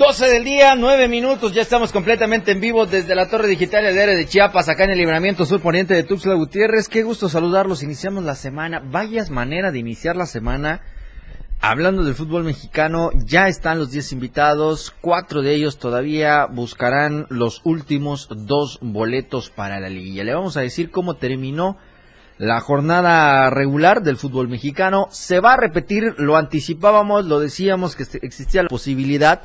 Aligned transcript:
12 0.00 0.30
del 0.30 0.44
día, 0.44 0.76
9 0.76 1.08
minutos, 1.08 1.52
ya 1.52 1.60
estamos 1.60 1.92
completamente 1.92 2.52
en 2.52 2.60
vivo 2.62 2.86
desde 2.86 3.14
la 3.14 3.28
Torre 3.28 3.48
Digital 3.48 3.84
de 3.84 4.06
de 4.06 4.26
Chiapas, 4.26 4.70
acá 4.70 4.84
en 4.84 4.92
el 4.92 4.98
libramiento 4.98 5.44
sur 5.44 5.60
poniente 5.60 5.92
de 5.92 6.04
Tuxtla 6.04 6.36
Gutiérrez. 6.36 6.88
Qué 6.88 7.02
gusto 7.02 7.28
saludarlos, 7.28 7.82
iniciamos 7.82 8.24
la 8.24 8.34
semana. 8.34 8.80
Vayas 8.82 9.28
manera 9.28 9.70
de 9.70 9.78
iniciar 9.78 10.16
la 10.16 10.24
semana. 10.24 10.80
Hablando 11.60 12.02
del 12.02 12.14
fútbol 12.14 12.44
mexicano, 12.44 13.10
ya 13.26 13.48
están 13.48 13.78
los 13.78 13.90
10 13.90 14.12
invitados, 14.12 14.90
cuatro 15.02 15.42
de 15.42 15.54
ellos 15.54 15.78
todavía 15.78 16.46
buscarán 16.46 17.26
los 17.28 17.60
últimos 17.64 18.26
dos 18.30 18.78
boletos 18.80 19.50
para 19.50 19.80
la 19.80 19.90
liguilla. 19.90 20.24
Le 20.24 20.32
vamos 20.32 20.56
a 20.56 20.62
decir 20.62 20.90
cómo 20.90 21.16
terminó 21.16 21.76
la 22.38 22.58
jornada 22.60 23.50
regular 23.50 24.02
del 24.02 24.16
fútbol 24.16 24.48
mexicano. 24.48 25.08
Se 25.10 25.40
va 25.40 25.52
a 25.52 25.58
repetir, 25.58 26.14
lo 26.16 26.38
anticipábamos, 26.38 27.26
lo 27.26 27.38
decíamos 27.38 27.96
que 27.96 28.04
existía 28.22 28.62
la 28.62 28.70
posibilidad 28.70 29.42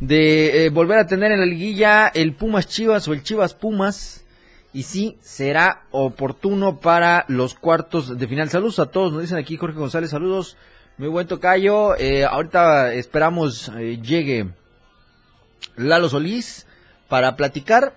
de 0.00 0.66
eh, 0.66 0.70
volver 0.70 0.98
a 0.98 1.06
tener 1.06 1.32
en 1.32 1.40
la 1.40 1.46
liguilla 1.46 2.08
el 2.08 2.34
Pumas 2.34 2.68
Chivas 2.68 3.08
o 3.08 3.12
el 3.12 3.22
Chivas 3.22 3.54
Pumas. 3.54 4.24
Y 4.72 4.82
sí, 4.82 5.16
será 5.20 5.84
oportuno 5.90 6.78
para 6.78 7.24
los 7.28 7.54
cuartos 7.54 8.18
de 8.18 8.28
final. 8.28 8.50
Saludos 8.50 8.78
a 8.78 8.86
todos, 8.86 9.12
nos 9.12 9.22
dicen 9.22 9.38
aquí 9.38 9.56
Jorge 9.56 9.78
González, 9.78 10.10
saludos. 10.10 10.56
Muy 10.98 11.08
buen 11.08 11.26
tocayo. 11.26 11.96
Eh, 11.96 12.24
ahorita 12.24 12.92
esperamos 12.92 13.70
eh, 13.78 13.98
llegue 14.02 14.50
Lalo 15.76 16.08
Solís 16.08 16.66
para 17.08 17.36
platicar, 17.36 17.94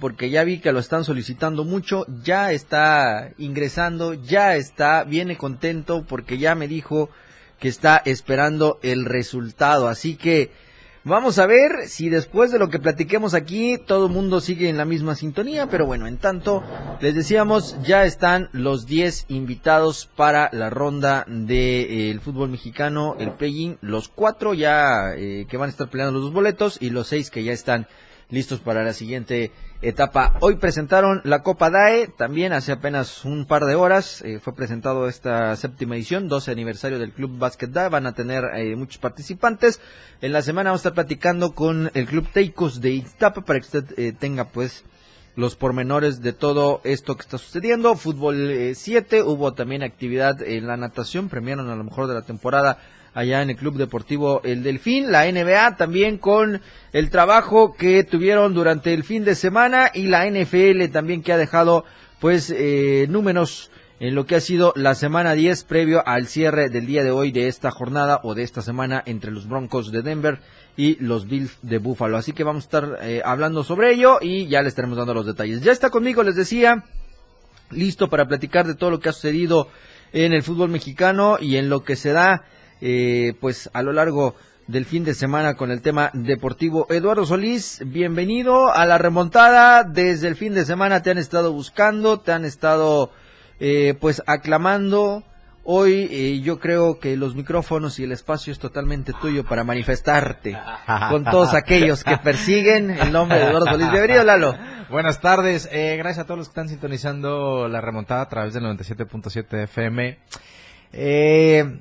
porque 0.00 0.30
ya 0.30 0.44
vi 0.44 0.58
que 0.58 0.72
lo 0.72 0.80
están 0.80 1.04
solicitando 1.04 1.64
mucho. 1.64 2.04
Ya 2.22 2.52
está 2.52 3.30
ingresando, 3.38 4.14
ya 4.14 4.56
está, 4.56 5.04
viene 5.04 5.36
contento 5.36 6.04
porque 6.06 6.38
ya 6.38 6.54
me 6.54 6.68
dijo 6.68 7.08
que 7.58 7.68
está 7.68 8.02
esperando 8.04 8.78
el 8.82 9.04
resultado. 9.04 9.88
Así 9.88 10.16
que 10.16 10.50
Vamos 11.02 11.38
a 11.38 11.46
ver 11.46 11.88
si 11.88 12.10
después 12.10 12.52
de 12.52 12.58
lo 12.58 12.68
que 12.68 12.78
platiquemos 12.78 13.32
aquí 13.32 13.78
todo 13.78 14.08
el 14.08 14.12
mundo 14.12 14.38
sigue 14.42 14.68
en 14.68 14.76
la 14.76 14.84
misma 14.84 15.14
sintonía, 15.16 15.66
pero 15.66 15.86
bueno, 15.86 16.06
en 16.06 16.18
tanto, 16.18 16.62
les 17.00 17.14
decíamos, 17.14 17.74
ya 17.82 18.04
están 18.04 18.50
los 18.52 18.84
10 18.84 19.24
invitados 19.28 20.10
para 20.14 20.50
la 20.52 20.68
ronda 20.68 21.24
del 21.26 21.46
de, 21.46 22.10
eh, 22.10 22.20
fútbol 22.20 22.50
mexicano, 22.50 23.16
el 23.18 23.32
play 23.32 23.78
los 23.80 24.08
cuatro 24.08 24.52
ya 24.52 25.14
eh, 25.16 25.46
que 25.48 25.56
van 25.56 25.68
a 25.68 25.72
estar 25.72 25.88
peleando 25.88 26.12
los 26.12 26.24
dos 26.24 26.34
boletos 26.34 26.76
y 26.82 26.90
los 26.90 27.06
seis 27.06 27.30
que 27.30 27.44
ya 27.44 27.52
están 27.52 27.86
listos 28.30 28.60
para 28.60 28.84
la 28.84 28.92
siguiente 28.92 29.52
etapa. 29.82 30.36
Hoy 30.40 30.56
presentaron 30.56 31.20
la 31.24 31.42
Copa 31.42 31.70
DAE, 31.70 32.08
también 32.08 32.52
hace 32.52 32.72
apenas 32.72 33.24
un 33.24 33.46
par 33.46 33.64
de 33.64 33.74
horas 33.74 34.22
eh, 34.22 34.38
fue 34.38 34.54
presentado 34.54 35.08
esta 35.08 35.54
séptima 35.56 35.96
edición, 35.96 36.28
12 36.28 36.50
aniversario 36.50 36.98
del 36.98 37.12
Club 37.12 37.38
Basket 37.38 37.68
DAE, 37.68 37.88
van 37.88 38.06
a 38.06 38.14
tener 38.14 38.44
eh, 38.54 38.76
muchos 38.76 38.98
participantes. 38.98 39.80
En 40.20 40.32
la 40.32 40.42
semana 40.42 40.70
vamos 40.70 40.80
a 40.80 40.88
estar 40.88 40.94
platicando 40.94 41.54
con 41.54 41.90
el 41.94 42.06
Club 42.06 42.28
Teicos 42.32 42.80
de 42.80 42.90
Iztapa 42.90 43.42
para 43.42 43.60
que 43.60 43.66
usted 43.66 43.98
eh, 43.98 44.12
tenga 44.12 44.44
pues 44.44 44.84
los 45.36 45.56
pormenores 45.56 46.20
de 46.20 46.32
todo 46.32 46.80
esto 46.84 47.16
que 47.16 47.22
está 47.22 47.38
sucediendo. 47.38 47.96
Fútbol 47.96 48.72
7, 48.74 49.22
hubo 49.22 49.54
también 49.54 49.82
actividad 49.82 50.42
en 50.42 50.66
la 50.66 50.76
natación, 50.76 51.28
premiaron 51.28 51.70
a 51.70 51.76
lo 51.76 51.84
mejor 51.84 52.08
de 52.08 52.14
la 52.14 52.22
temporada 52.22 52.78
allá 53.14 53.42
en 53.42 53.50
el 53.50 53.56
Club 53.56 53.76
Deportivo 53.76 54.40
El 54.44 54.62
Delfín, 54.62 55.10
la 55.10 55.30
NBA 55.30 55.76
también 55.76 56.18
con 56.18 56.60
el 56.92 57.10
trabajo 57.10 57.74
que 57.74 58.04
tuvieron 58.04 58.54
durante 58.54 58.94
el 58.94 59.04
fin 59.04 59.24
de 59.24 59.34
semana 59.34 59.90
y 59.92 60.06
la 60.06 60.28
NFL 60.28 60.86
también 60.92 61.22
que 61.22 61.32
ha 61.32 61.38
dejado 61.38 61.84
pues 62.20 62.52
eh, 62.54 63.06
números 63.08 63.70
en 64.00 64.14
lo 64.14 64.24
que 64.24 64.34
ha 64.34 64.40
sido 64.40 64.72
la 64.76 64.94
semana 64.94 65.34
10 65.34 65.64
previo 65.64 66.02
al 66.06 66.26
cierre 66.26 66.70
del 66.70 66.86
día 66.86 67.04
de 67.04 67.10
hoy 67.10 67.32
de 67.32 67.48
esta 67.48 67.70
jornada 67.70 68.20
o 68.22 68.34
de 68.34 68.42
esta 68.42 68.62
semana 68.62 69.02
entre 69.04 69.30
los 69.30 69.46
Broncos 69.46 69.92
de 69.92 70.02
Denver 70.02 70.40
y 70.76 70.96
los 71.04 71.28
Bills 71.28 71.58
de 71.60 71.78
Buffalo. 71.78 72.16
Así 72.16 72.32
que 72.32 72.42
vamos 72.42 72.64
a 72.64 72.66
estar 72.66 72.98
eh, 73.02 73.20
hablando 73.22 73.62
sobre 73.62 73.92
ello 73.92 74.18
y 74.22 74.46
ya 74.46 74.62
les 74.62 74.68
estaremos 74.68 74.96
dando 74.96 75.12
los 75.12 75.26
detalles. 75.26 75.60
Ya 75.60 75.72
está 75.72 75.90
conmigo, 75.90 76.22
les 76.22 76.34
decía, 76.34 76.84
listo 77.70 78.08
para 78.08 78.26
platicar 78.26 78.66
de 78.66 78.74
todo 78.74 78.90
lo 78.90 79.00
que 79.00 79.10
ha 79.10 79.12
sucedido 79.12 79.68
en 80.12 80.32
el 80.32 80.42
fútbol 80.42 80.70
mexicano 80.70 81.36
y 81.38 81.56
en 81.56 81.68
lo 81.68 81.84
que 81.84 81.96
se 81.96 82.12
da 82.12 82.44
eh, 82.80 83.34
pues 83.40 83.70
a 83.72 83.82
lo 83.82 83.92
largo 83.92 84.34
del 84.66 84.84
fin 84.84 85.04
de 85.04 85.14
semana 85.14 85.54
con 85.54 85.70
el 85.70 85.82
tema 85.82 86.10
deportivo. 86.12 86.86
Eduardo 86.90 87.26
Solís, 87.26 87.82
bienvenido 87.84 88.72
a 88.72 88.86
la 88.86 88.98
remontada. 88.98 89.84
Desde 89.84 90.28
el 90.28 90.36
fin 90.36 90.54
de 90.54 90.64
semana 90.64 91.02
te 91.02 91.10
han 91.10 91.18
estado 91.18 91.52
buscando, 91.52 92.20
te 92.20 92.32
han 92.32 92.44
estado 92.44 93.10
eh, 93.58 93.94
pues 94.00 94.22
aclamando. 94.26 95.24
Hoy 95.64 96.08
eh, 96.10 96.40
yo 96.40 96.58
creo 96.58 96.98
que 96.98 97.16
los 97.16 97.34
micrófonos 97.34 97.98
y 97.98 98.04
el 98.04 98.12
espacio 98.12 98.52
es 98.52 98.58
totalmente 98.58 99.12
tuyo 99.20 99.44
para 99.44 99.62
manifestarte 99.62 100.56
con 101.10 101.24
todos 101.24 101.54
aquellos 101.54 102.02
que 102.02 102.16
persiguen 102.16 102.90
el 102.90 103.12
nombre 103.12 103.38
de 103.38 103.44
Eduardo 103.44 103.66
Solís. 103.66 103.90
Bienvenido, 103.90 104.24
Lalo. 104.24 104.54
Buenas 104.88 105.20
tardes. 105.20 105.68
gracias 105.70 106.18
a 106.18 106.24
todos 106.24 106.38
los 106.38 106.48
que 106.48 106.52
están 106.52 106.68
sintonizando 106.68 107.68
la 107.68 107.80
remontada 107.80 108.22
a 108.22 108.28
través 108.28 108.54
del 108.54 108.64
97.7 108.64 109.64
FM. 109.64 110.18
Eh, 110.92 111.78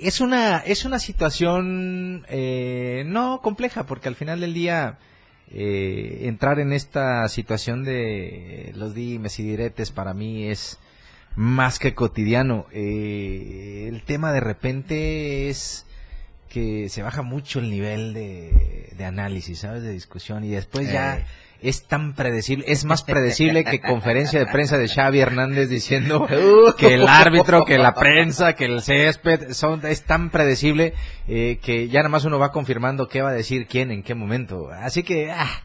es 0.00 0.20
una, 0.20 0.58
es 0.58 0.84
una 0.84 0.98
situación 0.98 2.24
eh, 2.28 3.04
no 3.06 3.40
compleja, 3.42 3.86
porque 3.86 4.08
al 4.08 4.14
final 4.14 4.40
del 4.40 4.54
día 4.54 4.98
eh, 5.52 6.20
entrar 6.22 6.60
en 6.60 6.72
esta 6.72 7.26
situación 7.28 7.84
de 7.84 8.72
los 8.74 8.94
dimes 8.94 9.38
y 9.40 9.42
diretes 9.42 9.90
para 9.90 10.14
mí 10.14 10.46
es 10.46 10.78
más 11.36 11.78
que 11.78 11.94
cotidiano. 11.94 12.66
Eh, 12.72 13.86
el 13.88 14.02
tema 14.02 14.32
de 14.32 14.40
repente 14.40 15.48
es 15.48 15.86
que 16.48 16.88
se 16.88 17.02
baja 17.02 17.22
mucho 17.22 17.60
el 17.60 17.70
nivel 17.70 18.12
de, 18.12 18.92
de 18.96 19.04
análisis, 19.04 19.60
¿sabes? 19.60 19.82
De 19.82 19.92
discusión 19.92 20.44
y 20.44 20.50
después 20.50 20.90
ya 20.90 21.24
es 21.62 21.86
tan 21.86 22.14
predecible, 22.14 22.64
es 22.68 22.84
más 22.84 23.02
predecible 23.02 23.64
que 23.64 23.80
conferencia 23.80 24.38
de 24.38 24.46
prensa 24.46 24.78
de 24.78 24.88
Xavi 24.88 25.20
Hernández 25.20 25.68
diciendo 25.68 26.26
que 26.78 26.94
el 26.94 27.06
árbitro, 27.06 27.64
que 27.64 27.78
la 27.78 27.94
prensa, 27.94 28.54
que 28.54 28.64
el 28.64 28.80
césped, 28.80 29.52
son, 29.52 29.84
es 29.86 30.04
tan 30.04 30.30
predecible 30.30 30.94
eh, 31.28 31.58
que 31.62 31.88
ya 31.88 32.00
nada 32.00 32.08
más 32.08 32.24
uno 32.24 32.38
va 32.38 32.52
confirmando 32.52 33.08
qué 33.08 33.20
va 33.20 33.30
a 33.30 33.34
decir 33.34 33.66
quién 33.66 33.90
en 33.90 34.02
qué 34.02 34.14
momento. 34.14 34.70
Así 34.70 35.02
que, 35.02 35.30
ah, 35.30 35.62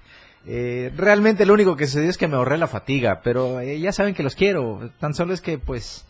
eh, 0.48 0.92
realmente 0.96 1.46
lo 1.46 1.54
único 1.54 1.76
que 1.76 1.88
sucedió 1.88 2.10
es 2.10 2.18
que 2.18 2.28
me 2.28 2.36
ahorré 2.36 2.58
la 2.58 2.68
fatiga, 2.68 3.22
pero 3.24 3.62
eh, 3.62 3.80
ya 3.80 3.92
saben 3.92 4.14
que 4.14 4.24
los 4.24 4.36
quiero, 4.36 4.92
tan 5.00 5.14
solo 5.14 5.34
es 5.34 5.42
que 5.42 5.58
pues... 5.58 6.06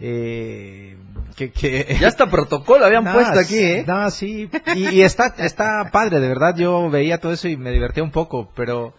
Eh, 0.00 0.96
que, 1.36 1.52
que, 1.52 1.96
ya 2.00 2.08
hasta 2.08 2.28
protocolo 2.28 2.84
habían 2.84 3.04
puesto 3.12 3.38
aquí, 3.38 3.58
¿eh? 3.58 3.84
No, 3.86 4.10
sí, 4.10 4.48
y, 4.74 4.88
y, 4.88 5.02
está, 5.02 5.34
está 5.38 5.90
padre, 5.92 6.18
de 6.18 6.28
verdad, 6.28 6.56
yo 6.56 6.90
veía 6.90 7.18
todo 7.18 7.32
eso 7.32 7.48
y 7.48 7.56
me 7.56 7.70
divertía 7.70 8.02
un 8.02 8.10
poco, 8.10 8.50
pero 8.56 8.94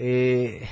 eh, 0.00 0.68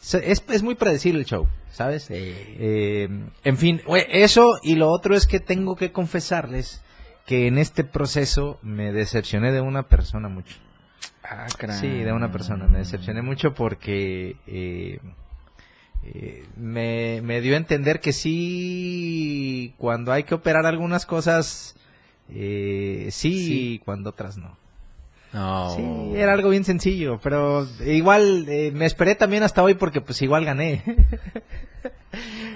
es, 0.00 0.44
es, 0.48 0.62
muy 0.62 0.74
predecible 0.74 1.20
el 1.20 1.26
show, 1.26 1.48
¿sabes? 1.70 2.06
Eh, 2.10 3.08
en 3.44 3.56
fin, 3.56 3.82
eso 4.08 4.58
y 4.62 4.76
lo 4.76 4.90
otro 4.90 5.16
es 5.16 5.26
que 5.26 5.40
tengo 5.40 5.76
que 5.76 5.92
confesarles 5.92 6.82
que 7.26 7.46
en 7.46 7.58
este 7.58 7.84
proceso 7.84 8.58
me 8.62 8.92
decepcioné 8.92 9.52
de 9.52 9.60
una 9.60 9.88
persona 9.88 10.28
mucho. 10.28 10.56
Ah, 11.22 11.46
sí, 11.78 11.88
de 11.88 12.12
una 12.12 12.32
persona. 12.32 12.66
Me 12.66 12.78
decepcioné 12.78 13.20
mucho 13.20 13.52
porque 13.52 14.36
eh, 14.46 14.98
eh, 16.04 16.46
me, 16.56 17.20
me, 17.22 17.42
dio 17.42 17.52
a 17.54 17.58
entender 17.58 18.00
que 18.00 18.14
sí, 18.14 19.74
cuando 19.76 20.12
hay 20.12 20.22
que 20.22 20.34
operar 20.34 20.64
algunas 20.64 21.04
cosas, 21.04 21.76
eh, 22.30 23.08
sí, 23.10 23.46
sí, 23.46 23.82
cuando 23.84 24.10
otras 24.10 24.38
no. 24.38 24.56
Sí, 25.30 26.12
era 26.14 26.32
algo 26.32 26.48
bien 26.48 26.64
sencillo, 26.64 27.20
pero 27.22 27.66
igual 27.84 28.46
eh, 28.48 28.72
me 28.74 28.86
esperé 28.86 29.14
también 29.14 29.42
hasta 29.42 29.62
hoy 29.62 29.74
porque 29.74 30.00
pues 30.00 30.22
igual 30.22 30.46
gané. 30.46 30.82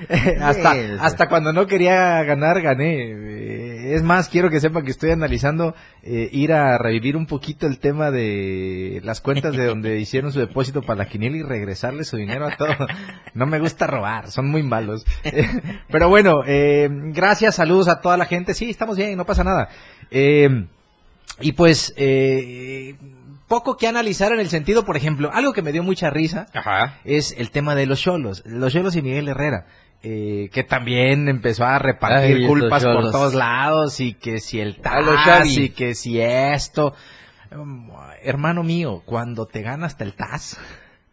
hasta, 0.40 0.72
hasta 1.00 1.28
cuando 1.28 1.52
no 1.52 1.66
quería 1.66 2.22
ganar, 2.24 2.62
gané. 2.62 3.12
Eh, 3.12 3.94
es 3.94 4.02
más, 4.02 4.30
quiero 4.30 4.48
que 4.48 4.58
sepan 4.58 4.84
que 4.84 4.90
estoy 4.90 5.10
analizando 5.10 5.74
eh, 6.02 6.30
ir 6.32 6.54
a 6.54 6.78
revivir 6.78 7.14
un 7.14 7.26
poquito 7.26 7.66
el 7.66 7.78
tema 7.78 8.10
de 8.10 9.02
las 9.04 9.20
cuentas 9.20 9.54
de 9.54 9.66
donde 9.66 10.00
hicieron 10.00 10.32
su 10.32 10.40
depósito 10.40 10.80
para 10.80 10.96
la 10.96 11.08
quiniela 11.08 11.36
y 11.36 11.42
regresarle 11.42 12.04
su 12.04 12.16
dinero 12.16 12.46
a 12.46 12.56
todo. 12.56 12.74
No 13.34 13.44
me 13.44 13.58
gusta 13.58 13.86
robar, 13.86 14.30
son 14.30 14.48
muy 14.48 14.62
malos. 14.62 15.04
pero 15.90 16.08
bueno, 16.08 16.40
gracias, 17.12 17.56
saludos 17.56 17.88
a 17.88 18.00
toda 18.00 18.16
la 18.16 18.24
gente. 18.24 18.54
Sí, 18.54 18.70
estamos 18.70 18.96
bien, 18.96 19.14
no 19.16 19.26
pasa 19.26 19.44
nada. 19.44 19.68
Eh, 20.10 20.66
y 21.42 21.52
pues, 21.52 21.92
eh, 21.96 22.94
poco 23.48 23.76
que 23.76 23.86
analizar 23.88 24.32
en 24.32 24.40
el 24.40 24.48
sentido, 24.48 24.84
por 24.84 24.96
ejemplo, 24.96 25.30
algo 25.32 25.52
que 25.52 25.62
me 25.62 25.72
dio 25.72 25.82
mucha 25.82 26.08
risa 26.10 26.46
Ajá. 26.54 26.98
es 27.04 27.34
el 27.36 27.50
tema 27.50 27.74
de 27.74 27.86
los 27.86 28.00
cholos, 28.00 28.42
los 28.46 28.72
cholos 28.72 28.96
y 28.96 29.02
Miguel 29.02 29.28
Herrera. 29.28 29.66
eh, 30.04 30.48
que 30.52 30.64
también 30.64 31.28
empezó 31.28 31.64
a 31.64 31.78
repartir 31.78 32.38
Ay, 32.38 32.46
culpas 32.46 32.82
por 32.82 33.10
todos 33.12 33.34
lados 33.34 34.00
y 34.00 34.14
que 34.14 34.40
si 34.40 34.58
el 34.58 34.80
TAS 34.80 35.46
y 35.56 35.68
que 35.70 35.94
si 35.94 36.20
esto. 36.20 36.94
Hermano 38.22 38.62
mío, 38.62 39.02
cuando 39.04 39.46
te 39.46 39.62
gana 39.62 39.86
hasta 39.86 40.04
el 40.04 40.14
TAS, 40.14 40.58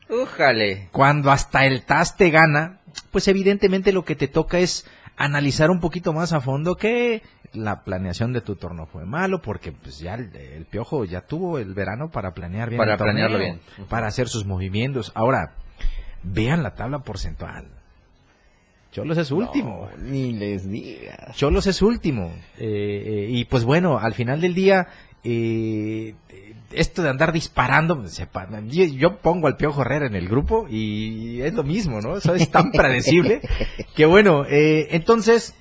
Újale. 0.10 0.90
cuando 0.92 1.32
hasta 1.32 1.66
el 1.66 1.84
TAS 1.84 2.18
te 2.18 2.30
gana, 2.32 2.80
pues 3.12 3.28
evidentemente 3.28 3.92
lo 3.92 4.06
que 4.06 4.16
te 4.16 4.28
toca 4.28 4.58
es 4.60 4.88
analizar 5.20 5.70
un 5.70 5.80
poquito 5.80 6.14
más 6.14 6.34
a 6.34 6.40
fondo 6.42 6.76
que 6.76 7.22
la 7.54 7.84
planeación 7.84 8.32
de 8.34 8.42
tu 8.42 8.56
torneo 8.56 8.86
fue 8.86 9.06
malo 9.06 9.42
porque 9.42 9.72
pues 9.72 10.00
ya 10.00 10.16
el, 10.16 10.36
el 10.36 10.66
piojo 10.66 11.04
ya 11.06 11.22
tuvo 11.22 11.60
el 11.60 11.74
verano 11.74 12.10
para 12.10 12.34
planear 12.34 12.70
bien 12.70 12.78
Para 12.80 12.94
el 12.94 12.98
torneo, 12.98 13.28
planearlo 13.28 13.38
bien. 13.40 13.88
para 13.90 14.08
hacer 14.08 14.30
sus 14.30 14.46
movimientos. 14.46 15.12
Ahora, 15.16 15.56
vean 16.24 16.64
la 16.64 16.74
tabla 16.74 17.00
porcentual. 17.00 17.68
Cholos 18.92 19.18
es 19.20 19.30
último. 19.32 19.88
No, 19.98 20.04
ni 20.04 20.34
les 20.34 20.68
digas. 20.68 21.36
Cholos 21.36 21.68
es 21.68 21.82
último. 21.82 22.32
Eh, 22.58 23.04
eh, 23.06 23.28
y 23.30 23.46
pues 23.46 23.64
bueno, 23.64 24.00
al 24.00 24.14
final 24.14 24.42
del 24.42 24.56
día, 24.56 24.88
eh, 25.24 26.16
esto 26.72 27.02
de 27.02 27.10
andar 27.10 27.32
disparando, 27.32 28.00
pues, 28.00 28.14
sepa, 28.14 28.48
yo, 28.68 28.86
yo 28.86 29.18
pongo 29.18 29.48
al 29.48 29.58
Piojo 29.58 29.82
Herrera 29.82 30.08
en 30.08 30.16
el 30.16 30.28
grupo 30.28 30.68
y 30.70 31.42
es 31.42 31.54
lo 31.54 31.64
mismo, 31.64 32.02
¿no? 32.02 32.18
Eso 32.18 32.36
es 32.36 32.50
tan 32.52 32.72
predecible 32.72 33.42
que 33.96 34.06
bueno, 34.06 34.46
eh, 34.46 34.88
entonces 34.92 35.54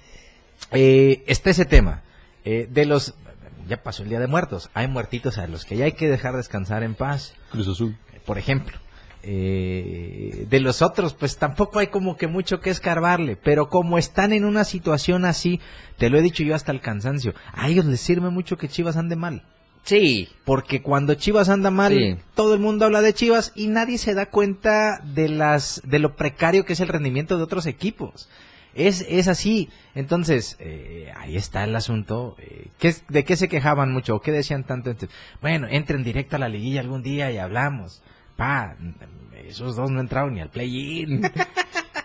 eh, 0.73 1.25
está 1.27 1.51
ese 1.51 1.65
tema. 1.65 2.03
Eh, 2.45 2.69
de 2.71 2.87
los, 2.87 3.15
ya 3.69 3.83
pasó 3.83 4.03
el 4.03 4.09
Día 4.09 4.21
de 4.21 4.27
Muertos, 4.27 4.71
hay 4.75 4.89
muertitos 4.89 5.39
a 5.39 5.47
los 5.47 5.65
que 5.65 5.77
ya 5.77 5.85
hay 5.85 5.93
que 5.93 6.09
dejar 6.09 6.37
descansar 6.37 6.83
en 6.83 6.95
paz 6.95 7.35
Cruz 7.51 7.69
Azul. 7.69 7.97
por 8.25 8.39
ejemplo. 8.39 8.79
Eh, 9.23 10.47
de 10.49 10.61
los 10.61 10.81
otros, 10.83 11.15
pues 11.15 11.37
tampoco 11.39 11.79
hay 11.81 11.89
como 11.89 12.17
que 12.17 12.27
mucho 12.27 12.61
que 12.61 12.71
escarbarle, 12.71 13.37
pero 13.37 13.69
como 13.69 13.99
están 13.99 14.33
en 14.33 14.45
una 14.45 14.65
situación 14.65 15.25
así, 15.25 15.61
te 15.97 16.09
lo 16.09 16.19
he 16.19 16.23
dicho 16.23 16.43
yo 16.45 16.55
hasta 16.55 16.73
el 16.73 16.81
cansancio, 16.81 17.35
a 17.53 17.69
ellos 17.69 17.85
les 17.85 18.01
sirve 18.01 18.31
mucho 18.31 18.57
que 18.57 18.69
Chivas 18.69 18.97
ande 18.97 19.17
mal, 19.17 19.43
Sí. 19.83 20.29
porque 20.45 20.83
cuando 20.83 21.15
Chivas 21.15 21.49
anda 21.49 21.71
mal, 21.71 21.93
Sí. 21.93 22.17
todo 22.35 22.55
el 22.55 22.61
mundo 22.61 22.85
habla 22.85 23.01
de 23.03 23.13
Chivas 23.15 23.53
y 23.55 23.67
nadie 23.69 23.99
se 23.99 24.15
da 24.15 24.27
cuenta 24.27 25.01
de 25.03 25.29
las 25.29 25.83
de 25.85 25.99
lo 25.99 26.15
precario 26.17 26.65
que 26.65 26.73
es 26.75 26.81
el 26.81 26.89
rendimiento 26.89 27.37
de 27.37 27.43
otros 27.43 27.67
equipos. 27.67 28.29
Es, 28.75 29.05
es 29.09 29.27
así. 29.27 29.71
Entonces, 29.97 30.57
eh, 30.61 31.11
ahí 31.17 31.37
está 31.37 31.65
el 31.65 31.75
asunto. 31.75 32.37
Eh, 32.39 32.69
¿qué, 32.79 32.95
¿De 33.09 33.25
qué 33.25 33.35
se 33.37 33.49
quejaban 33.49 33.93
mucho? 33.93 34.15
¿O 34.15 34.21
qué 34.21 34.31
decían 34.31 34.63
tanto? 34.65 34.91
Entonces, 34.91 35.17
Bueno, 35.41 35.67
entren 35.69 36.05
directo 36.05 36.37
a 36.37 36.39
la 36.39 36.49
liguilla 36.49 36.81
algún 36.81 37.03
día 37.03 37.33
y 37.33 37.39
hablamos. 37.39 38.03
Pa, 38.39 38.77
esos 39.47 39.75
dos 39.77 39.91
no 39.91 40.01
entraron 40.01 40.33
ni 40.35 40.41
al 40.41 40.49
play-in. 40.51 41.21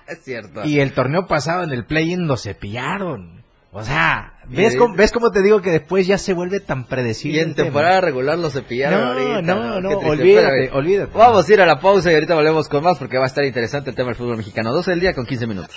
Es 0.07 0.21
cierto. 0.25 0.65
y 0.65 0.79
el 0.79 0.91
torneo 0.93 1.27
pasado 1.27 1.63
en 1.63 1.71
el 1.71 1.85
play-in 1.85 2.27
lo 2.27 2.35
cepillaron. 2.35 3.41
O 3.71 3.83
sea, 3.83 4.33
¿ves 4.49 4.75
Y- 4.75 4.77
cómo, 4.77 4.95
¿ves 4.95 5.11
cómo 5.11 5.31
te 5.31 5.41
digo 5.41 5.61
que 5.61 5.71
después 5.71 6.05
ya 6.05 6.17
se 6.17 6.33
vuelve 6.33 6.59
tan 6.59 6.81
Y 6.81 6.83
predecible? 6.83 7.41
en 7.41 7.49
el 7.49 7.55
tema? 7.55 7.65
temporada 7.67 8.01
regular 8.01 8.37
lo 8.37 8.49
cepillaron 8.49 8.99
No, 8.99 9.07
ahorita. 9.07 9.41
no, 9.41 9.81
no, 9.81 9.89
triste. 9.89 10.09
olvídate, 10.09 10.69
olvídate. 10.71 11.11
Vamos 11.17 11.47
a 11.49 11.53
ir 11.53 11.61
a 11.61 11.65
la 11.65 11.79
pausa 11.79 12.11
y 12.11 12.15
ahorita 12.15 12.35
volvemos 12.35 12.67
con 12.67 12.83
más 12.83 12.97
porque 12.99 13.17
va 13.17 13.23
a 13.23 13.27
estar 13.27 13.45
interesante 13.45 13.89
el 13.91 13.95
tema 13.95 14.09
del 14.09 14.15
fútbol 14.17 14.37
mexicano. 14.37 14.71
12 14.73 14.91
del 14.91 14.99
día 14.99 15.13
con 15.13 15.25
15 15.25 15.47
minutos. 15.47 15.75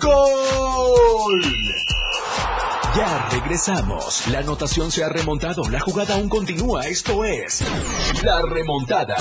¡Gol! 0.00 1.42
Ya 2.96 3.28
regresamos. 3.30 4.28
La 4.28 4.40
anotación 4.40 4.90
se 4.90 5.02
ha 5.02 5.08
remontado. 5.08 5.62
La 5.70 5.80
jugada 5.80 6.14
aún 6.14 6.28
continúa. 6.28 6.86
Esto 6.86 7.24
es 7.24 7.64
La 8.22 8.42
Remontada. 8.42 9.16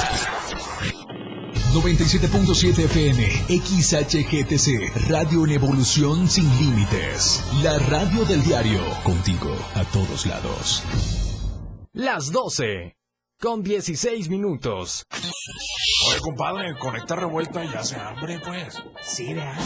97.7 1.73 2.83
FM, 2.83 3.23
XHGTC, 3.47 5.09
Radio 5.09 5.45
en 5.45 5.51
Evolución 5.51 6.27
Sin 6.27 6.49
Límites. 6.59 7.41
La 7.63 7.79
radio 7.79 8.25
del 8.25 8.43
diario, 8.43 8.81
contigo 9.03 9.55
a 9.75 9.85
todos 9.85 10.25
lados. 10.25 10.83
Las 11.93 12.29
12. 12.33 12.97
Con 13.39 13.63
16 13.63 14.27
minutos. 14.27 15.05
Oye, 16.09 16.19
compadre, 16.19 16.77
con 16.77 16.97
esta 16.97 17.15
revuelta 17.15 17.63
ya 17.63 17.83
se 17.83 17.95
hambre, 17.95 18.41
pues. 18.45 18.83
Sí, 19.01 19.33
vea. 19.33 19.57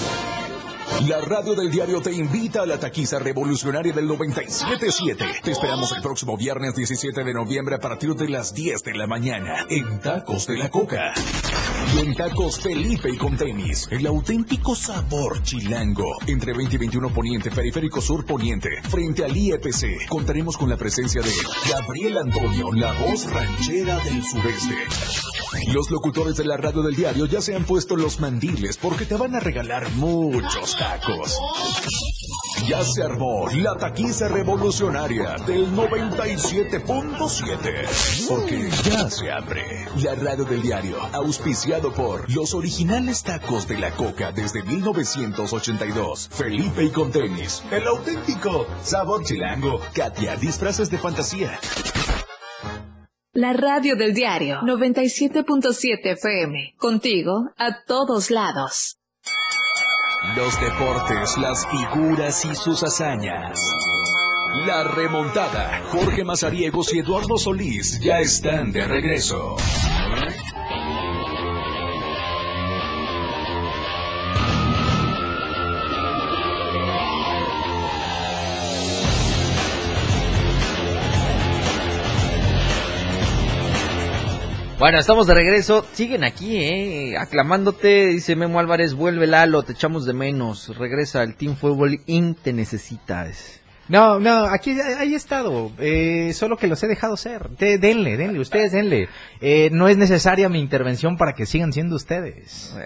La 1.04 1.20
radio 1.20 1.54
del 1.54 1.70
diario 1.70 2.02
te 2.02 2.12
invita 2.14 2.62
a 2.62 2.66
la 2.66 2.80
taquiza 2.80 3.20
revolucionaria 3.20 3.92
del 3.92 4.08
97.7. 4.08 5.42
Te 5.44 5.52
esperamos 5.52 5.92
el 5.92 6.02
próximo 6.02 6.38
viernes 6.38 6.74
17 6.74 7.24
de 7.24 7.34
noviembre 7.34 7.76
a 7.76 7.80
partir 7.80 8.16
de 8.16 8.30
las 8.30 8.54
10 8.54 8.82
de 8.82 8.94
la 8.96 9.06
mañana 9.06 9.66
en 9.70 10.00
Tacos 10.00 10.48
de 10.48 10.58
la 10.58 10.72
Coca. 10.72 11.14
Y 11.94 12.00
en 12.00 12.16
Tacos 12.16 12.62
Felipe 12.62 13.10
y 13.12 13.18
con 13.18 13.36
tenis, 13.36 13.88
el 13.92 14.08
auténtico 14.08 14.74
sabor 14.74 15.44
chilango. 15.44 16.16
Entre 16.28 16.54
20 16.54 16.76
y 16.76 16.80
21 16.80 17.14
Poniente, 17.14 17.52
Periférico 17.52 18.00
Sur 18.00 18.26
Poniente, 18.26 18.70
frente 18.90 19.26
al 19.26 19.36
IEPC, 19.36 20.08
contaremos 20.08 20.58
con 20.58 20.70
la 20.70 20.78
presencia 20.78 21.22
de 21.22 21.32
Gabriel 21.70 22.18
Antonio, 22.18 22.72
la 22.72 22.94
voz 22.94 23.30
ranchera 23.32 24.00
del 24.00 24.24
sureste. 24.24 24.76
Los 25.74 25.90
locutores 25.90 26.38
de 26.38 26.46
la 26.46 26.58
radio 26.58 26.82
del 26.82 26.96
diario 26.96 27.26
ya 27.26 27.42
se 27.42 27.56
han 27.56 27.66
puesto 27.66 27.96
los 27.96 28.20
mandiles 28.20 28.78
porque 28.78 29.06
te 29.06 29.16
van 29.16 29.36
a 29.36 29.40
regalar 29.40 29.90
muchos 29.92 30.78
tacos. 30.78 31.40
Ya 32.68 32.84
se 32.84 33.04
armó 33.04 33.48
la 33.50 33.76
taquiza 33.76 34.28
revolucionaria 34.28 35.36
del 35.46 35.72
97.7. 35.76 38.28
Porque 38.28 38.70
ya 38.90 39.10
se 39.10 39.32
abre 39.32 39.86
la 40.02 40.16
radio 40.16 40.46
del 40.46 40.62
diario, 40.62 40.98
auspiciado 41.14 41.94
por 41.94 42.32
los 42.34 42.54
originales 42.54 43.24
tacos 43.24 43.68
de 43.68 43.78
la 43.78 43.92
coca 43.92 44.32
desde 44.32 44.64
1982. 44.64 46.30
Felipe 46.32 46.86
y 46.86 46.90
con 46.90 47.12
tenis, 47.12 47.64
el 47.72 47.88
auténtico 47.88 48.66
sabor 48.84 49.24
chilango. 49.24 49.80
Katia, 49.94 50.36
disfraces 50.36 50.90
de 50.90 50.98
fantasía. 50.98 51.60
La 53.38 53.52
radio 53.52 53.98
del 53.98 54.14
diario 54.14 54.62
97.7 54.62 56.14
FM. 56.14 56.76
Contigo 56.78 57.52
a 57.58 57.84
todos 57.86 58.32
lados. 58.32 58.98
Los 60.38 60.58
deportes, 60.62 61.38
las 61.38 61.68
figuras 61.68 62.46
y 62.46 62.56
sus 62.56 62.82
hazañas. 62.82 63.60
La 64.66 64.86
remontada. 64.86 65.82
Jorge 65.92 66.24
Mazariegos 66.24 66.94
y 66.94 67.00
Eduardo 67.00 67.38
Solís 67.38 68.00
ya 68.00 68.22
están 68.22 68.72
de 68.72 68.88
regreso. 68.88 69.58
Bueno, 84.86 85.00
estamos 85.00 85.26
de 85.26 85.34
regreso. 85.34 85.84
Siguen 85.94 86.24
aquí, 86.24 86.58
eh, 86.58 87.18
aclamándote. 87.18 88.06
Dice 88.06 88.36
Memo 88.36 88.60
Álvarez, 88.60 88.94
vuelve 88.94 89.26
Lalo, 89.26 89.64
te 89.64 89.72
echamos 89.72 90.06
de 90.06 90.14
menos. 90.14 90.78
Regresa 90.78 91.24
el 91.24 91.34
Team 91.34 91.56
Fútbol 91.56 92.02
Inc. 92.06 92.38
te 92.44 92.54
necesitas. 92.54 93.62
No, 93.90 94.20
no, 94.20 94.44
aquí 94.46 94.80
ahí 94.80 95.14
he 95.14 95.16
estado, 95.16 95.72
eh, 95.80 96.34
solo 96.36 96.56
que 96.58 96.68
los 96.68 96.84
he 96.84 96.88
dejado 96.88 97.18
ser. 97.18 97.50
De- 97.58 97.80
denle, 97.80 98.16
denle, 98.16 98.40
ustedes 98.40 98.74
denle. 98.74 99.10
Eh, 99.42 99.70
no 99.72 99.88
es 99.88 99.98
necesaria 99.98 100.50
mi 100.50 100.60
intervención 100.60 101.18
para 101.18 101.34
que 101.34 101.48
sigan 101.48 101.74
siendo 101.74 101.96
ustedes. 101.96 102.78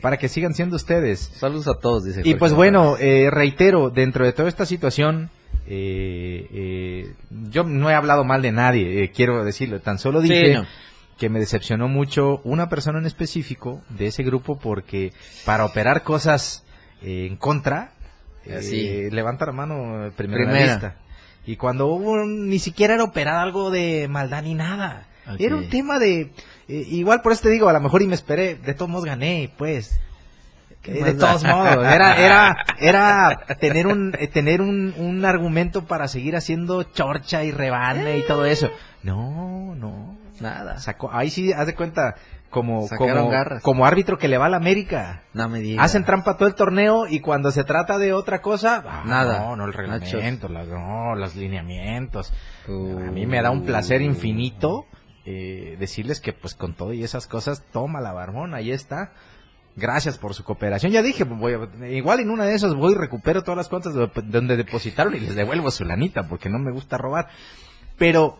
Para 0.00 0.16
que 0.16 0.28
sigan 0.28 0.54
siendo 0.54 0.76
ustedes. 0.76 1.18
Saludos 1.40 1.66
a 1.66 1.74
todos, 1.74 2.04
dice 2.04 2.20
Y 2.20 2.22
Jorge 2.22 2.36
pues 2.38 2.52
Álvarez. 2.52 2.72
bueno, 2.72 2.96
eh, 3.00 3.30
reitero, 3.32 3.90
dentro 3.90 4.24
de 4.24 4.32
toda 4.32 4.48
esta 4.48 4.64
situación, 4.64 5.28
eh, 5.66 6.46
eh, 6.52 7.12
yo 7.50 7.64
no 7.64 7.90
he 7.90 7.94
hablado 7.94 8.22
mal 8.22 8.42
de 8.42 8.52
nadie, 8.52 9.02
eh, 9.02 9.10
quiero 9.10 9.44
decirlo, 9.44 9.80
tan 9.80 9.98
solo 9.98 10.22
Sí, 10.22 10.28
dije 10.28 10.54
no. 10.54 10.66
Que 11.18 11.28
me 11.28 11.38
decepcionó 11.40 11.88
mucho 11.88 12.40
una 12.44 12.68
persona 12.68 12.98
en 12.98 13.06
específico 13.06 13.82
de 13.88 14.06
ese 14.06 14.22
grupo 14.22 14.58
porque 14.58 15.12
para 15.44 15.64
operar 15.64 16.02
cosas 16.02 16.64
eh, 17.02 17.26
en 17.28 17.36
contra, 17.36 17.92
eh, 18.46 18.56
Así. 18.58 19.10
levanta 19.10 19.46
la 19.46 19.52
mano 19.52 20.06
eh, 20.06 20.12
primero 20.16 20.44
la 20.44 20.50
Primera. 20.50 20.72
lista. 20.74 20.96
Y 21.46 21.56
cuando 21.56 21.86
hubo, 21.88 22.12
un- 22.12 22.48
ni 22.48 22.58
siquiera 22.58 22.94
era 22.94 23.04
operar 23.04 23.36
algo 23.40 23.70
de 23.70 24.06
maldad 24.08 24.42
ni 24.42 24.54
nada. 24.54 25.06
Era 25.38 25.56
un 25.56 25.68
tema 25.68 25.98
de, 25.98 26.32
eh, 26.68 26.84
igual 26.88 27.20
por 27.20 27.32
eso 27.32 27.42
te 27.42 27.50
digo, 27.50 27.68
a 27.68 27.72
lo 27.74 27.80
mejor 27.80 28.00
y 28.00 28.06
me 28.06 28.14
esperé, 28.14 28.54
de 28.54 28.74
todos 28.74 28.90
modos 28.90 29.04
gané, 29.06 29.50
pues. 29.58 30.00
¿Qué 30.82 31.00
Eh, 31.00 31.04
de 31.04 31.14
todos 31.14 31.42
modos, 31.44 31.84
era, 31.84 32.16
era, 32.24 32.56
era 32.78 33.36
tener 33.60 33.86
un, 33.88 34.14
eh, 34.18 34.28
tener 34.28 34.60
un, 34.62 34.94
un 34.96 35.24
argumento 35.24 35.84
para 35.86 36.06
seguir 36.08 36.36
haciendo 36.36 36.82
chorcha 36.84 37.44
y 37.44 37.50
rebane 37.50 38.18
y 38.18 38.26
todo 38.26 38.46
eso. 38.46 38.70
No, 39.02 39.74
no. 39.74 40.16
Nada. 40.40 40.78
Sacó, 40.78 41.10
ahí 41.12 41.30
sí, 41.30 41.52
haz 41.52 41.66
de 41.66 41.74
cuenta, 41.74 42.14
como, 42.50 42.86
como, 42.96 43.30
como 43.62 43.84
árbitro 43.86 44.18
que 44.18 44.28
le 44.28 44.38
va 44.38 44.46
a 44.46 44.48
la 44.48 44.56
América. 44.56 45.22
No 45.34 45.48
me 45.48 45.60
digas. 45.60 45.84
Hacen 45.84 46.04
trampa 46.04 46.36
todo 46.36 46.48
el 46.48 46.54
torneo 46.54 47.06
y 47.06 47.20
cuando 47.20 47.50
se 47.50 47.64
trata 47.64 47.98
de 47.98 48.12
otra 48.12 48.40
cosa, 48.40 48.82
ah, 48.86 49.02
Nada. 49.06 49.40
No, 49.40 49.56
no, 49.56 49.64
el 49.66 49.72
reglamento, 49.72 50.48
las- 50.48 50.66
no, 50.68 51.14
los 51.14 51.34
lineamientos. 51.36 52.32
Uh. 52.66 52.98
A 53.08 53.10
mí 53.10 53.26
me 53.26 53.42
da 53.42 53.50
un 53.50 53.64
placer 53.64 54.00
infinito 54.02 54.86
eh, 55.24 55.76
decirles 55.78 56.20
que 56.20 56.32
pues 56.32 56.54
con 56.54 56.74
todo 56.74 56.92
y 56.94 57.02
esas 57.04 57.26
cosas, 57.26 57.62
toma 57.72 58.00
la 58.00 58.12
barbón, 58.12 58.54
ahí 58.54 58.70
está. 58.72 59.12
Gracias 59.76 60.18
por 60.18 60.34
su 60.34 60.42
cooperación. 60.42 60.90
Ya 60.90 61.02
dije, 61.02 61.24
voy 61.24 61.52
a- 61.54 61.86
igual 61.88 62.20
en 62.20 62.30
una 62.30 62.44
de 62.44 62.54
esas 62.54 62.74
voy 62.74 62.92
y 62.94 62.96
recupero 62.96 63.42
todas 63.42 63.58
las 63.58 63.68
cuentas 63.68 63.94
de- 63.94 64.10
donde 64.24 64.56
depositaron 64.56 65.14
y 65.14 65.20
les 65.20 65.34
devuelvo 65.36 65.70
su 65.70 65.84
lanita 65.84 66.26
porque 66.26 66.48
no 66.48 66.58
me 66.58 66.72
gusta 66.72 66.96
robar. 66.98 67.28
Pero 67.98 68.38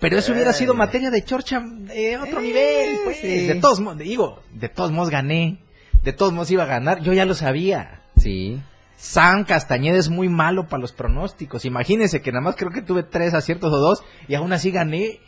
pero 0.00 0.18
eso 0.18 0.32
hubiera 0.32 0.52
sido 0.54 0.74
materia 0.74 1.10
de 1.10 1.22
chorcha 1.22 1.60
de 1.60 2.16
otro 2.16 2.40
nivel, 2.40 3.00
pues. 3.04 3.22
De 3.22 3.58
todos 3.60 3.80
modos, 3.80 3.98
digo, 3.98 4.42
de 4.52 4.68
todos 4.68 4.90
modos 4.90 5.10
gané. 5.10 5.58
De 6.02 6.14
todos 6.14 6.32
modos 6.32 6.50
iba 6.50 6.62
a 6.62 6.66
ganar. 6.66 7.02
Yo 7.02 7.12
ya 7.12 7.26
lo 7.26 7.34
sabía. 7.34 8.02
Sí. 8.16 8.60
Sam 8.96 9.44
Castañeda 9.44 9.98
es 9.98 10.08
muy 10.08 10.28
malo 10.28 10.68
para 10.68 10.80
los 10.80 10.92
pronósticos. 10.92 11.64
Imagínense 11.64 12.22
que 12.22 12.32
nada 12.32 12.42
más 12.42 12.56
creo 12.56 12.70
que 12.70 12.82
tuve 12.82 13.02
tres 13.02 13.34
aciertos 13.34 13.72
o 13.72 13.76
dos 13.78 14.02
y 14.26 14.34
aún 14.34 14.52
así 14.52 14.70
gané. 14.70 15.20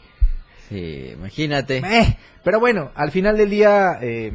Sí, 0.68 1.10
imagínate. 1.12 1.78
Eh, 1.78 2.16
pero 2.42 2.58
bueno, 2.58 2.90
al 2.94 3.10
final 3.10 3.36
del 3.36 3.50
día 3.50 3.98
eh, 4.00 4.32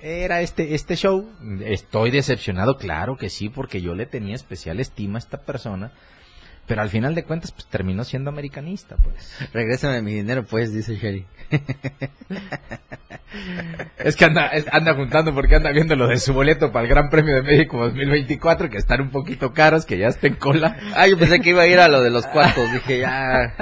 era 0.00 0.42
este, 0.42 0.74
este 0.74 0.96
show. 0.96 1.30
Estoy 1.64 2.10
decepcionado, 2.10 2.76
claro 2.76 3.16
que 3.16 3.30
sí, 3.30 3.48
porque 3.48 3.80
yo 3.80 3.94
le 3.94 4.06
tenía 4.06 4.34
especial 4.34 4.80
estima 4.80 5.16
a 5.16 5.20
esta 5.20 5.38
persona. 5.38 5.92
Pero 6.66 6.80
al 6.82 6.88
final 6.90 7.14
de 7.14 7.24
cuentas, 7.24 7.50
pues 7.52 7.66
terminó 7.66 8.04
siendo 8.04 8.30
americanista, 8.30 8.96
pues. 9.02 9.36
Regrésame 9.52 10.00
mi 10.00 10.14
dinero, 10.14 10.44
pues, 10.44 10.72
dice 10.72 10.94
Sherry. 10.96 11.26
Es 13.96 14.14
que 14.16 14.24
anda, 14.26 14.48
es- 14.48 14.66
anda 14.72 14.94
juntando 14.94 15.32
porque 15.34 15.56
anda 15.56 15.70
viendo 15.70 15.96
lo 15.96 16.06
de 16.06 16.18
su 16.18 16.34
boleto 16.34 16.70
para 16.70 16.84
el 16.84 16.90
Gran 16.90 17.08
Premio 17.08 17.34
de 17.36 17.42
México 17.42 17.78
2024, 17.78 18.68
que 18.68 18.76
están 18.76 19.00
un 19.00 19.10
poquito 19.10 19.52
caros, 19.54 19.86
que 19.86 19.96
ya 19.96 20.08
está 20.08 20.26
en 20.26 20.34
cola. 20.34 20.76
Ah, 20.94 21.06
yo 21.06 21.16
pensé 21.16 21.40
que 21.40 21.50
iba 21.50 21.62
a 21.62 21.66
ir 21.66 21.78
a 21.78 21.88
lo 21.88 22.02
de 22.02 22.10
los 22.10 22.26
cuartos. 22.26 22.70
Dije, 22.72 23.00
ya 23.00 23.54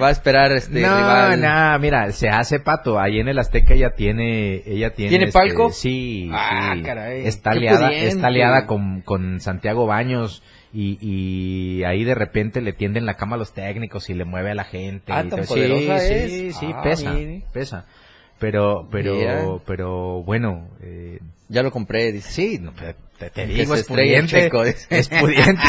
va 0.00 0.08
a 0.08 0.10
esperar 0.10 0.52
este 0.52 0.80
no, 0.80 0.96
rival. 0.96 1.40
no, 1.40 1.78
mira, 1.80 2.12
se 2.12 2.28
hace 2.28 2.60
pato. 2.60 3.00
Ahí 3.00 3.18
en 3.18 3.28
el 3.28 3.38
Azteca 3.38 3.74
ella 3.74 3.90
tiene, 3.96 4.62
ella 4.64 4.90
tiene. 4.94 5.10
¿Tiene 5.10 5.24
este, 5.26 5.38
palco? 5.38 5.70
Sí, 5.72 6.30
Ah, 6.32 6.74
sí. 6.76 6.82
caray, 6.82 7.26
Está 7.26 7.50
aliada, 7.50 7.90
está 7.92 8.26
aliada 8.28 8.66
con, 8.66 9.00
con 9.02 9.40
Santiago 9.40 9.86
Baños. 9.86 10.42
Y, 10.72 10.98
y 11.00 11.82
ahí 11.84 12.04
de 12.04 12.14
repente 12.14 12.60
le 12.60 12.72
tienden 12.72 13.04
la 13.06 13.14
cama 13.16 13.34
a 13.36 13.38
los 13.38 13.52
técnicos 13.52 14.08
y 14.08 14.14
le 14.14 14.24
mueve 14.24 14.52
a 14.52 14.54
la 14.54 14.64
gente. 14.64 15.12
Ah, 15.12 15.24
y 15.26 15.28
tan 15.28 15.44
poderosa 15.44 15.98
sí, 15.98 16.12
es. 16.14 16.30
sí, 16.30 16.52
sí, 16.52 16.72
Ah, 16.74 16.82
pesa, 16.82 17.12
mire. 17.12 17.42
pesa. 17.52 17.86
Pero, 18.38 18.88
pero, 18.90 19.14
Mira. 19.14 19.44
pero 19.66 20.22
bueno, 20.22 20.68
eh, 20.82 21.18
Ya 21.48 21.62
lo 21.62 21.70
compré, 21.70 22.10
dice. 22.12 22.30
Sí, 22.30 22.58
no, 22.58 22.72
te, 22.72 23.46
digo, 23.46 23.74
es 23.74 23.84
pudiente. 23.84 24.28
Checo. 24.44 24.64
Es 24.64 25.08
pudiente. 25.08 25.62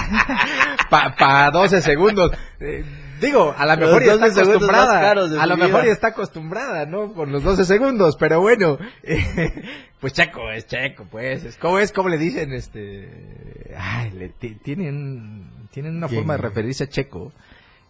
Para 0.89 1.15
pa 1.17 1.51
12 1.51 1.81
segundos. 1.81 2.31
Eh, 2.61 2.83
digo, 3.21 3.55
a 3.57 3.65
lo 3.65 3.77
mejor 3.77 4.03
ya 4.03 4.13
está 4.13 4.27
12 4.27 4.35
segundos 4.35 4.61
más 4.69 4.89
acostumbrada. 4.89 5.11
A 5.43 5.45
lo 5.47 5.57
mejor 5.57 5.85
ya 5.85 5.91
está 5.91 6.07
acostumbrada, 6.07 6.85
¿no? 6.85 7.13
Por 7.13 7.27
los 7.29 7.43
12 7.43 7.63
segundos, 7.65 8.17
pero 8.19 8.41
bueno. 8.41 8.77
eh, 9.03 9.63
pues 10.01 10.13
Checo, 10.13 10.51
es 10.51 10.67
Checo, 10.67 11.05
pues. 11.09 11.43
Es, 11.45 11.57
¿Cómo 11.57 11.79
es? 11.79 11.91
¿Cómo 11.91 12.09
le 12.09 12.17
dicen? 12.17 12.51
Este... 12.53 13.73
Ay, 13.77 14.11
le, 14.11 14.29
ti- 14.29 14.55
tienen, 14.63 15.47
tienen 15.71 15.95
una 15.97 16.07
¿Quién? 16.07 16.19
forma 16.21 16.33
de 16.35 16.41
referirse 16.41 16.83
a 16.85 16.89
Checo. 16.89 17.31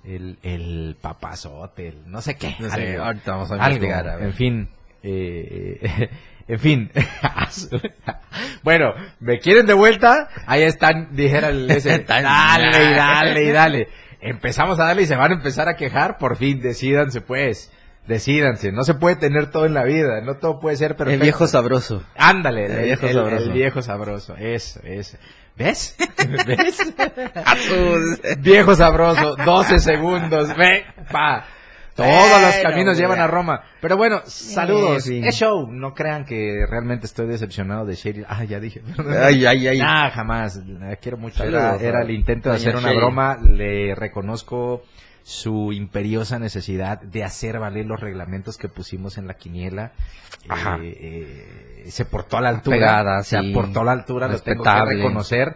El, 0.03 0.37
el 0.41 0.97
papazote, 0.99 1.87
el 1.89 2.09
no 2.09 2.21
sé 2.21 2.35
qué. 2.35 2.55
No 2.59 2.69
sé, 2.71 2.93
algo. 2.93 3.03
ahorita 3.05 3.31
vamos 3.33 3.51
a 3.51 3.53
Algo, 3.53 3.67
investigar, 3.67 4.07
a 4.09 4.15
ver. 4.15 4.25
En 4.25 4.33
fin, 4.33 4.69
eh, 5.03 6.09
en 6.47 6.59
fin. 6.59 6.91
bueno, 8.63 8.93
¿me 9.19 9.39
quieren 9.39 9.65
de 9.65 9.73
vuelta? 9.73 10.27
Ahí 10.47 10.63
están, 10.63 11.09
dijera 11.15 11.49
el 11.49 11.69
ese. 11.69 11.99
Dale 11.99 12.95
dale 12.95 13.43
y 13.43 13.51
dale. 13.51 13.87
Empezamos 14.21 14.79
a 14.79 14.85
darle 14.85 15.03
y 15.03 15.07
se 15.07 15.15
van 15.15 15.31
a 15.31 15.35
empezar 15.35 15.67
a 15.67 15.75
quejar. 15.75 16.17
Por 16.17 16.37
fin, 16.37 16.61
decídanse 16.61 17.21
pues. 17.21 17.71
Decídanse. 18.07 18.71
No 18.71 18.83
se 18.83 18.93
puede 18.95 19.15
tener 19.15 19.51
todo 19.51 19.65
en 19.65 19.73
la 19.73 19.83
vida. 19.83 20.21
No 20.21 20.35
todo 20.37 20.59
puede 20.59 20.75
ser 20.75 20.95
perfecto. 20.95 21.13
El 21.15 21.21
viejo 21.21 21.47
sabroso. 21.47 22.03
Ándale, 22.15 22.65
el, 22.65 22.71
El 22.71 22.83
viejo 22.85 23.05
el- 23.07 23.13
sabroso. 23.13 23.43
el 23.43 23.51
viejo 23.51 23.81
sabroso. 23.81 24.35
Eso, 24.37 24.79
eso. 24.83 25.17
¿Ves? 25.55 25.95
¿Ves? 26.47 26.93
Azul. 27.45 28.19
Viejo 28.39 28.73
sabroso, 28.75 29.35
12 29.35 29.79
segundos, 29.79 30.55
ve, 30.55 30.85
pa. 31.11 31.45
Todos 32.01 32.41
los 32.41 32.55
caminos 32.63 32.97
llevan 32.97 33.19
a 33.19 33.27
Roma. 33.27 33.63
Pero 33.79 33.97
bueno, 33.97 34.21
saludos. 34.25 35.07
Es 35.07 35.35
show. 35.35 35.67
No 35.71 35.93
crean 35.93 36.25
que 36.25 36.65
realmente 36.69 37.05
estoy 37.05 37.27
decepcionado 37.27 37.85
de 37.85 37.95
Sherry. 37.95 38.25
Ah, 38.27 38.43
ya 38.43 38.59
dije. 38.59 38.81
Ay, 39.21 39.45
ay, 39.45 39.67
ay. 39.67 39.77
Nah, 39.79 40.09
jamás. 40.09 40.57
La 40.65 40.95
quiero 40.97 41.17
mucho. 41.17 41.43
Era, 41.43 41.61
Saludos, 41.61 41.81
era 41.81 42.01
el 42.01 42.11
intento 42.11 42.49
de 42.49 42.55
hacer 42.55 42.75
una 42.75 42.93
broma. 42.93 43.37
Le 43.37 43.95
reconozco 43.95 44.83
su 45.23 45.71
imperiosa 45.71 46.39
necesidad 46.39 46.99
de 47.01 47.23
hacer 47.23 47.59
valer 47.59 47.85
los 47.85 47.99
reglamentos 47.99 48.57
que 48.57 48.67
pusimos 48.69 49.17
en 49.17 49.27
la 49.27 49.35
quiniela. 49.35 49.91
Ajá. 50.49 50.77
Eh, 50.81 51.83
eh, 51.85 51.91
se 51.91 52.05
portó 52.05 52.37
a 52.37 52.41
la 52.41 52.49
altura. 52.49 52.77
Pegada, 52.77 53.23
se 53.23 53.39
sí. 53.39 53.51
portó 53.53 53.81
a 53.81 53.85
la 53.85 53.91
altura, 53.91 54.27
lo 54.27 54.39
tengo 54.39 54.63
que 54.63 54.85
reconocer. 54.85 55.55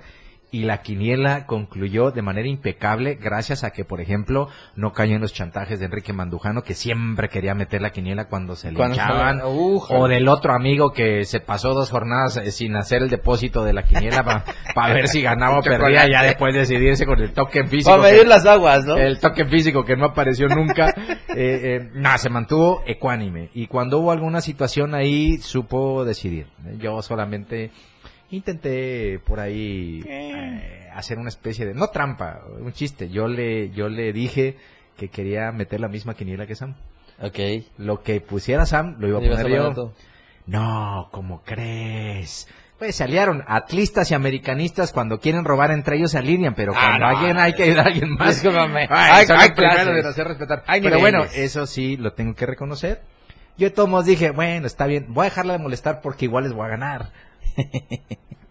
Y 0.55 0.63
la 0.63 0.77
quiniela 0.77 1.45
concluyó 1.47 2.11
de 2.11 2.21
manera 2.21 2.47
impecable 2.47 3.15
gracias 3.15 3.65
a 3.65 3.71
que, 3.71 3.83
por 3.83 3.99
ejemplo, 3.99 4.47
no 4.77 4.93
cayó 4.93 5.15
en 5.15 5.21
los 5.21 5.33
chantajes 5.33 5.79
de 5.79 5.85
Enrique 5.87 6.13
Mandujano, 6.13 6.63
que 6.63 6.75
siempre 6.75 7.27
quería 7.27 7.53
meter 7.53 7.81
la 7.81 7.89
quiniela 7.89 8.29
cuando 8.29 8.55
se 8.55 8.71
le. 8.71 8.77
Ujú. 9.43 9.97
O 9.97 10.07
del 10.07 10.29
otro 10.29 10.53
amigo 10.53 10.93
que 10.93 11.25
se 11.25 11.41
pasó 11.41 11.73
dos 11.73 11.91
jornadas 11.91 12.37
eh, 12.37 12.51
sin 12.51 12.73
hacer 12.77 13.01
el 13.01 13.09
depósito 13.09 13.65
de 13.65 13.73
la 13.73 13.83
quiniela 13.83 14.23
para 14.73 14.93
ver 14.93 15.09
si 15.09 15.21
ganaba 15.21 15.59
o 15.59 15.61
perdía, 15.61 16.07
ya 16.07 16.23
después 16.23 16.55
decidirse 16.55 17.05
con 17.05 17.19
el 17.19 17.33
toque 17.33 17.65
físico. 17.65 17.89
Para 17.91 18.03
que- 18.03 18.13
medir 18.13 18.27
las 18.29 18.45
aguas, 18.45 18.85
¿no? 18.85 18.95
el 18.95 19.19
toque 19.19 19.43
físico 19.43 19.83
que 19.83 19.97
no 19.97 20.05
apareció 20.05 20.47
nunca. 20.47 20.87
eh, 21.35 21.35
eh, 21.35 21.89
no, 21.95 22.17
se 22.17 22.29
mantuvo 22.29 22.81
ecuánime. 22.85 23.49
Y 23.53 23.67
cuando 23.67 23.99
hubo 23.99 24.13
alguna 24.13 24.39
situación 24.39 24.95
ahí, 24.95 25.37
supo 25.37 26.05
decidir. 26.05 26.47
Yo 26.79 27.01
solamente 27.01 27.71
intenté 28.31 29.19
por 29.25 29.39
ahí 29.39 30.03
eh, 30.07 30.89
hacer 30.93 31.17
una 31.17 31.29
especie 31.29 31.65
de, 31.65 31.73
no 31.73 31.87
trampa, 31.87 32.41
un 32.59 32.71
chiste. 32.73 33.09
Yo 33.09 33.27
le, 33.27 33.69
yo 33.71 33.89
le 33.89 34.11
dije 34.13 34.57
que 34.97 35.09
quería 35.09 35.51
meter 35.51 35.79
la 35.79 35.87
misma 35.87 36.13
quiniela 36.15 36.47
que 36.47 36.55
Sam. 36.55 36.75
Ok. 37.21 37.39
Lo 37.77 38.01
que 38.03 38.21
pusiera 38.21 38.65
Sam, 38.65 38.95
lo 38.99 39.07
iba 39.07 39.19
a 39.19 39.21
poner 39.21 39.47
yo. 39.49 39.93
No, 40.47 41.09
¿cómo 41.11 41.41
crees? 41.43 42.47
Pues 42.77 42.97
se 42.97 43.05
aliaron 43.05 43.43
atlistas 43.47 44.11
y 44.11 44.15
americanistas 44.15 44.91
cuando 44.91 45.19
quieren 45.19 45.45
robar 45.45 45.71
entre 45.71 45.95
ellos 45.95 46.11
se 46.11 46.17
alinean, 46.17 46.55
pero 46.55 46.73
cuando 46.73 47.05
Ah, 47.05 47.11
no. 47.13 47.17
alguien 47.17 47.37
hay 47.37 47.53
que 47.53 47.63
ayudar 47.63 47.85
a 47.85 47.89
alguien 47.89 48.11
más. 48.15 48.35
Discúlpame. 48.41 48.87
Ay, 48.89 49.25
Hay- 49.29 49.49
clases. 49.51 49.87
en 49.87 50.05
hacer 50.05 50.27
respetar. 50.27 50.63
Hay 50.67 50.81
pero 50.81 50.97
niveles. 50.97 51.19
bueno, 51.19 51.33
eso 51.33 51.65
sí 51.67 51.95
lo 51.97 52.13
tengo 52.13 52.35
que 52.35 52.45
reconocer. 52.45 53.01
Yo 53.57 53.69
de 53.69 53.73
todos 53.73 53.87
modos 53.87 54.05
dije, 54.05 54.31
bueno, 54.31 54.67
está 54.67 54.85
bien, 54.85 55.05
voy 55.13 55.21
a 55.21 55.29
dejarla 55.29 55.53
de 55.53 55.59
molestar 55.59 56.01
porque 56.01 56.25
igual 56.25 56.43
les 56.43 56.53
voy 56.53 56.65
a 56.65 56.69
ganar. 56.69 57.11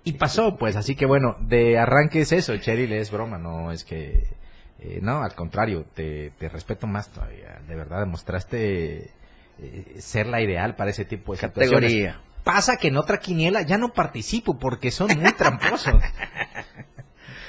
Y 0.04 0.12
pasó, 0.14 0.56
pues, 0.56 0.76
así 0.76 0.94
que 0.96 1.06
bueno, 1.06 1.37
de 1.40 1.78
arranque 1.78 2.20
es 2.23 2.32
eso, 2.32 2.56
Cheryl, 2.56 2.92
es 2.92 3.11
broma, 3.11 3.38
no 3.38 3.73
es 3.73 3.84
que... 3.84 4.28
eh, 4.80 4.99
no, 5.02 5.23
al 5.23 5.34
contrario, 5.34 5.87
te, 5.94 6.30
te 6.38 6.49
respeto 6.49 6.87
más 6.87 7.11
todavía. 7.11 7.61
De 7.66 7.75
verdad, 7.75 8.00
demostraste 8.00 9.11
eh, 9.58 9.94
ser 9.99 10.26
la 10.26 10.42
ideal 10.42 10.76
para 10.76 10.90
ese 10.90 11.04
tipo 11.04 11.32
de 11.32 11.38
situaciones. 11.38 11.90
Categoría. 11.92 12.20
Pasa 12.44 12.76
que 12.76 12.88
en 12.88 12.99
otra 12.99 13.18
quiniela 13.18 13.62
ya 13.62 13.78
no 13.78 13.94
participo 13.94 14.58
porque 14.58 14.90
son 14.90 15.08
muy 15.18 15.32
tramposos. 15.32 15.94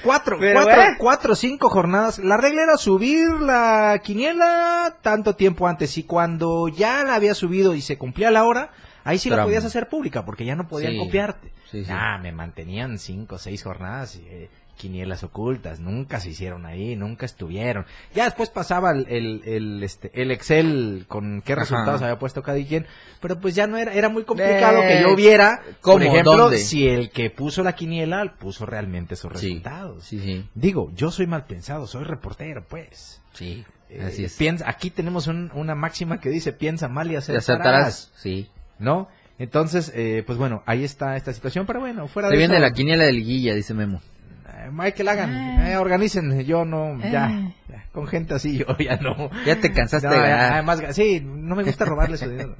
Cuatro, 0.02 0.36
Pero, 0.38 0.62
cuatro, 0.62 0.82
¿eh? 0.82 0.94
cuatro, 0.98 1.34
cinco 1.34 1.68
jornadas. 1.68 2.20
La 2.20 2.36
regla 2.36 2.62
era 2.62 2.76
subir 2.76 3.28
la 3.40 4.00
quiniela 4.04 4.98
tanto 5.02 5.34
tiempo 5.34 5.66
antes 5.66 5.98
y 5.98 6.04
cuando 6.04 6.68
ya 6.68 7.02
la 7.02 7.16
había 7.16 7.34
subido 7.34 7.74
y 7.74 7.80
se 7.80 7.98
cumplía 7.98 8.30
la 8.30 8.44
hora, 8.44 8.70
ahí 9.06 9.18
sí 9.18 9.30
la 9.30 9.44
podías 9.44 9.64
hacer 9.64 9.88
pública 9.88 10.24
porque 10.24 10.44
ya 10.44 10.54
no 10.56 10.68
podían 10.68 10.92
Sí, 10.92 10.98
copiarte. 10.98 11.52
sí, 11.70 11.84
sí. 11.84 11.90
Ah, 11.92 12.18
me 12.18 12.32
mantenían 12.32 12.98
cinco 12.98 13.36
o 13.36 13.38
seis 13.38 13.62
jornadas 13.62 14.16
y 14.16 14.26
eh, 14.28 14.50
quinielas 14.76 15.24
ocultas, 15.24 15.80
nunca 15.80 16.20
se 16.20 16.28
hicieron 16.28 16.66
ahí, 16.66 16.96
nunca 16.96 17.24
estuvieron. 17.24 17.86
Ya 18.14 18.24
después 18.24 18.50
pasaba 18.50 18.90
el, 18.90 19.06
el, 19.08 19.42
el, 19.46 19.82
este, 19.82 20.10
el 20.20 20.30
Excel 20.30 21.06
con 21.08 21.40
qué 21.40 21.54
Ajá. 21.54 21.62
resultados 21.62 22.02
había 22.02 22.18
puesto 22.18 22.42
cada 22.42 22.62
quien, 22.62 22.84
pero 23.22 23.40
pues 23.40 23.54
ya 23.54 23.66
no 23.66 23.78
era, 23.78 23.94
era 23.94 24.10
muy 24.10 24.24
complicado 24.24 24.82
que 24.82 25.00
yo 25.00 25.08
Eh, 25.08 25.16
viera, 25.16 25.62
por 25.82 26.02
ejemplo, 26.02 26.36
¿Dónde? 26.36 26.58
si 26.58 26.86
el 26.88 27.08
que 27.08 27.30
puso 27.30 27.62
la 27.62 27.74
quiniela 27.74 28.34
puso 28.38 28.66
realmente 28.66 29.16
sus 29.16 29.32
resultados. 29.32 30.04
Sí, 30.04 30.20
sí. 30.20 30.46
Digo, 30.54 30.90
yo 30.94 31.10
soy 31.10 31.26
mal 31.26 31.46
pensado, 31.46 31.86
soy 31.86 32.04
reportero, 32.04 32.62
pues. 32.68 33.22
Sí. 33.32 33.64
Eh, 33.88 34.02
Así 34.04 34.24
es. 34.24 34.36
piensa- 34.36 34.68
aquí 34.68 34.90
tenemos 34.90 35.26
un- 35.26 35.50
una 35.54 35.74
máxima 35.74 36.20
que 36.20 36.28
dice, 36.28 36.52
piensa 36.52 36.88
mal 36.88 37.06
y 37.06 37.10
¿Te 37.12 37.16
acertarás. 37.18 37.48
acertarás? 37.48 38.12
Sí. 38.16 38.50
¿No? 38.78 39.08
Entonces, 39.38 39.92
eh, 39.94 40.22
pues 40.26 40.38
bueno, 40.38 40.62
ahí 40.66 40.82
está 40.84 41.16
esta 41.16 41.32
situación, 41.32 41.66
pero 41.66 41.80
bueno, 41.80 42.08
fuera 42.08 42.28
Se 42.28 42.32
de 42.34 42.38
viene 42.38 42.54
eso, 42.54 42.62
la 42.62 42.72
quiniela 42.72 43.04
de 43.04 43.12
liguilla, 43.12 43.54
dice 43.54 43.74
Memo. 43.74 44.00
eh, 44.48 44.70
Michael 44.72 45.08
hagan, 45.08 45.34
eh, 45.66 45.76
organicen, 45.76 46.40
yo 46.44 46.64
no, 46.64 46.98
ya, 47.00 47.52
ya, 47.68 47.84
con 47.92 48.06
gente 48.06 48.34
así 48.34 48.56
yo 48.58 48.66
ya 48.78 48.96
no. 48.96 49.30
Ya 49.44 49.56
te 49.60 49.72
cansaste 49.72 50.08
No, 50.08 50.14
de 50.14 50.20
ya, 50.20 50.26
ganar. 50.26 50.52
además, 50.54 50.82
sí, 50.96 51.20
no 51.22 51.54
me 51.54 51.64
gusta 51.64 51.84
robarle 51.84 52.16
su 52.16 52.28
dinero. 52.30 52.56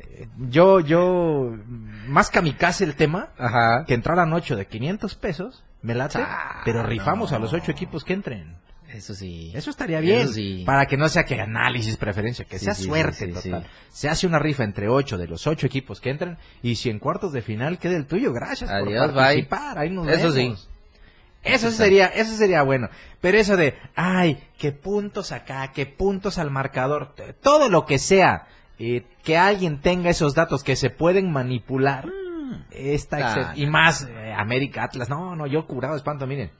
Eh, 0.00 0.28
Yo, 0.48 0.80
yo, 0.80 1.54
más 2.08 2.30
kamikaze 2.30 2.84
el 2.84 2.94
tema, 2.94 3.28
Ajá. 3.38 3.84
que 3.86 3.94
entraran 3.94 4.32
ocho 4.32 4.56
de 4.56 4.66
500 4.66 5.14
pesos, 5.16 5.64
me 5.82 5.94
late, 5.94 6.18
Ah, 6.18 6.62
pero 6.64 6.82
rifamos 6.82 7.30
no. 7.30 7.36
a 7.36 7.40
los 7.40 7.52
ocho 7.52 7.70
equipos 7.72 8.04
que 8.04 8.12
entren. 8.14 8.56
Eso 8.94 9.14
sí. 9.14 9.50
Eso 9.54 9.70
estaría 9.70 10.00
bien. 10.00 10.20
Eso 10.20 10.32
sí. 10.34 10.62
Para 10.64 10.86
que 10.86 10.96
no 10.96 11.08
sea 11.08 11.24
que 11.24 11.40
análisis, 11.40 11.96
preferencia, 11.96 12.44
que 12.44 12.58
Sí, 12.58 12.66
sea 12.66 12.74
sí, 12.74 12.84
suerte 12.84 13.28
total. 13.28 13.66
Se 13.90 14.08
hace 14.08 14.26
una 14.26 14.38
rifa 14.38 14.62
entre 14.64 14.88
ocho 14.88 15.18
de 15.18 15.26
los 15.26 15.46
ocho 15.46 15.66
equipos 15.66 16.00
que 16.00 16.10
entran 16.10 16.38
y 16.62 16.76
si 16.76 16.90
en 16.90 16.98
cuartos 16.98 17.32
de 17.32 17.42
final 17.42 17.78
queda 17.78 17.96
el 17.96 18.06
tuyo, 18.06 18.32
gracias 18.32 18.70
Adiós, 18.70 19.06
por 19.06 19.14
bye. 19.14 19.22
participar. 19.22 19.78
Ahí 19.78 19.90
nos 19.90 20.06
Eso 20.08 20.32
vemos. 20.32 20.60
sí. 20.60 20.68
Eso 21.42 21.70
sería, 21.70 22.06
eso 22.06 22.34
sería 22.36 22.62
bueno. 22.62 22.88
Pero 23.20 23.36
eso 23.36 23.56
de, 23.56 23.74
ay, 23.96 24.42
qué 24.58 24.72
puntos 24.72 25.30
acá, 25.32 25.72
qué 25.72 25.84
puntos 25.84 26.38
al 26.38 26.50
marcador, 26.50 27.14
todo 27.42 27.68
lo 27.68 27.84
que 27.84 27.98
sea, 27.98 28.46
eh, 28.78 29.04
que 29.22 29.36
alguien 29.36 29.80
tenga 29.82 30.08
esos 30.08 30.34
datos 30.34 30.64
que 30.64 30.74
se 30.74 30.88
pueden 30.88 31.30
manipular, 31.32 32.08
está 32.70 33.50
Ah, 33.50 33.52
y 33.56 33.66
más 33.66 34.08
eh, 34.08 34.32
América 34.34 34.84
Atlas, 34.84 35.10
no, 35.10 35.36
no, 35.36 35.46
yo 35.46 35.66
curado 35.66 35.96
espanto, 35.96 36.26
miren. 36.26 36.50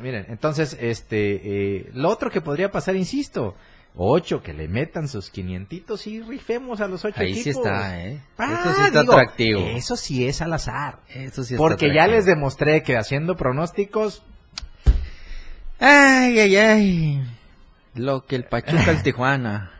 Miren, 0.00 0.26
entonces, 0.28 0.76
este, 0.80 1.76
eh, 1.78 1.90
lo 1.94 2.08
otro 2.08 2.30
que 2.30 2.40
podría 2.40 2.70
pasar, 2.70 2.96
insisto, 2.96 3.54
ocho, 3.96 4.42
que 4.42 4.52
le 4.52 4.68
metan 4.68 5.08
sus 5.08 5.30
quinientitos 5.30 6.06
y 6.06 6.20
rifemos 6.22 6.80
a 6.80 6.86
los 6.88 7.04
ocho 7.04 7.20
Ahí 7.20 7.32
equipos. 7.32 7.42
sí 7.44 7.50
está, 7.50 8.00
¿eh? 8.06 8.20
Ah, 8.38 8.60
Eso 8.64 8.74
sí 8.74 8.82
está 8.86 9.00
digo, 9.00 9.12
atractivo. 9.12 9.60
Eso 9.60 9.96
sí 9.96 10.26
es 10.26 10.40
al 10.42 10.52
azar. 10.52 11.00
Eso 11.08 11.42
sí 11.42 11.54
está 11.54 11.62
Porque 11.62 11.92
ya 11.92 12.06
les 12.06 12.24
demostré 12.26 12.82
que 12.82 12.96
haciendo 12.96 13.36
pronósticos, 13.36 14.22
Ay, 15.80 16.38
ay, 16.40 16.56
ay. 16.56 17.22
Lo 17.94 18.24
que 18.26 18.36
el 18.36 18.44
Pachuca 18.44 18.90
el 18.90 19.02
Tijuana. 19.04 19.72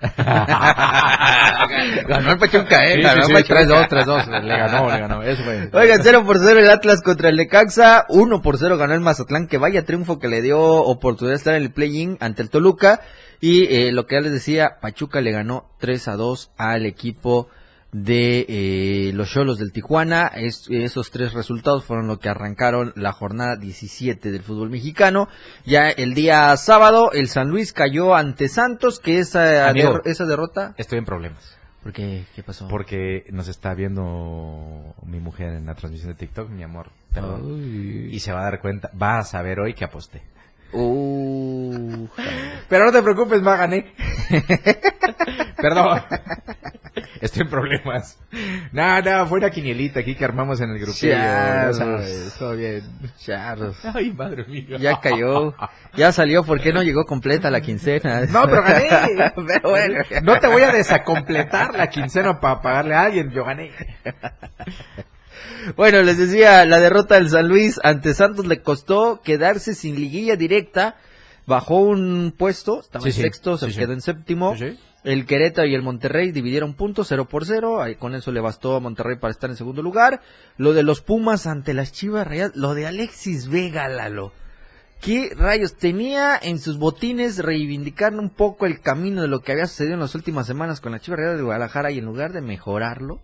ganó 2.08 2.32
el 2.32 2.38
Pachuca, 2.38 2.86
eh. 2.86 2.96
Sí, 2.96 3.02
ganó 3.02 3.22
sí, 3.22 3.28
sí, 3.28 3.32
Pachuca. 3.32 3.62
3-2, 3.62 3.88
3-2. 3.88 4.42
Le 4.42 4.56
ganó, 4.56 4.90
le 4.90 5.00
ganó. 5.00 5.22
Eso 5.22 5.42
fue. 5.42 5.70
Oigan, 5.72 6.00
0 6.02 6.24
por 6.26 6.38
0 6.38 6.60
el 6.60 6.70
Atlas 6.70 7.02
contra 7.02 7.28
el 7.28 7.36
Necaxa, 7.36 8.06
1 8.08 8.42
por 8.42 8.58
0 8.58 8.76
ganó 8.76 8.94
el 8.94 9.00
Mazatlán, 9.00 9.46
que 9.46 9.58
vaya 9.58 9.84
triunfo 9.84 10.18
que 10.18 10.28
le 10.28 10.42
dio 10.42 10.60
oportunidad 10.60 11.34
de 11.34 11.38
estar 11.38 11.54
en 11.54 11.62
el 11.62 11.72
play-in 11.72 12.16
ante 12.20 12.42
el 12.42 12.50
Toluca. 12.50 13.00
Y 13.40 13.74
eh, 13.74 13.92
lo 13.92 14.06
que 14.06 14.16
ya 14.16 14.20
les 14.20 14.32
decía, 14.32 14.78
Pachuca 14.80 15.20
le 15.20 15.32
ganó 15.32 15.70
3 15.78 16.08
a 16.08 16.16
2 16.16 16.52
al 16.56 16.86
equipo 16.86 17.48
de 17.96 18.44
eh, 18.48 19.12
los 19.14 19.30
Cholos 19.30 19.58
del 19.58 19.70
Tijuana. 19.70 20.26
Es- 20.26 20.66
esos 20.68 21.12
tres 21.12 21.32
resultados 21.32 21.84
fueron 21.84 22.08
lo 22.08 22.18
que 22.18 22.28
arrancaron 22.28 22.92
la 22.96 23.12
jornada 23.12 23.54
17 23.56 24.32
del 24.32 24.42
fútbol 24.42 24.68
mexicano. 24.68 25.28
Ya 25.64 25.90
el 25.90 26.12
día 26.14 26.56
sábado, 26.56 27.12
el 27.12 27.28
San 27.28 27.48
Luis 27.50 27.72
cayó 27.72 28.16
ante 28.16 28.48
Santos, 28.48 28.98
que 28.98 29.20
esa, 29.20 29.68
Amigo. 29.68 29.92
der- 29.92 30.02
esa 30.06 30.24
derrota... 30.24 30.74
Estoy 30.76 30.98
en 30.98 31.04
problemas. 31.04 31.56
¿Por 31.84 31.92
qué? 31.92 32.24
¿Qué 32.34 32.42
pasó? 32.42 32.66
Porque 32.66 33.26
nos 33.30 33.46
está 33.46 33.74
viendo 33.74 34.94
mi 35.06 35.20
mujer 35.20 35.52
en 35.52 35.66
la 35.66 35.74
transmisión 35.74 36.10
de 36.12 36.16
TikTok, 36.18 36.48
mi 36.50 36.62
amor. 36.64 36.88
Perdón. 37.12 37.44
Uy. 37.44 38.08
Y 38.10 38.18
se 38.20 38.32
va 38.32 38.40
a 38.40 38.44
dar 38.44 38.60
cuenta, 38.60 38.90
va 39.00 39.18
a 39.18 39.22
saber 39.22 39.60
hoy 39.60 39.74
que 39.74 39.84
aposté. 39.84 40.22
Uh, 40.72 42.08
Pero 42.68 42.86
no 42.86 42.92
te 42.92 43.02
preocupes, 43.02 43.46
va, 43.46 43.56
gané. 43.56 43.94
Perdón. 45.56 46.02
Estoy 47.20 47.42
en 47.42 47.48
problemas. 47.48 48.18
No, 48.72 49.00
no, 49.00 49.26
fue 49.26 49.38
una 49.38 49.50
quinielita 49.50 50.00
aquí 50.00 50.14
que 50.14 50.24
armamos 50.24 50.60
en 50.60 50.70
el 50.70 50.78
grupillo. 50.78 51.14
sabes, 51.72 52.34
todo 52.38 52.56
bien. 52.56 52.82
charros. 53.18 53.76
Ay, 53.84 54.12
madre 54.12 54.44
mía. 54.46 54.76
Ya 54.78 55.00
cayó, 55.00 55.54
ya 55.96 56.12
salió, 56.12 56.44
¿por 56.44 56.60
qué 56.60 56.72
no 56.72 56.82
llegó 56.82 57.04
completa 57.04 57.50
la 57.50 57.60
quincena? 57.60 58.26
No, 58.26 58.44
pero 58.46 58.62
gané. 58.62 58.88
Pero 59.34 59.70
bueno. 59.70 60.02
No 60.22 60.38
te 60.38 60.46
voy 60.48 60.62
a 60.62 60.72
desacompletar 60.72 61.74
la 61.74 61.88
quincena 61.88 62.40
para 62.40 62.60
pagarle 62.60 62.94
a 62.94 63.02
alguien. 63.02 63.30
Yo 63.30 63.44
gané. 63.44 63.70
Bueno, 65.76 66.02
les 66.02 66.18
decía, 66.18 66.64
la 66.64 66.80
derrota 66.80 67.16
del 67.16 67.30
San 67.30 67.48
Luis 67.48 67.80
ante 67.82 68.14
Santos 68.14 68.46
le 68.46 68.62
costó 68.62 69.20
quedarse 69.22 69.74
sin 69.74 69.96
liguilla 69.96 70.36
directa. 70.36 70.96
Bajó 71.46 71.78
un 71.80 72.34
puesto, 72.36 72.80
estaba 72.80 73.02
Sí, 73.02 73.08
en 73.10 73.14
sí. 73.14 73.22
sexto, 73.22 73.58
se 73.58 73.70
Sí, 73.70 73.78
quedó 73.78 73.92
en 73.92 74.00
séptimo. 74.00 74.54
El 75.04 75.26
Querétaro 75.26 75.68
y 75.68 75.74
el 75.74 75.82
Monterrey 75.82 76.32
dividieron 76.32 76.72
puntos 76.74 77.08
0 77.08 77.26
por 77.28 77.44
0. 77.44 77.82
Ahí 77.82 77.96
con 77.96 78.14
eso 78.14 78.32
le 78.32 78.40
bastó 78.40 78.76
a 78.76 78.80
Monterrey 78.80 79.16
para 79.18 79.32
estar 79.32 79.50
en 79.50 79.56
segundo 79.56 79.82
lugar. 79.82 80.22
Lo 80.56 80.72
de 80.72 80.82
los 80.82 81.02
Pumas 81.02 81.46
ante 81.46 81.74
las 81.74 81.92
Chivas 81.92 82.26
Rayadas, 82.26 82.56
lo 82.56 82.72
de 82.74 82.86
Alexis 82.86 83.48
Vega, 83.48 83.86
Lalo. 83.88 84.32
¿Qué 85.02 85.30
rayos? 85.36 85.74
Tenía 85.74 86.38
en 86.40 86.58
sus 86.58 86.78
botines 86.78 87.36
reivindicar 87.38 88.14
un 88.14 88.30
poco 88.30 88.64
el 88.64 88.80
camino 88.80 89.20
de 89.20 89.28
lo 89.28 89.40
que 89.40 89.52
había 89.52 89.66
sucedido 89.66 89.92
en 89.94 90.00
las 90.00 90.14
últimas 90.14 90.46
semanas 90.46 90.80
con 90.80 90.92
las 90.92 91.02
Chivas 91.02 91.18
Rayadas 91.18 91.36
de 91.36 91.44
Guadalajara 91.44 91.90
y 91.90 91.98
en 91.98 92.06
lugar 92.06 92.32
de 92.32 92.40
mejorarlo, 92.40 93.20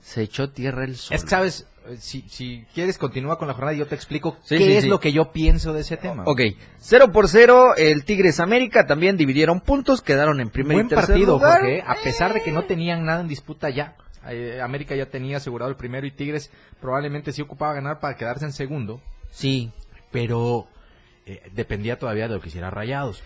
se 0.00 0.22
echó 0.22 0.50
tierra 0.50 0.84
el 0.84 0.96
sol. 0.96 1.14
Es 1.16 1.24
que, 1.24 1.30
¿sabes? 1.30 1.66
Si, 1.98 2.22
si 2.28 2.66
quieres, 2.74 2.98
continúa 2.98 3.38
con 3.38 3.48
la 3.48 3.54
jornada 3.54 3.74
y 3.74 3.78
yo 3.78 3.86
te 3.86 3.94
explico 3.94 4.36
Sí, 4.42 4.58
qué 4.58 4.64
sí, 4.64 4.72
es 4.76 4.82
sí. 4.84 4.88
lo 4.90 5.00
que 5.00 5.12
yo 5.12 5.32
pienso 5.32 5.72
de 5.72 5.80
ese 5.80 5.96
tema. 5.96 6.24
Ok, 6.26 6.40
0 6.78 7.10
por 7.10 7.26
0, 7.28 7.74
el 7.76 8.04
Tigres 8.04 8.38
América 8.38 8.86
también 8.86 9.16
dividieron 9.16 9.60
puntos, 9.60 10.02
quedaron 10.02 10.40
en 10.40 10.50
primer 10.50 10.74
Buen 10.76 10.86
y 10.86 10.88
tercer 10.90 11.08
partido, 11.08 11.32
lugar. 11.34 11.60
Jorge, 11.60 11.82
a 11.86 11.96
pesar 12.04 12.34
de 12.34 12.42
que 12.42 12.52
no 12.52 12.64
tenían 12.64 13.04
nada 13.04 13.22
en 13.22 13.28
disputa 13.28 13.70
ya. 13.70 13.96
Eh, 14.28 14.60
América 14.62 14.94
ya 14.94 15.06
tenía 15.06 15.38
asegurado 15.38 15.70
el 15.70 15.76
primero 15.76 16.06
y 16.06 16.10
Tigres 16.12 16.50
probablemente 16.80 17.32
sí 17.32 17.40
ocupaba 17.40 17.72
ganar 17.72 17.98
para 18.00 18.16
quedarse 18.16 18.44
en 18.44 18.52
segundo, 18.52 19.00
Sí, 19.30 19.70
pero 20.12 20.66
eh, 21.24 21.40
dependía 21.54 21.98
todavía 21.98 22.28
de 22.28 22.34
lo 22.34 22.40
que 22.40 22.48
hiciera 22.48 22.70
Rayados. 22.70 23.22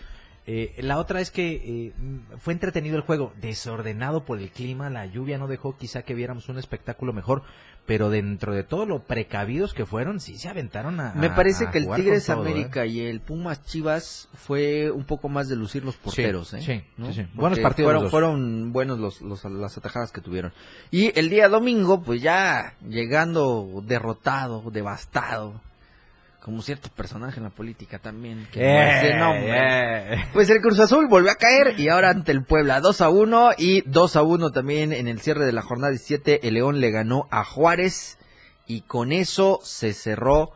Eh, 0.47 0.75
la 0.79 0.99
otra 0.99 1.21
es 1.21 1.31
que 1.31 1.53
eh, 1.87 1.93
fue 2.37 2.53
entretenido 2.53 2.95
el 2.97 3.01
juego, 3.01 3.33
desordenado 3.41 4.25
por 4.25 4.37
el 4.39 4.51
clima, 4.51 4.91
la 4.91 5.07
lluvia 5.07 5.39
no 5.39 5.47
dejó 5.47 5.75
quizá 5.75 6.03
que 6.03 6.13
viéramos 6.13 6.49
un 6.49 6.59
espectáculo 6.59 7.13
mejor, 7.13 7.41
pero 7.87 8.11
dentro 8.11 8.53
de 8.53 8.63
todo 8.63 8.85
lo 8.85 8.99
precavidos 9.03 9.73
que 9.73 9.85
fueron, 9.87 10.19
sí 10.19 10.37
se 10.37 10.47
aventaron 10.49 10.99
a... 10.99 11.13
Me 11.15 11.31
parece 11.31 11.65
a 11.65 11.71
que 11.71 11.79
el 11.79 11.89
Tigres 11.95 12.29
¿eh? 12.29 12.31
América 12.33 12.85
y 12.85 12.99
el 12.99 13.21
Pumas 13.21 13.63
Chivas 13.65 14.29
fue 14.35 14.91
un 14.91 15.03
poco 15.05 15.29
más 15.29 15.49
de 15.49 15.55
lucir 15.55 15.83
los 15.83 15.95
porteros, 15.97 16.49
Sí, 16.49 16.57
¿eh? 16.57 16.61
sí, 16.61 16.83
¿no? 16.97 17.07
sí, 17.07 17.23
sí. 17.23 17.27
Buenos 17.33 17.57
partidos 17.59 17.87
Fueron, 17.89 18.03
los 18.03 18.11
fueron 18.11 18.71
buenos 18.73 18.99
los, 18.99 19.21
los- 19.21 19.43
las 19.45 19.77
atajadas 19.77 20.11
que 20.11 20.21
tuvieron. 20.21 20.53
Y 20.91 21.17
el 21.19 21.29
día 21.29 21.49
domingo, 21.49 22.03
pues 22.03 22.21
ya 22.21 22.75
llegando 22.87 23.81
derrotado, 23.83 24.69
devastado, 24.71 25.59
como 26.45 26.61
cierto 26.61 26.89
personaje 26.95 27.37
en 27.37 27.43
la 27.45 27.49
política 27.49 27.97
también. 27.97 28.47
Que 28.51 28.59
Eh, 29.33 30.13
eh. 30.13 30.25
Pues 30.31 30.47
el 30.51 30.61
Cruz 30.61 30.79
Azul 30.79 31.07
volvió 31.07 31.31
a 31.31 31.37
caer 31.37 31.73
y 31.79 31.89
ahora 31.89 32.11
ante 32.11 32.31
el 32.31 32.43
Puebla 32.43 32.81
2 32.81 33.01
a 33.01 33.09
1 33.09 33.53
y 33.57 33.81
2 33.81 34.15
a 34.15 34.21
1 34.21 34.51
también 34.51 34.93
en 34.93 35.07
el 35.07 35.19
cierre 35.21 35.47
de 35.47 35.53
la 35.53 35.63
jornada 35.63 35.89
17 35.89 36.47
el 36.47 36.53
León 36.53 36.81
le 36.81 36.91
ganó 36.91 37.27
a 37.31 37.43
Juárez 37.43 38.19
y 38.67 38.81
con 38.81 39.11
eso 39.11 39.59
se 39.63 39.93
cerró 39.93 40.51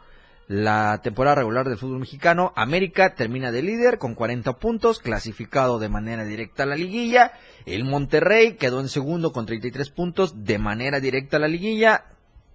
la 0.47 0.99
temporada 1.02 1.38
regular 1.38 1.67
del 1.67 1.80
fútbol 1.80 2.02
mexicano. 2.02 2.54
América 2.56 3.15
termina 3.15 3.52
de 3.52 3.63
líder 3.63 3.97
con 3.97 4.13
40 4.13 4.60
puntos, 4.60 4.99
clasificado 4.99 5.80
de 5.80 5.89
manera 5.89 6.23
directa 6.23 6.63
a 6.63 6.67
la 6.67 6.75
liguilla. 6.75 7.32
El 7.65 7.84
Monterrey 7.84 8.58
quedó 8.58 8.80
en 8.80 8.89
segundo 8.89 9.32
con 9.32 9.47
33 9.47 9.89
puntos 9.89 10.45
de 10.45 10.60
manera 10.60 10.99
directa 10.99 11.38
a 11.38 11.39
la 11.39 11.47
liguilla. 11.47 12.06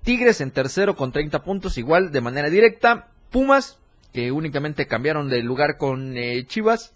Tigres 0.04 0.40
en 0.40 0.52
tercero 0.52 0.94
con 0.94 1.10
30 1.10 1.42
puntos 1.42 1.78
igual 1.78 2.12
de 2.12 2.20
manera 2.20 2.48
directa. 2.48 3.08
Pumas 3.34 3.78
que 4.12 4.30
únicamente 4.30 4.86
cambiaron 4.86 5.28
de 5.28 5.42
lugar 5.42 5.76
con 5.76 6.16
eh, 6.16 6.46
Chivas. 6.46 6.92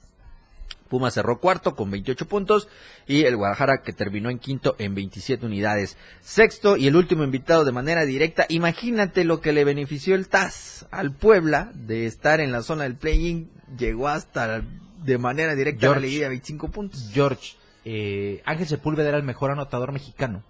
Pumas 0.89 1.15
cerró 1.15 1.41
cuarto 1.41 1.75
con 1.75 1.91
28 1.91 2.29
puntos 2.29 2.69
y 3.09 3.25
el 3.25 3.35
Guadalajara 3.35 3.83
que 3.83 3.93
terminó 3.93 4.31
en 4.31 4.39
quinto 4.39 4.77
en 4.79 4.95
27 4.95 5.45
unidades. 5.45 5.97
Sexto 6.21 6.77
y 6.77 6.87
el 6.87 6.95
último 6.95 7.25
invitado 7.25 7.65
de 7.65 7.73
manera 7.73 8.05
directa. 8.05 8.47
Imagínate 8.51 9.25
lo 9.25 9.41
que 9.41 9.53
le 9.53 9.65
benefició 9.65 10.15
el 10.15 10.29
TAS 10.29 10.87
al 10.93 11.13
Puebla 11.13 11.73
de 11.75 12.07
estar 12.07 12.39
en 12.39 12.53
la 12.53 12.63
zona 12.63 12.85
del 12.85 12.95
play-in. 12.95 13.51
Llegó 13.77 14.07
hasta 14.07 14.63
de 15.03 15.19
manera 15.19 15.57
directa 15.57 15.87
a 15.87 15.89
la 15.89 15.95
George. 15.97 16.07
liguilla 16.07 16.29
25 16.29 16.71
puntos. 16.71 17.11
George, 17.13 17.57
eh, 17.85 18.43
Ángel 18.45 18.69
Sepúlveda 18.69 19.09
era 19.09 19.19
el 19.19 19.25
mejor 19.25 19.51
anotador 19.51 19.91
mexicano, 19.91 20.45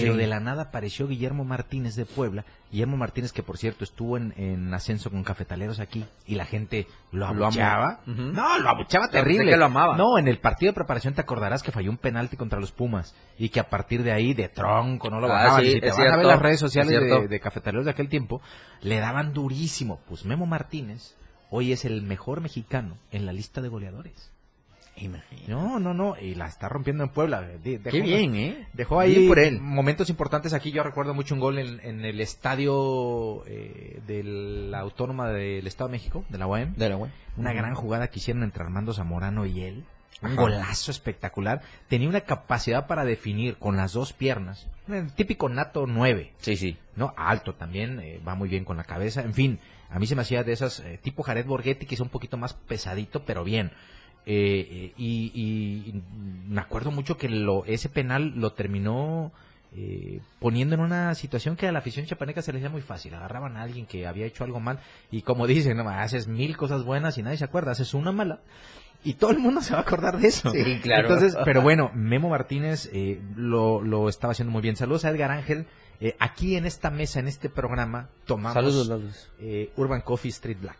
pero 0.00 0.12
Sí. 0.12 0.18
de 0.18 0.26
la 0.26 0.40
nada 0.40 0.64
apareció 0.64 1.08
Guillermo 1.08 1.44
Martínez 1.44 1.94
de 1.96 2.06
Puebla. 2.06 2.44
Guillermo 2.70 2.96
Martínez, 2.96 3.32
que 3.32 3.42
por 3.42 3.58
cierto 3.58 3.84
estuvo 3.84 4.16
en, 4.16 4.32
en 4.36 4.72
ascenso 4.74 5.10
con 5.10 5.22
cafetaleros 5.24 5.80
aquí 5.80 6.04
y 6.26 6.34
la 6.34 6.44
gente 6.44 6.86
lo 7.12 7.32
Lo 7.34 7.46
abuchaba. 7.46 8.00
No, 8.06 8.58
lo 8.58 8.68
abuchaba 8.68 9.08
terrible. 9.08 9.50
que 9.52 9.56
lo 9.56 9.66
amaba. 9.66 9.96
No, 9.96 10.18
en 10.18 10.28
el 10.28 10.38
partido 10.38 10.70
de 10.72 10.74
preparación 10.74 11.14
te 11.14 11.20
acordarás 11.20 11.62
que 11.62 11.72
falló 11.72 11.90
un 11.90 11.98
penalti 11.98 12.36
contra 12.36 12.60
los 12.60 12.72
Pumas 12.72 13.14
y 13.38 13.48
que 13.50 13.60
a 13.60 13.68
partir 13.70 14.02
de 14.02 14.12
ahí, 14.12 14.34
de 14.34 14.48
tronco, 14.48 15.10
no 15.10 15.20
lo 15.20 15.26
Ah, 15.28 15.30
bajaban. 15.44 15.60
sí, 15.62 15.68
y 15.68 15.72
si 15.74 15.80
te 15.80 15.88
vas 15.90 15.98
a 15.98 16.16
ver 16.16 16.26
las 16.26 16.40
redes 16.40 16.54
es 16.56 16.60
sociales 16.60 17.00
de, 17.00 17.28
de 17.28 17.40
cafetaleros 17.40 17.84
de 17.84 17.90
aquel 17.92 18.08
tiempo, 18.08 18.40
le 18.82 18.98
daban 18.98 19.32
durísimo. 19.32 20.00
Pues 20.08 20.24
Memo 20.24 20.46
Martínez 20.46 21.16
hoy 21.50 21.72
es 21.72 21.84
el 21.84 22.02
mejor 22.02 22.40
mexicano 22.40 22.98
en 23.12 23.24
la 23.26 23.32
lista 23.32 23.60
de 23.60 23.68
goleadores. 23.68 24.32
No, 25.46 25.78
no, 25.78 25.94
no, 25.94 26.16
y 26.20 26.34
la 26.34 26.46
está 26.46 26.68
rompiendo 26.68 27.04
en 27.04 27.10
Puebla. 27.10 27.42
De- 27.42 27.78
dejó- 27.78 27.90
Qué 27.90 28.00
bien, 28.00 28.34
¿eh? 28.34 28.66
Dejó 28.72 28.98
ahí 29.00 29.14
Bien 29.14 29.28
por 29.28 29.38
él. 29.38 29.60
momentos 29.60 30.08
importantes 30.10 30.52
aquí. 30.54 30.72
Yo 30.72 30.82
recuerdo 30.82 31.14
mucho 31.14 31.34
un 31.34 31.40
gol 31.40 31.58
en, 31.58 31.80
en 31.84 32.04
el 32.04 32.20
estadio 32.20 33.44
eh, 33.46 34.00
de 34.06 34.22
la 34.24 34.80
Autónoma 34.80 35.28
del 35.30 35.66
Estado 35.66 35.88
de 35.88 35.92
México, 35.92 36.24
de 36.28 36.38
la 36.38 36.46
UAM. 36.46 36.74
Dale, 36.76 36.94
güey. 36.94 37.10
Una 37.36 37.52
gran 37.52 37.74
jugada 37.74 38.08
que 38.08 38.18
hicieron 38.18 38.42
entre 38.42 38.62
Armando 38.64 38.92
Zamorano 38.92 39.46
y 39.46 39.60
él. 39.62 39.84
Un 40.22 40.32
Ajá. 40.32 40.40
golazo 40.40 40.90
espectacular. 40.90 41.60
Tenía 41.88 42.08
una 42.08 42.22
capacidad 42.22 42.86
para 42.86 43.04
definir 43.04 43.56
con 43.58 43.76
las 43.76 43.92
dos 43.92 44.14
piernas. 44.14 44.66
El 44.88 45.12
típico 45.12 45.48
nato 45.50 45.86
9. 45.86 46.32
Sí, 46.38 46.56
sí. 46.56 46.78
¿no? 46.96 47.12
Alto 47.18 47.54
también, 47.54 48.00
eh, 48.00 48.20
va 48.26 48.34
muy 48.34 48.48
bien 48.48 48.64
con 48.64 48.78
la 48.78 48.84
cabeza, 48.84 49.20
en 49.20 49.34
fin, 49.34 49.58
a 49.90 49.98
mí 49.98 50.06
se 50.06 50.16
me 50.16 50.22
hacía 50.22 50.42
de 50.42 50.52
esas, 50.52 50.80
eh, 50.80 50.98
tipo 51.02 51.22
Jared 51.22 51.44
Borghetti, 51.44 51.84
que 51.84 51.94
es 51.96 52.00
un 52.00 52.08
poquito 52.08 52.38
más 52.38 52.54
pesadito, 52.54 53.24
pero 53.26 53.44
bien. 53.44 53.70
Eh, 54.26 54.92
y, 54.96 55.30
y 55.34 56.02
me 56.48 56.60
acuerdo 56.60 56.90
mucho 56.90 57.16
que 57.16 57.28
lo, 57.28 57.64
ese 57.64 57.88
penal 57.88 58.32
lo 58.36 58.52
terminó 58.52 59.30
eh, 59.76 60.20
poniendo 60.40 60.74
en 60.74 60.80
una 60.80 61.14
situación 61.14 61.54
que 61.54 61.68
a 61.68 61.72
la 61.72 61.78
afición 61.80 62.06
chapaneca 62.06 62.42
se 62.42 62.52
le 62.52 62.58
hacía 62.58 62.70
muy 62.70 62.80
fácil. 62.82 63.14
Agarraban 63.14 63.56
a 63.56 63.62
alguien 63.62 63.86
que 63.86 64.06
había 64.06 64.26
hecho 64.26 64.42
algo 64.44 64.58
mal 64.58 64.80
y 65.10 65.22
como 65.22 65.46
dicen, 65.46 65.76
no, 65.76 65.88
haces 65.88 66.26
mil 66.28 66.56
cosas 66.56 66.82
buenas 66.84 67.18
y 67.18 67.22
nadie 67.22 67.36
se 67.36 67.44
acuerda, 67.44 67.72
haces 67.72 67.94
una 67.94 68.10
mala 68.12 68.40
y 69.04 69.14
todo 69.14 69.30
el 69.30 69.38
mundo 69.38 69.60
se 69.60 69.72
va 69.74 69.78
a 69.80 69.82
acordar 69.82 70.18
de 70.18 70.26
eso. 70.28 70.50
Sí, 70.50 70.80
claro. 70.82 71.02
Entonces, 71.08 71.36
pero 71.44 71.62
bueno, 71.62 71.92
Memo 71.94 72.28
Martínez 72.30 72.90
eh, 72.92 73.20
lo, 73.36 73.80
lo 73.80 74.08
estaba 74.08 74.32
haciendo 74.32 74.50
muy 74.50 74.62
bien. 74.62 74.74
Saludos 74.74 75.04
a 75.04 75.10
Edgar 75.10 75.30
Ángel. 75.30 75.66
Eh, 76.00 76.16
aquí 76.18 76.56
en 76.56 76.66
esta 76.66 76.90
mesa, 76.90 77.20
en 77.20 77.28
este 77.28 77.48
programa, 77.48 78.08
tomamos 78.26 78.54
Saludos, 78.54 78.86
saludos. 78.88 79.30
eh, 79.38 79.70
Urban 79.76 80.00
Coffee 80.00 80.30
Street 80.30 80.58
Black. 80.60 80.78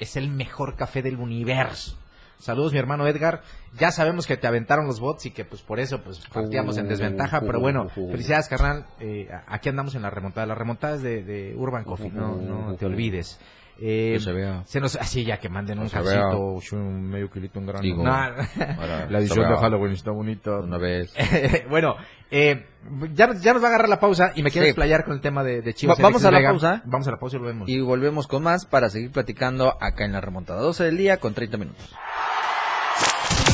Es 0.00 0.16
el 0.16 0.30
mejor 0.30 0.74
café 0.74 1.02
del 1.02 1.16
universo. 1.16 1.98
Saludos, 2.38 2.72
mi 2.72 2.78
hermano 2.78 3.06
Edgar. 3.06 3.42
Ya 3.78 3.90
sabemos 3.90 4.26
que 4.26 4.36
te 4.36 4.46
aventaron 4.46 4.86
los 4.86 5.00
bots 5.00 5.26
y 5.26 5.30
que 5.30 5.44
pues 5.44 5.62
por 5.62 5.80
eso 5.80 6.02
pues 6.02 6.20
partíamos 6.32 6.76
en 6.78 6.88
desventaja, 6.88 7.40
pero 7.40 7.60
bueno, 7.60 7.88
felicidades, 7.88 8.48
carnal. 8.48 8.86
Eh, 9.00 9.28
aquí 9.46 9.68
andamos 9.68 9.94
en 9.94 10.02
la 10.02 10.10
remontada. 10.10 10.46
La 10.46 10.54
remontada 10.54 10.96
es 10.96 11.02
de, 11.02 11.22
de 11.22 11.54
Urban 11.56 11.84
Coffee, 11.84 12.10
no, 12.10 12.36
no 12.36 12.74
te 12.74 12.86
olvides. 12.86 13.38
Eh, 13.78 14.12
Que 14.14 14.20
se 14.20 14.32
vea. 14.32 14.62
se 14.64 14.80
nos, 14.80 14.96
así 14.96 15.24
ya 15.24 15.38
que 15.38 15.48
manden 15.50 15.78
un 15.78 15.88
casito, 15.90 16.58
un 16.72 17.10
medio 17.10 17.30
kilito, 17.30 17.58
un 17.60 17.66
grano. 17.66 17.82
Digo, 17.82 18.02
No, 18.02 18.10
para- 18.10 19.06
la 19.10 19.18
edición 19.18 19.48
de 19.50 19.56
Halloween 19.56 19.92
está 19.92 20.10
bonita. 20.12 20.52
Una 20.60 20.78
vez. 20.78 21.12
bueno, 21.68 21.94
eh, 22.30 22.64
ya, 23.12 23.34
ya 23.34 23.52
nos 23.52 23.62
va 23.62 23.66
a 23.66 23.68
agarrar 23.70 23.88
la 23.90 24.00
pausa 24.00 24.32
y 24.34 24.42
me 24.42 24.50
quiero 24.50 24.64
Sí. 24.64 24.70
explayar 24.70 25.04
con 25.04 25.12
el 25.14 25.20
tema 25.20 25.44
de, 25.44 25.60
de 25.60 25.74
Chivas. 25.74 25.98
Va- 25.98 26.04
vamos 26.04 26.24
a 26.24 26.30
la 26.30 26.38
Vega. 26.38 26.50
pausa. 26.50 26.82
Vamos 26.86 27.06
a 27.06 27.10
la 27.10 27.18
pausa 27.18 27.36
y 27.36 27.40
lo 27.40 27.46
vemos. 27.46 27.68
Y 27.68 27.80
volvemos 27.80 28.26
con 28.26 28.42
más 28.42 28.64
para 28.64 28.88
seguir 28.88 29.10
platicando 29.10 29.76
acá 29.80 30.06
en 30.06 30.12
la 30.12 30.20
remontada. 30.22 30.60
12 30.62 30.84
del 30.84 30.96
día 30.96 31.18
con 31.18 31.34
30 31.34 31.58
minutos. 31.58 31.90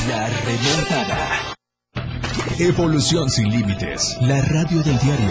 La 0.07 0.27
remontada. 0.27 1.53
Evolución 2.59 3.29
sin 3.29 3.49
límites. 3.49 4.17
La 4.21 4.41
radio 4.41 4.81
del 4.83 4.97
diario. 4.99 5.29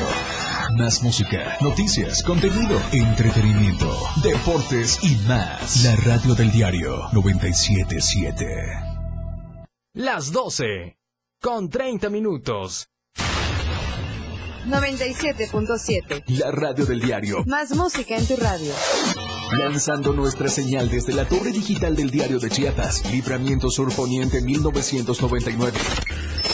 Más 0.77 1.03
música, 1.03 1.59
noticias, 1.61 2.23
contenido, 2.23 2.81
entretenimiento, 2.93 3.95
deportes 4.23 4.99
y 5.03 5.17
más. 5.29 5.85
La 5.85 5.97
radio 5.97 6.35
del 6.35 6.51
diario 6.51 7.09
977. 7.13 8.47
Las 9.95 10.33
12. 10.33 10.97
Con 11.41 11.69
30 11.69 12.09
minutos. 12.09 12.89
97.7. 14.67 16.25
La 16.39 16.51
radio 16.51 16.87
del 16.87 17.01
diario. 17.01 17.45
Más 17.45 17.75
música 17.77 18.17
en 18.17 18.27
tu 18.27 18.37
radio. 18.37 18.73
Lanzando 19.59 20.15
nuestra 20.15 20.49
señal 20.49 20.89
desde 20.89 21.13
la 21.13 21.27
torre 21.27 21.53
digital 21.53 21.95
del 21.95 22.11
diario 22.11 22.39
de 22.39 22.49
Chiapas. 22.49 23.13
Libramiento 23.13 23.69
Sur 23.69 23.95
Poniente 23.95 24.41
1999. 24.41 25.79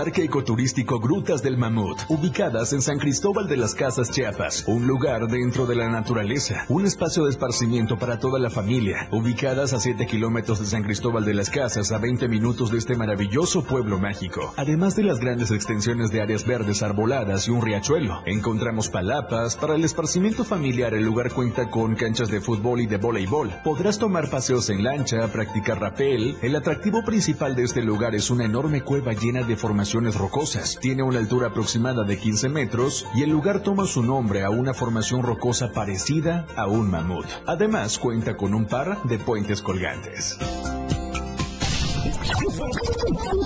Parque 0.00 0.24
Ecoturístico 0.24 0.98
Grutas 0.98 1.42
del 1.42 1.58
Mamut, 1.58 1.98
ubicadas 2.08 2.72
en 2.72 2.80
San 2.80 2.98
Cristóbal 2.98 3.46
de 3.46 3.58
las 3.58 3.74
Casas, 3.74 4.10
Chiapas, 4.10 4.64
un 4.66 4.86
lugar 4.86 5.26
dentro 5.26 5.66
de 5.66 5.74
la 5.74 5.90
naturaleza, 5.90 6.64
un 6.70 6.86
espacio 6.86 7.24
de 7.24 7.30
esparcimiento 7.30 7.98
para 7.98 8.18
toda 8.18 8.38
la 8.38 8.48
familia, 8.48 9.08
ubicadas 9.10 9.74
a 9.74 9.78
7 9.78 10.06
kilómetros 10.06 10.58
de 10.58 10.64
San 10.64 10.84
Cristóbal 10.84 11.26
de 11.26 11.34
las 11.34 11.50
Casas, 11.50 11.92
a 11.92 11.98
20 11.98 12.28
minutos 12.28 12.70
de 12.70 12.78
este 12.78 12.96
maravilloso 12.96 13.62
pueblo 13.62 13.98
mágico. 13.98 14.54
Además 14.56 14.96
de 14.96 15.02
las 15.02 15.18
grandes 15.18 15.50
extensiones 15.50 16.10
de 16.10 16.22
áreas 16.22 16.46
verdes 16.46 16.82
arboladas 16.82 17.46
y 17.46 17.50
un 17.50 17.60
riachuelo, 17.60 18.22
encontramos 18.24 18.88
palapas, 18.88 19.54
para 19.54 19.74
el 19.74 19.84
esparcimiento 19.84 20.44
familiar 20.44 20.94
el 20.94 21.04
lugar 21.04 21.30
cuenta 21.30 21.68
con 21.68 21.94
canchas 21.94 22.30
de 22.30 22.40
fútbol 22.40 22.80
y 22.80 22.86
de 22.86 22.96
voleibol. 22.96 23.52
Podrás 23.62 23.98
tomar 23.98 24.30
paseos 24.30 24.70
en 24.70 24.82
lancha, 24.82 25.30
practicar 25.30 25.78
rapel. 25.78 26.38
El 26.40 26.56
atractivo 26.56 27.02
principal 27.04 27.54
de 27.54 27.64
este 27.64 27.82
lugar 27.82 28.14
es 28.14 28.30
una 28.30 28.46
enorme 28.46 28.80
cueva 28.80 29.12
llena 29.12 29.42
de 29.42 29.58
formaciones 29.58 29.89
rocosas. 29.92 30.78
Tiene 30.80 31.02
una 31.02 31.18
altura 31.18 31.48
aproximada 31.48 32.04
de 32.04 32.18
15 32.18 32.48
metros 32.48 33.06
y 33.14 33.22
el 33.22 33.30
lugar 33.30 33.62
toma 33.62 33.86
su 33.86 34.02
nombre 34.02 34.44
a 34.44 34.50
una 34.50 34.72
formación 34.72 35.22
rocosa 35.22 35.72
parecida 35.72 36.46
a 36.56 36.66
un 36.66 36.90
mamut. 36.90 37.26
Además 37.46 37.98
cuenta 37.98 38.36
con 38.36 38.54
un 38.54 38.66
par 38.66 39.02
de 39.04 39.18
puentes 39.18 39.62
colgantes. 39.62 40.38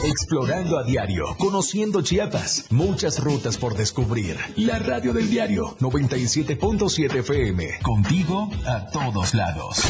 Explorando 0.04 0.78
a 0.78 0.84
diario, 0.84 1.24
conociendo 1.38 2.02
Chiapas, 2.02 2.66
muchas 2.70 3.22
rutas 3.22 3.56
por 3.56 3.74
descubrir. 3.74 4.36
La 4.56 4.78
radio 4.78 5.12
del 5.12 5.30
diario 5.30 5.76
97.7 5.80 7.20
FM, 7.20 7.78
contigo 7.82 8.50
a 8.66 8.86
todos 8.86 9.34
lados. 9.34 9.80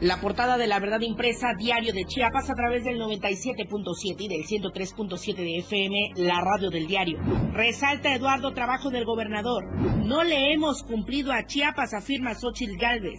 La 0.00 0.20
portada 0.20 0.56
de 0.58 0.68
la 0.68 0.78
verdad 0.78 1.00
impresa 1.00 1.54
diario 1.58 1.92
de 1.92 2.04
Chiapas 2.04 2.48
a 2.48 2.54
través 2.54 2.84
del 2.84 3.00
97.7 3.00 4.14
y 4.20 4.28
del 4.28 4.44
103.7 4.44 5.34
de 5.34 5.58
FM, 5.58 6.12
la 6.18 6.40
radio 6.40 6.70
del 6.70 6.86
diario. 6.86 7.18
Resalta 7.52 8.14
Eduardo 8.14 8.52
trabajo 8.52 8.90
del 8.90 9.04
gobernador. 9.04 9.64
No 10.04 10.22
le 10.22 10.52
hemos 10.52 10.84
cumplido 10.84 11.32
a 11.32 11.46
Chiapas, 11.46 11.94
afirma 11.94 12.36
Xochitl 12.36 12.76
Galvez. 12.78 13.18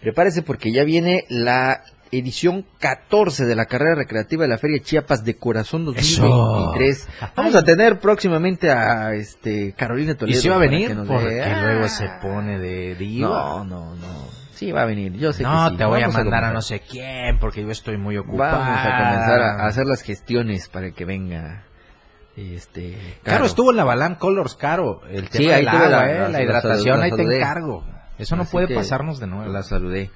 prepárese 0.00 0.42
porque 0.42 0.72
ya 0.72 0.84
viene 0.84 1.24
la 1.28 1.84
edición 2.12 2.66
14 2.78 3.46
de 3.46 3.56
la 3.56 3.64
carrera 3.66 3.94
recreativa 3.94 4.42
de 4.42 4.48
la 4.48 4.58
Feria 4.58 4.80
Chiapas 4.82 5.24
de 5.24 5.36
Corazón 5.36 5.84
2023. 5.86 7.08
Vamos 7.34 7.54
a 7.54 7.64
tener 7.64 7.98
próximamente 8.00 8.70
a 8.70 9.14
este 9.14 9.74
Carolina 9.76 10.12
¿Y 10.12 10.14
Toledo. 10.16 10.40
si 10.40 10.48
va 10.48 10.56
a 10.56 10.58
venir? 10.58 10.94
Porque 11.06 11.54
luego 11.62 11.88
se 11.88 12.08
pone 12.20 12.58
de 12.58 12.94
diva. 12.94 13.28
No, 13.28 13.64
no, 13.64 13.96
no. 13.96 14.42
Sí 14.54 14.70
va 14.70 14.82
a 14.82 14.86
venir, 14.86 15.14
yo 15.14 15.32
sé 15.32 15.42
No, 15.42 15.64
que 15.64 15.70
sí. 15.70 15.76
te 15.78 15.84
voy 15.86 15.98
a 16.00 16.02
Vamos 16.02 16.14
mandar 16.16 16.44
a, 16.44 16.48
comenzar. 16.48 16.54
no 16.54 16.62
sé 16.62 16.80
quién 16.88 17.38
porque 17.40 17.62
yo 17.62 17.70
estoy 17.70 17.96
muy 17.96 18.16
ocupado. 18.18 18.58
Vamos 18.58 18.78
a 18.78 18.98
comenzar 18.98 19.40
a, 19.42 19.64
a 19.64 19.66
hacer 19.66 19.86
las 19.86 20.02
gestiones 20.02 20.68
para 20.68 20.92
que 20.92 21.04
venga 21.04 21.64
este 22.36 22.96
Caro 23.22 23.44
estuvo 23.46 23.70
en 23.72 23.76
la 23.78 23.84
Balam 23.84 24.14
Colors, 24.16 24.54
Caro. 24.54 25.00
El 25.10 25.28
Sí, 25.28 25.38
tema 25.38 25.54
ahí 25.54 25.60
del 25.64 25.68
agua, 25.68 25.88
la- 25.88 26.10
eh, 26.10 26.18
la- 26.20 26.28
la, 26.28 26.42
hidratación, 26.42 27.02
ahí 27.02 27.10
te 27.10 27.22
encargo. 27.22 27.84
Eso 28.18 28.36
no 28.36 28.42
Así 28.42 28.52
puede 28.52 28.72
pasarnos 28.74 29.18
de 29.18 29.26
nuevo. 29.26 29.50
La 29.52 29.62
saludé. 29.62 30.10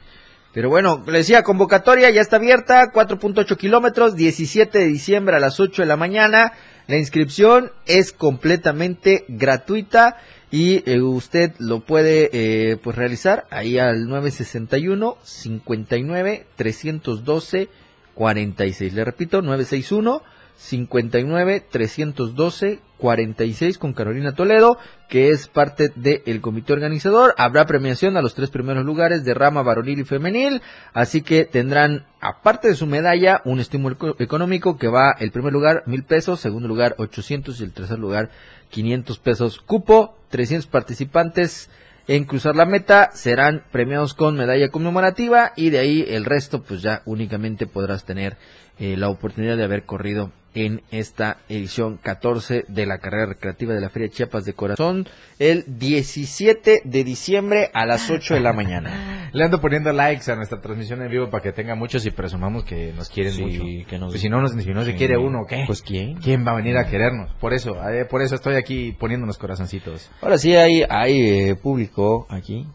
Pero 0.56 0.70
bueno, 0.70 1.04
le 1.06 1.18
decía, 1.18 1.42
convocatoria 1.42 2.08
ya 2.08 2.22
está 2.22 2.36
abierta, 2.36 2.90
4.8 2.90 3.58
kilómetros, 3.58 4.16
17 4.16 4.78
de 4.78 4.86
diciembre 4.86 5.36
a 5.36 5.38
las 5.38 5.60
8 5.60 5.82
de 5.82 5.86
la 5.86 5.98
mañana. 5.98 6.54
La 6.86 6.96
inscripción 6.96 7.72
es 7.84 8.10
completamente 8.10 9.26
gratuita 9.28 10.16
y 10.50 10.82
eh, 10.90 11.02
usted 11.02 11.52
lo 11.58 11.80
puede 11.80 12.30
eh, 12.32 12.78
pues 12.78 12.96
realizar 12.96 13.44
ahí 13.50 13.78
al 13.78 14.08
961 14.08 15.18
59 15.22 16.46
312 16.56 17.68
46. 18.14 18.94
Le 18.94 19.04
repito, 19.04 19.42
961 19.42 20.22
59 20.56 21.64
312 21.70 22.80
46 22.98 23.76
con 23.76 23.92
Carolina 23.92 24.34
Toledo, 24.34 24.78
que 25.10 25.28
es 25.28 25.48
parte 25.48 25.92
del 25.96 26.40
comité 26.40 26.72
organizador. 26.72 27.34
Habrá 27.36 27.66
premiación 27.66 28.16
a 28.16 28.22
los 28.22 28.34
tres 28.34 28.48
primeros 28.48 28.86
lugares 28.86 29.22
de 29.22 29.34
rama 29.34 29.62
varonil 29.62 30.00
y 30.00 30.04
femenil, 30.04 30.62
así 30.94 31.20
que 31.20 31.44
tendrán, 31.44 32.06
aparte 32.20 32.68
de 32.68 32.74
su 32.74 32.86
medalla, 32.86 33.42
un 33.44 33.60
estímulo 33.60 33.96
eco- 33.96 34.16
económico 34.18 34.78
que 34.78 34.88
va 34.88 35.14
el 35.18 35.30
primer 35.30 35.52
lugar 35.52 35.82
mil 35.86 36.04
pesos, 36.04 36.40
segundo 36.40 36.68
lugar 36.68 36.94
800 36.98 37.60
y 37.60 37.64
el 37.64 37.72
tercer 37.72 37.98
lugar 37.98 38.30
500 38.70 39.18
pesos. 39.18 39.60
Cupo, 39.60 40.16
300 40.30 40.66
participantes 40.66 41.68
en 42.08 42.24
cruzar 42.24 42.56
la 42.56 42.64
meta 42.64 43.10
serán 43.12 43.64
premiados 43.72 44.14
con 44.14 44.36
medalla 44.36 44.70
conmemorativa 44.70 45.52
y 45.56 45.68
de 45.70 45.80
ahí 45.80 46.06
el 46.08 46.24
resto 46.24 46.62
pues 46.62 46.80
ya 46.80 47.02
únicamente 47.04 47.66
podrás 47.66 48.04
tener 48.04 48.36
eh, 48.78 48.96
la 48.96 49.08
oportunidad 49.10 49.56
de 49.56 49.64
haber 49.64 49.84
corrido 49.84 50.30
en 50.56 50.80
esta 50.90 51.36
edición 51.50 51.98
14 52.02 52.64
de 52.66 52.86
la 52.86 52.96
carrera 52.98 53.26
recreativa 53.26 53.74
de 53.74 53.80
la 53.82 53.90
Feria 53.90 54.08
Chiapas 54.08 54.46
de 54.46 54.54
Corazón 54.54 55.06
el 55.38 55.64
17 55.66 56.80
de 56.82 57.04
diciembre 57.04 57.70
a 57.74 57.84
las 57.84 58.10
8 58.10 58.34
de 58.34 58.40
la 58.40 58.54
mañana. 58.54 59.28
Le 59.34 59.44
ando 59.44 59.60
poniendo 59.60 59.92
likes 59.92 60.30
a 60.32 60.34
nuestra 60.34 60.60
transmisión 60.62 61.02
en 61.02 61.10
vivo 61.10 61.28
para 61.28 61.42
que 61.42 61.52
tenga 61.52 61.74
muchos 61.74 62.06
y 62.06 62.10
presumamos 62.10 62.64
que 62.64 62.92
nos 62.94 63.10
quieren 63.10 63.34
Sí, 63.34 63.42
mucho. 63.42 63.88
que 63.88 63.98
nos- 63.98 64.12
Pues 64.12 64.22
si 64.22 64.30
no, 64.30 64.40
nos, 64.40 64.52
si 64.52 64.70
no 64.70 64.82
se 64.82 64.92
Sí. 64.92 64.96
quiere 64.96 65.18
uno, 65.18 65.44
¿qué? 65.46 65.64
Pues 65.66 65.82
quién. 65.82 66.14
¿Quién 66.14 66.46
va 66.46 66.52
a 66.52 66.56
venir 66.56 66.78
a 66.78 66.86
querernos? 66.88 67.30
Por 67.34 67.52
eso, 67.52 67.76
eh, 67.90 68.06
por 68.06 68.22
eso 68.22 68.34
estoy 68.34 68.54
aquí 68.56 68.92
poniéndonos 68.98 69.36
corazoncitos. 69.36 70.10
Ahora 70.22 70.38
sí 70.38 70.56
hay, 70.56 70.84
hay 70.88 71.20
eh, 71.50 71.54
público 71.54 72.26
aquí. 72.30 72.66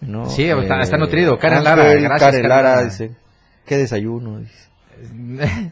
No, 0.00 0.28
Sí, 0.30 0.44
está- 0.44 0.80
está 0.80 0.96
nutrido. 0.96 1.38
Karen 1.38 1.62
Lara, 1.64 1.84
gracias, 1.84 2.08
Karen 2.08 2.18
Karen 2.18 2.48
Lara 2.48 2.62
Lara. 2.76 2.84
dice, 2.84 3.12
¿qué 3.66 3.76
desayuno? 3.76 4.38
Dice. 4.40 4.71
嗯 5.02 5.70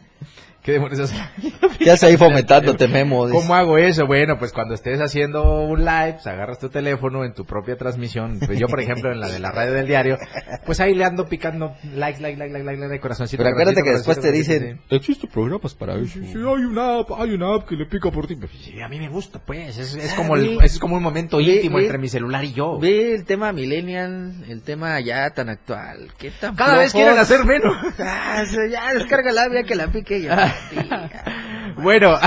¿Qué 0.63 0.73
demonios 0.73 0.99
haces? 0.99 1.19
Ya 1.79 1.97
se 1.97 2.05
ahí 2.05 2.15
fomentándote, 2.17 2.87
Memo. 2.89 3.25
dice. 3.25 3.39
¿Cómo 3.39 3.55
hago 3.55 3.79
eso? 3.79 4.05
Bueno, 4.05 4.37
pues 4.37 4.51
cuando 4.53 4.75
estés 4.75 5.01
haciendo 5.01 5.63
un 5.63 5.79
live, 5.79 6.13
pues 6.13 6.27
agarras 6.27 6.59
tu 6.59 6.69
teléfono 6.69 7.25
en 7.25 7.33
tu 7.33 7.43
propia 7.45 7.75
transmisión. 7.75 8.39
Pues 8.45 8.59
yo, 8.59 8.67
por 8.67 8.79
ejemplo, 8.79 9.11
en 9.11 9.19
la 9.19 9.27
de 9.27 9.39
la 9.39 9.49
radio 9.51 9.73
del 9.73 9.87
diario, 9.87 10.19
pues 10.63 10.79
ahí 10.79 10.93
le 10.93 11.03
ando 11.05 11.25
picando 11.27 11.75
like, 11.95 12.21
like, 12.21 12.37
like, 12.37 12.53
like, 12.53 12.63
like, 12.63 12.79
like, 12.87 12.99
corazoncito. 12.99 13.41
Pero 13.41 13.49
acuérdate 13.55 13.81
que 13.81 13.93
después 13.93 14.19
te 14.19 14.31
dicen, 14.31 14.79
sí. 14.87 14.95
existe 14.95 15.27
programas 15.27 15.73
para 15.73 15.95
eso. 15.95 16.19
Sí, 16.19 16.33
hay 16.35 16.43
una 16.43 16.99
app, 16.99 17.09
hay 17.17 17.31
una 17.31 17.55
app 17.55 17.67
que 17.67 17.75
le 17.75 17.87
pica 17.87 18.11
por 18.11 18.27
ti. 18.27 18.37
Sí, 18.63 18.79
a 18.79 18.87
mí 18.87 18.99
me 18.99 19.09
gusta, 19.09 19.39
pues. 19.39 19.79
Es, 19.79 19.95
es 19.95 20.13
como, 20.13 20.35
el- 20.35 20.59
es 20.61 20.77
como 20.77 20.97
un 20.97 21.01
momento 21.03 21.37
Ve, 21.37 21.43
íntimo 21.43 21.77
ve. 21.77 21.83
entre 21.85 21.97
mi 21.97 22.09
celular 22.09 22.43
y 22.43 22.53
yo. 22.53 22.77
Ve 22.77 23.15
el 23.15 23.25
tema 23.25 23.51
millennial, 23.53 24.33
el 24.47 24.61
tema 24.61 24.99
ya 24.99 25.31
tan 25.31 25.49
actual. 25.49 26.09
¿Qué 26.19 26.29
tan 26.39 26.55
Cada 26.55 26.77
vez 26.77 26.91
quieren 26.93 27.17
hacer 27.17 27.43
menos. 27.45 27.75
Ah, 27.99 28.43
ya, 28.69 28.93
descarga 28.93 29.31
la 29.31 29.47
vía 29.49 29.63
que 29.63 29.73
la 29.75 29.87
pique 29.87 30.21
ya. 30.21 30.50
Bueno, 31.75 32.19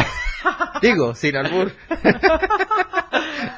Digo, 0.83 1.15
sin 1.15 1.37
albur. 1.37 1.73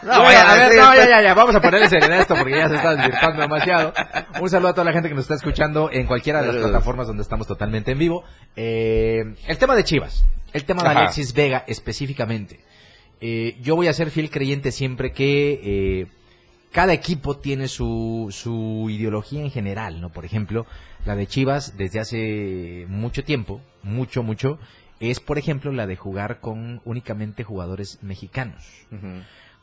No, 0.02 0.12
a 0.12 0.28
ver, 0.28 0.76
no, 0.76 0.86
pues. 0.86 0.98
ya, 0.98 1.08
ya, 1.08 1.22
ya, 1.22 1.34
vamos 1.34 1.54
a 1.54 1.60
ponerle 1.60 1.88
seriedad 1.88 2.18
a 2.18 2.22
esto 2.22 2.36
porque 2.36 2.56
ya 2.56 2.68
se 2.68 2.76
está 2.76 2.94
desvirtuando 2.94 3.42
demasiado. 3.42 3.92
Un 4.40 4.48
saludo 4.48 4.68
a 4.68 4.72
toda 4.72 4.84
la 4.84 4.92
gente 4.92 5.08
que 5.08 5.16
nos 5.16 5.24
está 5.24 5.34
escuchando 5.34 5.90
en 5.92 6.06
cualquiera 6.06 6.42
de 6.42 6.52
las 6.52 6.56
plataformas 6.56 7.08
donde 7.08 7.22
estamos 7.22 7.48
totalmente 7.48 7.90
en 7.90 7.98
vivo. 7.98 8.24
Eh, 8.54 9.34
el 9.46 9.58
tema 9.58 9.74
de 9.74 9.82
Chivas, 9.82 10.24
el 10.52 10.64
tema 10.64 10.82
de 10.82 10.88
Ajá. 10.90 11.00
Alexis 11.00 11.34
Vega 11.34 11.64
específicamente. 11.66 12.60
Eh, 13.20 13.56
yo 13.60 13.74
voy 13.74 13.88
a 13.88 13.92
ser 13.92 14.10
fiel 14.10 14.30
creyente 14.30 14.70
siempre 14.70 15.10
que 15.10 15.60
eh, 15.62 16.06
cada 16.70 16.92
equipo 16.92 17.38
tiene 17.38 17.66
su, 17.66 18.28
su 18.30 18.88
ideología 18.88 19.40
en 19.40 19.50
general, 19.50 20.00
¿no? 20.00 20.10
Por 20.10 20.24
ejemplo, 20.24 20.66
la 21.06 21.16
de 21.16 21.26
Chivas 21.26 21.76
desde 21.76 22.00
hace 22.00 22.86
mucho 22.88 23.24
tiempo, 23.24 23.60
mucho, 23.82 24.22
mucho, 24.22 24.58
es 25.00 25.20
por 25.20 25.38
ejemplo 25.38 25.72
la 25.72 25.86
de 25.86 25.96
jugar 25.96 26.40
con 26.40 26.80
únicamente 26.84 27.44
jugadores 27.44 27.98
mexicanos. 28.02 28.64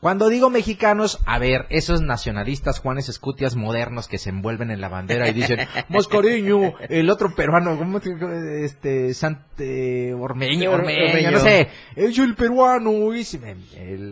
Cuando 0.00 0.28
digo 0.28 0.50
mexicanos, 0.50 1.20
a 1.24 1.38
ver, 1.38 1.66
esos 1.70 2.02
nacionalistas 2.02 2.78
Juanes 2.78 3.08
Escutias 3.08 3.56
modernos 3.56 4.06
que 4.06 4.18
se 4.18 4.30
envuelven 4.30 4.70
en 4.70 4.80
la 4.80 4.88
bandera 4.88 5.28
y 5.28 5.32
dicen, 5.32 5.60
Moscoriño, 5.88 6.74
el 6.88 7.08
otro 7.08 7.34
peruano, 7.34 7.78
¿cómo 7.78 7.98
Este, 7.98 9.14
Sante, 9.14 10.12
Ormeño, 10.12 10.72
Ormeño, 10.72 11.06
Ormeño. 11.06 11.30
no 11.30 11.40
sé, 11.40 11.68
es 11.96 12.18
el 12.18 12.34
peruano, 12.34 13.14
y 13.14 13.24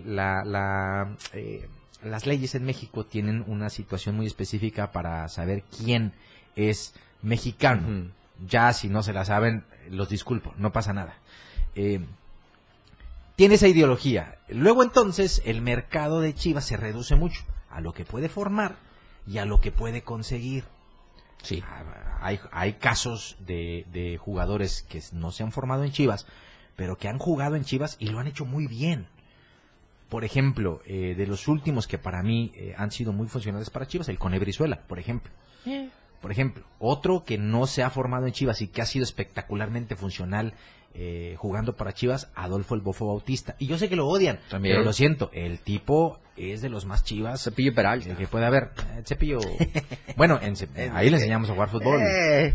la, 0.07 0.45
la, 0.45 1.17
eh, 1.35 1.69
las 2.03 2.27
leyes 2.27 2.55
en 2.55 2.65
México 2.65 3.05
tienen 3.05 3.45
una 3.47 3.69
situación 3.69 4.17
muy 4.17 4.27
específica 4.27 4.93
para 4.93 5.29
saber 5.29 5.63
quién 5.77 6.15
es 6.57 6.95
mexicano. 7.23 8.11
Ya 8.47 8.73
si 8.73 8.89
no 8.89 9.03
se 9.03 9.13
la 9.13 9.25
saben, 9.25 9.65
los 9.89 10.09
disculpo, 10.09 10.53
no 10.57 10.73
pasa 10.73 10.93
nada. 10.93 11.15
Eh, 11.75 12.01
tiene 13.37 13.55
esa 13.55 13.69
ideología. 13.69 14.39
Luego 14.49 14.83
entonces 14.83 15.43
el 15.45 15.63
mercado 15.63 16.21
de 16.21 16.35
Chivas 16.35 16.65
se 16.67 16.77
reduce 16.77 17.17
mucho 17.17 17.43
a 17.71 17.81
lo 17.81 17.93
que 17.93 18.05
puede 18.05 18.29
formar 18.29 18.77
y 19.27 19.39
a 19.39 19.45
lo 19.45 19.61
que 19.61 19.73
puede 19.73 20.03
conseguir. 20.03 20.65
Sí. 21.43 21.63
Ah, 21.67 22.19
Hay, 22.21 22.41
hay 22.53 22.75
casos 22.75 23.37
de, 23.41 23.87
de 23.93 24.19
jugadores 24.19 24.83
que 24.89 25.03
no 25.13 25.31
se 25.33 25.43
han 25.43 25.53
formado 25.53 25.85
en 25.85 25.93
Chivas, 25.93 26.27
pero 26.77 26.97
que 26.97 27.09
han 27.09 27.19
jugado 27.19 27.57
en 27.57 27.65
Chivas 27.65 27.97
y 27.99 28.09
lo 28.09 28.19
han 28.19 28.27
hecho 28.27 28.45
muy 28.45 28.67
bien. 28.67 29.07
Por 30.09 30.25
ejemplo, 30.25 30.83
eh, 30.85 31.15
de 31.17 31.27
los 31.27 31.49
últimos 31.49 31.87
que 31.87 31.97
para 31.99 32.23
mí 32.23 32.53
eh, 32.55 32.75
han 32.77 32.91
sido 32.91 33.13
muy 33.13 33.29
funcionales 33.29 33.71
para 33.71 33.87
Chivas, 33.87 34.09
el 34.09 34.19
Cone 34.19 34.39
Brizuela, 34.39 34.83
por 34.87 34.99
ejemplo. 34.99 35.33
Por 36.23 36.33
ejemplo, 36.33 36.65
otro 36.79 37.25
que 37.25 37.37
no 37.37 37.67
se 37.67 37.83
ha 37.83 37.91
formado 37.91 38.27
en 38.27 38.33
Chivas 38.33 38.63
y 38.63 38.69
que 38.69 38.81
ha 38.81 38.87
sido 38.87 39.03
espectacularmente 39.03 39.97
funcional 39.97 40.55
eh, 40.95 41.35
jugando 41.39 41.75
para 41.77 41.93
Chivas, 41.93 42.31
Adolfo 42.35 42.75
el 42.75 42.81
Bofo 42.81 43.07
Bautista. 43.09 43.57
Y 43.59 43.67
yo 43.67 43.77
sé 43.77 43.89
que 43.89 43.97
lo 43.97 44.07
odian, 44.07 44.39
También. 44.49 44.75
pero 44.77 44.85
lo 44.85 44.93
siento, 44.93 45.31
el 45.33 45.59
tipo 45.61 46.21
es 46.37 46.63
de 46.63 46.69
los 46.69 46.87
más 46.87 47.03
Chivas 47.05 47.43
Cepillo 47.43 47.75
Peralta. 47.75 48.15
que 48.15 48.27
puede 48.27 48.47
haber. 48.47 48.71
Eh, 48.97 49.03
Cepillo. 49.05 49.41
bueno, 50.17 50.39
en 50.41 50.55
Cep- 50.55 50.93
ahí 50.95 51.11
le 51.11 51.17
enseñamos 51.17 51.51
a 51.51 51.55
jugar 51.55 51.69
fútbol. 51.71 52.01
Eh, 52.01 52.55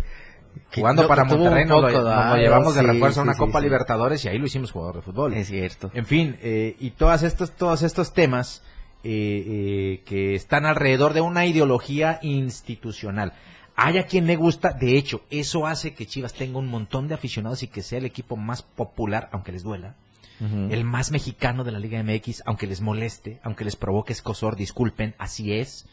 Jugando 0.75 1.07
para 1.07 1.23
Monterrey 1.23 1.65
nos 1.65 1.91
llevamos 2.39 2.73
de 2.73 2.81
refuerzo 2.81 3.19
a 3.19 3.23
una 3.23 3.33
sí, 3.33 3.39
Copa 3.39 3.59
sí. 3.59 3.65
Libertadores 3.65 4.25
y 4.25 4.27
ahí 4.29 4.37
lo 4.39 4.47
hicimos 4.47 4.71
jugador 4.71 4.95
de 4.97 5.01
fútbol. 5.03 5.33
Es 5.35 5.47
cierto. 5.47 5.91
En 5.93 6.05
fin, 6.05 6.35
eh, 6.41 6.75
y 6.79 6.91
todas 6.91 7.21
estos, 7.23 7.51
todos 7.51 7.83
estos 7.83 8.11
temas 8.13 8.63
eh, 9.03 9.43
eh, 9.45 10.03
que 10.05 10.33
están 10.33 10.65
alrededor 10.65 11.13
de 11.13 11.21
una 11.21 11.45
ideología 11.45 12.19
institucional. 12.23 13.33
Hay 13.79 13.99
a 13.99 14.07
quien 14.07 14.25
le 14.25 14.35
gusta, 14.35 14.73
de 14.73 14.97
hecho, 14.97 15.21
eso 15.29 15.67
hace 15.67 15.93
que 15.93 16.07
Chivas 16.07 16.33
tenga 16.33 16.57
un 16.57 16.65
montón 16.65 17.07
de 17.07 17.13
aficionados 17.13 17.61
y 17.61 17.67
que 17.67 17.83
sea 17.83 17.99
el 17.99 18.05
equipo 18.05 18.35
más 18.35 18.63
popular, 18.63 19.29
aunque 19.31 19.51
les 19.51 19.61
duela, 19.61 19.95
el 20.39 20.83
más 20.83 21.11
mexicano 21.11 21.63
de 21.63 21.71
la 21.71 21.79
Liga 21.79 22.01
MX, 22.01 22.41
aunque 22.45 22.65
les 22.65 22.81
moleste, 22.81 23.39
aunque 23.43 23.65
les 23.65 23.75
provoque 23.75 24.13
escosor, 24.13 24.55
disculpen, 24.55 25.13
así 25.19 25.53
es. 25.53 25.85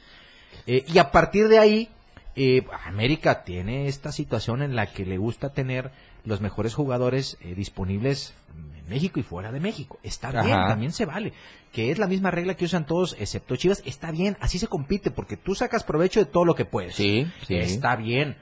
Eh, 0.67 0.85
y 0.87 0.97
a 0.97 1.11
partir 1.11 1.49
de 1.49 1.59
ahí, 1.59 1.91
eh, 2.37 2.65
América 2.87 3.45
tiene 3.45 3.87
esta 3.87 4.13
situación 4.13 4.63
en 4.63 4.77
la 4.77 4.87
que 4.87 5.05
le 5.05 5.19
gusta 5.19 5.53
tener 5.53 5.91
los 6.25 6.41
mejores 6.41 6.75
jugadores 6.75 7.37
eh, 7.41 7.55
disponibles 7.55 8.35
en 8.77 8.89
México 8.89 9.21
y 9.21 9.23
fuera 9.23 9.53
de 9.53 9.61
México. 9.61 9.99
Está 10.03 10.31
bien, 10.31 10.57
también 10.67 10.93
se 10.93 11.05
vale. 11.05 11.33
Que 11.73 11.91
es 11.91 11.99
la 11.99 12.07
misma 12.07 12.31
regla 12.31 12.55
que 12.55 12.65
usan 12.65 12.87
todos, 12.87 13.17
excepto 13.19 13.57
Chivas. 13.57 13.83
Está 13.85 14.11
bien, 14.11 14.37
así 14.41 14.59
se 14.59 14.69
compite, 14.69 15.11
porque 15.11 15.37
tú 15.37 15.55
sacas 15.55 15.85
provecho 15.85 16.21
de 16.21 16.27
todo 16.27 16.45
lo 16.45 16.55
que 16.55 16.65
puedes. 16.65 16.95
Sí, 16.95 17.27
sí. 17.47 17.57
Está 17.57 17.97
bien. 17.97 18.37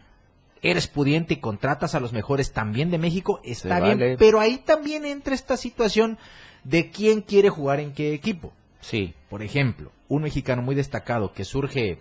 Eres 0.61 0.87
pudiente 0.87 1.35
y 1.35 1.37
contratas 1.39 1.95
a 1.97 2.01
los 2.01 2.13
mejores 2.13 2.53
también 2.53 2.91
de 2.91 2.99
México, 2.99 3.41
está 3.43 3.79
Se 3.79 3.85
bien. 3.85 3.99
vale. 3.99 4.17
Pero 4.17 4.39
ahí 4.39 4.59
también 4.59 5.05
entra 5.05 5.35
esta 5.35 5.57
situación 5.57 6.19
de 6.63 6.91
quién 6.91 7.23
quiere 7.23 7.49
jugar 7.49 7.81
en 7.81 7.93
qué 7.93 8.15
equipo. 8.15 8.53
Sí. 8.81 9.15
Por 9.29 9.43
ejemplo, 9.43 9.91
un 10.09 10.23
mexicano 10.23 10.63
muy 10.63 10.77
destacado 10.77 11.33
que 11.33 11.45
surge 11.45 11.99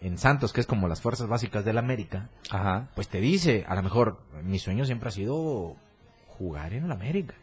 en 0.00 0.18
Santos, 0.18 0.52
que 0.52 0.60
es 0.60 0.66
como 0.66 0.88
las 0.88 1.00
fuerzas 1.00 1.28
básicas 1.28 1.64
del 1.64 1.78
América, 1.78 2.28
Ajá. 2.50 2.88
pues 2.94 3.08
te 3.08 3.20
dice, 3.20 3.64
a 3.68 3.74
lo 3.74 3.82
mejor 3.82 4.20
mi 4.44 4.58
sueño 4.58 4.84
siempre 4.84 5.08
ha 5.08 5.12
sido 5.12 5.76
jugar 6.26 6.72
en 6.72 6.84
el 6.84 6.92
América. 6.92 7.34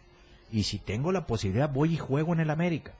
Y 0.51 0.63
si 0.63 0.79
tengo 0.79 1.11
la 1.11 1.25
posibilidad, 1.25 1.69
voy 1.69 1.93
y 1.93 1.97
juego 1.97 2.33
en 2.33 2.39
el 2.39 2.49
América. 2.49 2.93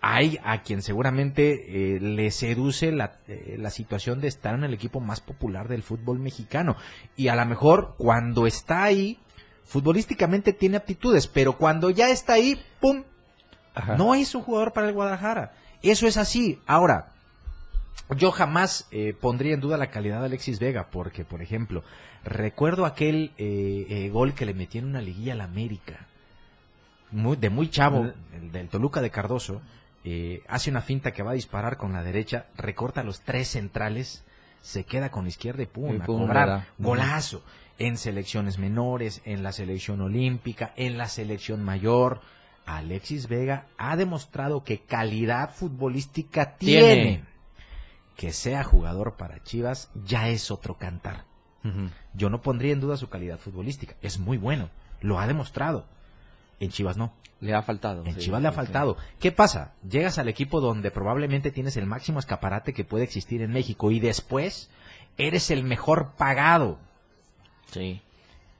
Hay 0.00 0.38
a 0.44 0.62
quien 0.62 0.82
seguramente 0.82 1.96
eh, 1.96 2.00
le 2.00 2.30
seduce 2.30 2.92
la, 2.92 3.18
eh, 3.26 3.56
la 3.58 3.70
situación 3.70 4.20
de 4.20 4.28
estar 4.28 4.54
en 4.54 4.64
el 4.64 4.74
equipo 4.74 5.00
más 5.00 5.20
popular 5.20 5.66
del 5.66 5.82
fútbol 5.82 6.18
mexicano. 6.18 6.76
Y 7.16 7.28
a 7.28 7.36
lo 7.36 7.46
mejor 7.46 7.94
cuando 7.96 8.46
está 8.46 8.84
ahí, 8.84 9.18
futbolísticamente 9.64 10.52
tiene 10.52 10.76
aptitudes, 10.76 11.26
pero 11.26 11.56
cuando 11.56 11.88
ya 11.88 12.10
está 12.10 12.34
ahí, 12.34 12.60
¡pum! 12.80 13.02
Ajá. 13.74 13.96
No 13.96 14.14
es 14.14 14.34
un 14.34 14.42
jugador 14.42 14.72
para 14.72 14.88
el 14.88 14.94
Guadalajara. 14.94 15.54
Eso 15.82 16.06
es 16.06 16.18
así. 16.18 16.60
Ahora, 16.66 17.13
yo 18.16 18.30
jamás 18.30 18.86
eh, 18.90 19.14
pondría 19.18 19.54
en 19.54 19.60
duda 19.60 19.76
la 19.76 19.90
calidad 19.90 20.20
de 20.20 20.26
Alexis 20.26 20.58
Vega, 20.58 20.88
porque, 20.90 21.24
por 21.24 21.42
ejemplo, 21.42 21.82
recuerdo 22.24 22.86
aquel 22.86 23.32
eh, 23.38 23.86
eh, 23.88 24.10
gol 24.10 24.34
que 24.34 24.46
le 24.46 24.54
metió 24.54 24.80
en 24.80 24.88
una 24.88 25.00
liguilla 25.00 25.32
al 25.32 25.40
América, 25.40 26.06
muy, 27.10 27.36
de 27.36 27.50
muy 27.50 27.70
chavo, 27.70 28.12
el 28.34 28.52
del 28.52 28.68
Toluca 28.68 29.00
de 29.00 29.10
Cardoso, 29.10 29.62
eh, 30.06 30.42
hace 30.48 30.70
una 30.70 30.82
finta 30.82 31.12
que 31.12 31.22
va 31.22 31.30
a 31.30 31.34
disparar 31.34 31.78
con 31.78 31.94
la 31.94 32.02
derecha, 32.02 32.46
recorta 32.56 33.02
los 33.02 33.22
tres 33.22 33.48
centrales, 33.48 34.22
se 34.60 34.84
queda 34.84 35.10
con 35.10 35.24
la 35.24 35.30
izquierda 35.30 35.62
y 35.62 35.66
pum, 35.66 35.94
Y 35.94 36.00
a 36.00 36.04
pum, 36.04 36.22
cobrar. 36.22 36.66
Golazo. 36.78 37.42
En 37.76 37.96
selecciones 37.96 38.58
menores, 38.58 39.20
en 39.24 39.42
la 39.42 39.50
selección 39.50 40.00
olímpica, 40.00 40.72
en 40.76 40.96
la 40.96 41.08
selección 41.08 41.64
mayor. 41.64 42.20
Alexis 42.66 43.28
Vega 43.28 43.66
ha 43.76 43.96
demostrado 43.96 44.62
que 44.62 44.78
calidad 44.78 45.50
futbolística 45.52 46.56
tiene. 46.56 46.94
Tiene. 46.94 47.24
Que 48.16 48.32
sea 48.32 48.64
jugador 48.64 49.16
para 49.16 49.42
Chivas 49.42 49.90
ya 50.04 50.28
es 50.28 50.50
otro 50.50 50.76
cantar. 50.76 51.24
Yo 52.12 52.28
no 52.28 52.42
pondría 52.42 52.72
en 52.72 52.80
duda 52.80 52.98
su 52.98 53.08
calidad 53.08 53.38
futbolística. 53.38 53.96
Es 54.02 54.18
muy 54.18 54.36
bueno. 54.36 54.68
Lo 55.00 55.18
ha 55.18 55.26
demostrado. 55.26 55.86
En 56.60 56.70
Chivas 56.70 56.96
no. 56.96 57.12
Le 57.40 57.54
ha 57.54 57.62
faltado. 57.62 58.04
En 58.04 58.14
sí, 58.14 58.20
Chivas 58.20 58.42
le 58.42 58.48
ha 58.48 58.52
sí, 58.52 58.56
faltado. 58.56 58.96
¿Qué 59.18 59.32
pasa? 59.32 59.72
Llegas 59.88 60.18
al 60.18 60.28
equipo 60.28 60.60
donde 60.60 60.90
probablemente 60.90 61.50
tienes 61.50 61.76
el 61.76 61.86
máximo 61.86 62.18
escaparate 62.18 62.72
que 62.72 62.84
puede 62.84 63.04
existir 63.04 63.42
en 63.42 63.50
México 63.50 63.90
y 63.90 64.00
después 64.00 64.70
eres 65.16 65.50
el 65.50 65.64
mejor 65.64 66.12
pagado. 66.16 66.78
Sí. 67.70 68.02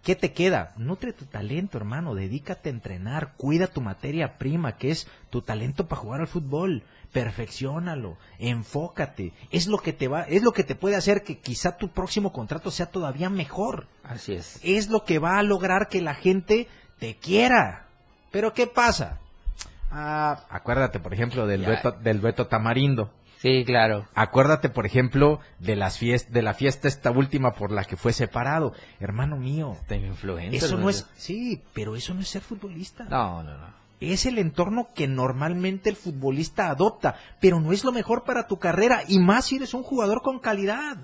¿Qué 0.04 0.14
te 0.14 0.32
queda? 0.32 0.72
Nutre 0.76 1.12
tu 1.14 1.24
talento, 1.24 1.78
hermano. 1.78 2.14
Dedícate 2.14 2.68
a 2.68 2.72
entrenar. 2.72 3.32
Cuida 3.38 3.66
tu 3.66 3.80
materia 3.80 4.36
prima, 4.36 4.76
que 4.76 4.90
es 4.90 5.08
tu 5.30 5.40
talento 5.40 5.88
para 5.88 6.00
jugar 6.02 6.20
al 6.20 6.26
fútbol. 6.28 6.82
Perfecciónalo. 7.12 8.18
Enfócate. 8.38 9.32
Es 9.50 9.66
lo 9.66 9.78
que 9.78 9.92
te 9.94 10.08
va, 10.08 10.22
es 10.22 10.42
lo 10.42 10.52
que 10.52 10.62
te 10.62 10.74
puede 10.74 10.96
hacer 10.96 11.22
que 11.22 11.38
quizá 11.38 11.78
tu 11.78 11.88
próximo 11.88 12.32
contrato 12.32 12.70
sea 12.70 12.86
todavía 12.86 13.30
mejor. 13.30 13.86
Así 14.02 14.34
es. 14.34 14.60
Es 14.62 14.88
lo 14.90 15.04
que 15.04 15.18
va 15.18 15.38
a 15.38 15.42
lograr 15.42 15.88
que 15.88 16.02
la 16.02 16.14
gente 16.14 16.68
te 16.98 17.16
quiera. 17.16 17.86
Pero 18.30 18.52
¿qué 18.52 18.66
pasa? 18.66 19.20
Ah, 19.90 20.44
acuérdate, 20.50 21.00
por 21.00 21.14
ejemplo, 21.14 21.46
del 21.46 21.62
Ya. 21.62 21.66
dueto, 21.68 21.92
del 21.92 22.20
dueto 22.20 22.46
Tamarindo. 22.46 23.10
Sí, 23.44 23.62
claro. 23.66 24.09
Acuérdate, 24.14 24.70
por 24.70 24.87
ejemplo, 24.87 25.38
de 25.59 25.76
las 25.76 26.00
fies- 26.00 26.28
de 26.28 26.40
la 26.40 26.54
fiesta 26.54 26.88
esta 26.88 27.11
última 27.11 27.52
por 27.52 27.70
la 27.72 27.85
que 27.85 27.98
fue 27.98 28.14
separado. 28.14 28.72
Hermano 29.00 29.37
mío, 29.37 29.76
eso 30.50 30.78
no 30.78 30.88
es, 30.88 31.07
sí, 31.14 31.61
pero 31.74 31.94
eso 31.94 32.14
no 32.14 32.22
es 32.22 32.28
ser 32.28 32.40
futbolista. 32.40 33.04
No, 33.04 33.42
no, 33.42 33.59
no. 33.59 33.66
Es 34.00 34.24
el 34.24 34.38
entorno 34.38 34.88
que 34.94 35.07
normalmente 35.09 35.90
el 35.90 35.96
futbolista 35.96 36.70
adopta, 36.70 37.16
pero 37.38 37.61
no 37.61 37.72
es 37.72 37.85
lo 37.85 37.92
mejor 37.92 38.24
para 38.24 38.46
tu 38.46 38.59
carrera 38.59 39.02
y 39.07 39.18
más 39.18 39.44
si 39.44 39.57
eres 39.57 39.74
un 39.74 39.83
jugador 39.83 40.22
con 40.22 40.38
calidad. 40.38 40.96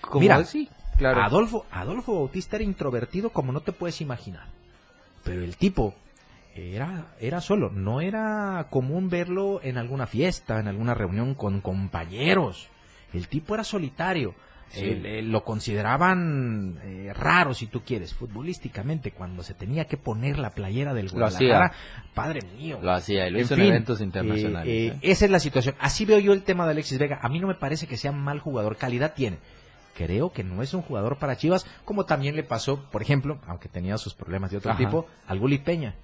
Como 0.00 0.20
Mira, 0.20 0.42
sí, 0.46 0.70
claro. 0.96 1.20
Adolfo, 1.22 1.66
Adolfo 1.70 2.14
Bautista 2.14 2.56
era 2.56 2.64
introvertido 2.64 3.28
como 3.28 3.52
no 3.52 3.60
te 3.60 3.72
puedes 3.72 4.00
imaginar. 4.00 4.46
Pero 5.24 5.42
el 5.44 5.58
tipo 5.58 5.94
era, 6.54 7.14
era 7.20 7.40
solo, 7.40 7.70
no 7.70 8.00
era 8.00 8.66
común 8.70 9.08
verlo 9.08 9.60
en 9.62 9.78
alguna 9.78 10.06
fiesta, 10.06 10.60
en 10.60 10.68
alguna 10.68 10.94
reunión 10.94 11.34
con 11.34 11.60
compañeros. 11.60 12.68
El 13.12 13.28
tipo 13.28 13.54
era 13.54 13.64
solitario. 13.64 14.34
Sí. 14.68 14.84
El- 14.86 15.30
lo 15.30 15.44
consideraban 15.44 16.78
eh, 16.82 17.12
raro, 17.14 17.52
si 17.52 17.66
tú 17.66 17.82
quieres, 17.82 18.14
futbolísticamente, 18.14 19.10
cuando 19.12 19.42
se 19.42 19.52
tenía 19.52 19.84
que 19.84 19.98
poner 19.98 20.38
la 20.38 20.48
playera 20.50 20.94
del. 20.94 21.10
Guadalajara. 21.10 21.72
Padre 22.14 22.40
mío. 22.56 22.78
Lo 22.82 22.90
hacía, 22.92 23.28
lo 23.28 23.38
En 23.38 23.44
hizo 23.44 23.52
en 23.54 23.60
eventos 23.60 24.00
eh, 24.00 24.04
internacionales. 24.04 24.68
eh, 24.72 24.86
¿eh? 24.88 24.98
Esa 25.02 25.26
es 25.26 25.30
la 25.30 25.40
situación. 25.40 25.74
Así 25.78 26.06
veo 26.06 26.18
yo 26.20 26.32
el 26.32 26.42
tema 26.42 26.64
de 26.64 26.70
Alexis 26.70 26.98
Vega. 26.98 27.18
A 27.20 27.28
mí 27.28 27.38
no 27.38 27.48
me 27.48 27.54
parece 27.54 27.86
que 27.86 27.98
sea 27.98 28.12
mal 28.12 28.40
jugador. 28.40 28.76
Calidad 28.78 29.12
tiene. 29.14 29.36
Creo 29.94 30.32
que 30.32 30.42
no 30.42 30.62
es 30.62 30.72
un 30.72 30.80
jugador 30.80 31.18
para 31.18 31.36
Chivas, 31.36 31.66
como 31.84 32.06
también 32.06 32.34
le 32.34 32.42
pasó, 32.42 32.88
por 32.90 33.02
ejemplo, 33.02 33.40
aunque 33.46 33.68
tenía 33.68 33.98
sus 33.98 34.14
problemas 34.14 34.50
de 34.50 34.56
otro 34.56 34.70
Ajá. 34.70 34.78
tipo, 34.78 35.06
al 35.26 35.38
Gulit 35.38 35.64
Peña. 35.64 35.96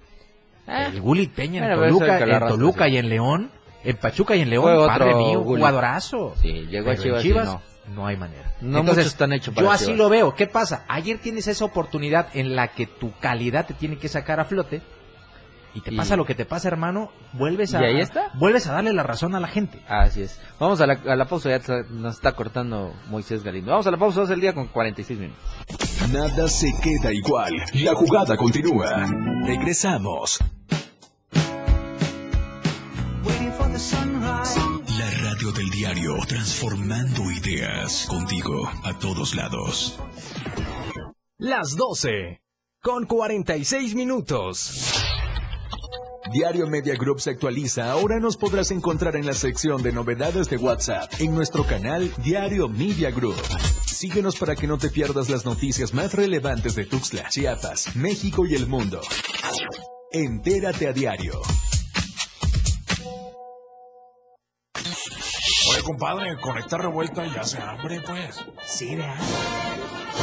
Ah. 0.69 0.85
El 0.87 1.01
Gulit 1.01 1.33
Peña 1.33 1.65
en 1.65 1.79
Toluca, 1.79 2.19
en 2.19 2.39
Toluca 2.47 2.85
sí. 2.85 2.91
y 2.91 2.97
en 2.97 3.09
León, 3.09 3.51
en 3.83 3.97
Pachuca 3.97 4.35
y 4.35 4.41
en 4.41 4.49
León, 4.49 4.63
Fue 4.75 4.87
padre 4.87 5.15
mío, 5.15 5.39
Gullit. 5.41 5.61
jugadorazo. 5.63 6.33
Sí, 6.41 6.67
llegó 6.69 6.91
a 6.91 6.95
Chivas 6.95 7.45
no. 7.45 7.61
no 7.95 8.05
hay 8.07 8.17
manera. 8.17 8.53
No 8.61 8.79
Entonces, 8.79 9.07
están 9.07 9.33
hechos 9.33 9.53
para 9.53 9.65
Yo 9.65 9.71
así 9.71 9.85
Chivas. 9.85 9.97
lo 9.97 10.09
veo. 10.09 10.35
¿Qué 10.35 10.47
pasa? 10.47 10.85
Ayer 10.87 11.17
tienes 11.17 11.47
esa 11.47 11.65
oportunidad 11.65 12.27
en 12.35 12.55
la 12.55 12.67
que 12.69 12.85
tu 12.85 13.11
calidad 13.19 13.65
te 13.65 13.73
tiene 13.73 13.97
que 13.97 14.09
sacar 14.09 14.39
a 14.39 14.45
flote. 14.45 14.81
Y 15.73 15.81
te 15.81 15.93
Y- 15.93 15.97
pasa 15.97 16.15
lo 16.15 16.25
que 16.25 16.33
te 16.35 16.45
pasa, 16.45 16.67
hermano, 16.67 17.11
vuelves 17.33 17.73
a 17.75 17.81
¿Y 17.81 17.85
ahí 17.85 17.99
está? 18.01 18.31
vuelves 18.33 18.65
a 18.67 18.73
darle 18.73 18.91
la 18.93 19.03
razón 19.03 19.35
a 19.35 19.39
la 19.39 19.47
gente. 19.47 19.81
Así 19.87 20.21
es. 20.23 20.39
Vamos 20.59 20.81
a 20.81 20.87
la, 20.87 20.93
a 20.93 21.15
la 21.15 21.25
pausa, 21.25 21.49
ya 21.49 21.61
nos 21.91 22.15
está 22.15 22.31
cortando 22.33 22.93
Moisés 23.07 23.43
Galindo. 23.43 23.71
Vamos 23.71 23.85
a 23.87 23.91
la 23.91 23.97
pausa, 23.97 24.21
2 24.21 24.29
del 24.29 24.41
día 24.41 24.53
con 24.53 24.67
46 24.67 25.19
minutos. 25.19 25.43
Nada 26.11 26.47
se 26.47 26.71
queda 26.81 27.13
igual. 27.13 27.53
La 27.75 27.93
jugada 27.93 28.35
continúa. 28.35 29.05
Regresamos. 29.45 30.39
La 34.97 35.09
radio 35.29 35.51
del 35.51 35.69
diario, 35.69 36.17
transformando 36.27 37.31
ideas 37.31 38.05
contigo 38.09 38.67
a 38.83 38.97
todos 38.99 39.35
lados. 39.35 39.97
Las 41.37 41.75
12 41.77 42.41
con 42.81 43.05
46 43.05 43.95
minutos. 43.95 44.98
Diario 46.31 46.67
Media 46.67 46.95
Group 46.95 47.21
se 47.21 47.31
actualiza. 47.31 47.91
Ahora 47.91 48.19
nos 48.19 48.37
podrás 48.37 48.69
encontrar 48.71 49.15
en 49.15 49.25
la 49.25 49.33
sección 49.33 49.81
de 49.81 49.91
novedades 49.91 50.49
de 50.49 50.57
WhatsApp 50.57 51.11
en 51.19 51.33
nuestro 51.33 51.65
canal 51.65 52.11
Diario 52.23 52.67
Media 52.67 53.09
Group. 53.09 53.35
Síguenos 53.85 54.35
para 54.35 54.55
que 54.55 54.67
no 54.67 54.77
te 54.77 54.89
pierdas 54.89 55.29
las 55.29 55.45
noticias 55.45 55.93
más 55.93 56.13
relevantes 56.13 56.75
de 56.75 56.85
Tuxtla, 56.85 57.29
Chiapas, 57.29 57.95
México 57.95 58.45
y 58.45 58.53
el 58.53 58.67
mundo. 58.67 59.01
Entérate 60.11 60.87
a 60.87 60.93
diario. 60.93 61.41
Oye, 65.71 65.83
compadre, 65.83 66.39
conecta 66.39 66.77
revuelta 66.77 67.25
y 67.25 67.35
hace 67.37 67.57
hambre, 67.59 68.01
pues. 68.05 68.45
Sí, 68.65 68.95
¿verdad? 68.95 69.68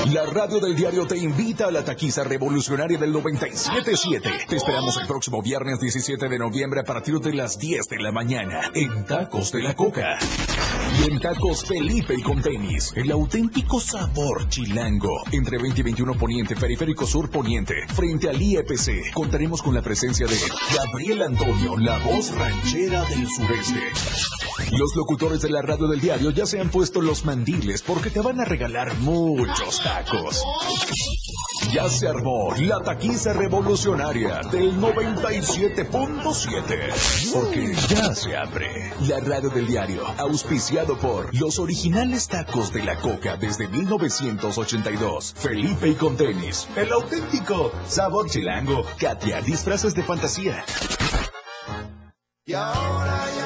La 0.05 0.25
radio 0.25 0.61
del 0.61 0.77
diario 0.77 1.07
te 1.07 1.17
invita 1.17 1.67
a 1.67 1.71
la 1.71 1.85
taquiza 1.85 2.23
revolucionaria 2.23 2.97
del 2.97 3.13
97.7. 3.13 4.47
Te 4.47 4.57
esperamos 4.57 4.97
el 4.99 5.07
próximo 5.07 5.43
viernes 5.43 5.81
17 5.81 6.29
de 6.29 6.39
noviembre 6.39 6.81
a 6.81 6.85
partir 6.85 7.19
de 7.19 7.35
las 7.35 7.59
10 7.59 7.89
de 7.89 7.99
la 7.99 8.13
mañana 8.13 8.71
en 8.75 9.05
Tacos 9.05 9.51
de 9.51 9.63
la 9.63 9.75
Coca. 9.75 10.19
Y 11.01 11.11
en 11.11 11.19
Tacos 11.19 11.65
Felipe 11.65 12.15
y 12.17 12.23
con 12.23 12.41
tenis, 12.41 12.93
el 12.95 13.11
auténtico 13.11 13.81
sabor 13.81 14.49
chilango. 14.49 15.23
Entre 15.33 15.59
20 15.59 15.81
y 15.81 15.85
21 15.85 16.15
Poniente, 16.15 16.55
Periférico 16.55 17.05
Sur 17.07 17.29
Poniente, 17.29 17.75
frente 17.89 18.29
al 18.29 18.41
IEPC, 18.41 19.13
contaremos 19.13 19.61
con 19.61 19.75
la 19.75 19.83
presencia 19.83 20.27
de 20.27 20.37
Gabriel 20.75 21.23
Antonio, 21.23 21.77
la 21.79 21.99
voz 21.99 22.33
ranchera 22.37 23.05
del 23.07 23.27
sureste. 23.29 23.81
Los 24.73 24.97
locutores 24.97 25.43
de 25.43 25.51
la 25.51 25.63
radio 25.63 25.87
del 25.87 26.01
diario 26.01 26.31
ya 26.31 26.45
se 26.45 26.61
han 26.61 26.71
puesto 26.71 27.01
los 27.01 27.25
mandiles 27.25 27.83
porque 27.83 28.11
te 28.11 28.21
van 28.21 28.41
a 28.41 28.45
regalar 28.45 28.97
muchos 28.99 29.81
tacos. 29.87 30.43
Ya 31.72 31.89
se 31.89 32.07
armó 32.09 32.53
la 32.59 32.80
taquiza 32.80 33.32
revolucionaria 33.32 34.41
del 34.51 34.76
97.7. 34.80 37.32
Porque 37.32 37.72
ya 37.89 38.12
se 38.14 38.37
abre 38.37 38.93
la 39.03 39.20
radio 39.20 39.49
del 39.51 39.68
diario, 39.68 40.05
auspiciado 40.18 40.99
por 40.99 41.32
los 41.34 41.61
originales 41.61 42.26
tacos 42.26 42.72
de 42.72 42.82
la 42.82 42.97
coca 42.97 43.37
desde 43.37 43.68
1982. 43.68 45.34
Felipe 45.37 45.87
y 45.89 45.95
con 45.95 46.16
tenis, 46.16 46.66
el 46.74 46.93
auténtico 46.93 47.70
sabor 47.87 48.28
chilango. 48.28 48.84
Katia, 48.99 49.41
disfraces 49.41 49.95
de 49.95 50.03
fantasía. 50.03 50.64
Y 52.45 52.55
ahora 52.55 53.24
ya 53.37 53.46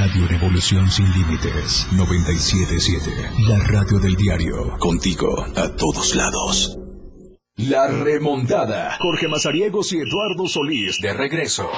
Radio 0.00 0.26
Revolución 0.28 0.90
Sin 0.90 1.12
Límites 1.12 1.86
977. 1.92 3.10
La 3.46 3.58
radio 3.58 3.98
del 3.98 4.16
diario. 4.16 4.78
Contigo 4.78 5.44
a 5.54 5.76
todos 5.76 6.14
lados. 6.14 6.78
La 7.56 7.86
remontada. 7.86 8.96
Jorge 8.98 9.28
Mazariegos 9.28 9.92
y 9.92 9.98
Eduardo 9.98 10.48
Solís 10.48 11.00
de 11.02 11.12
regreso. 11.12 11.68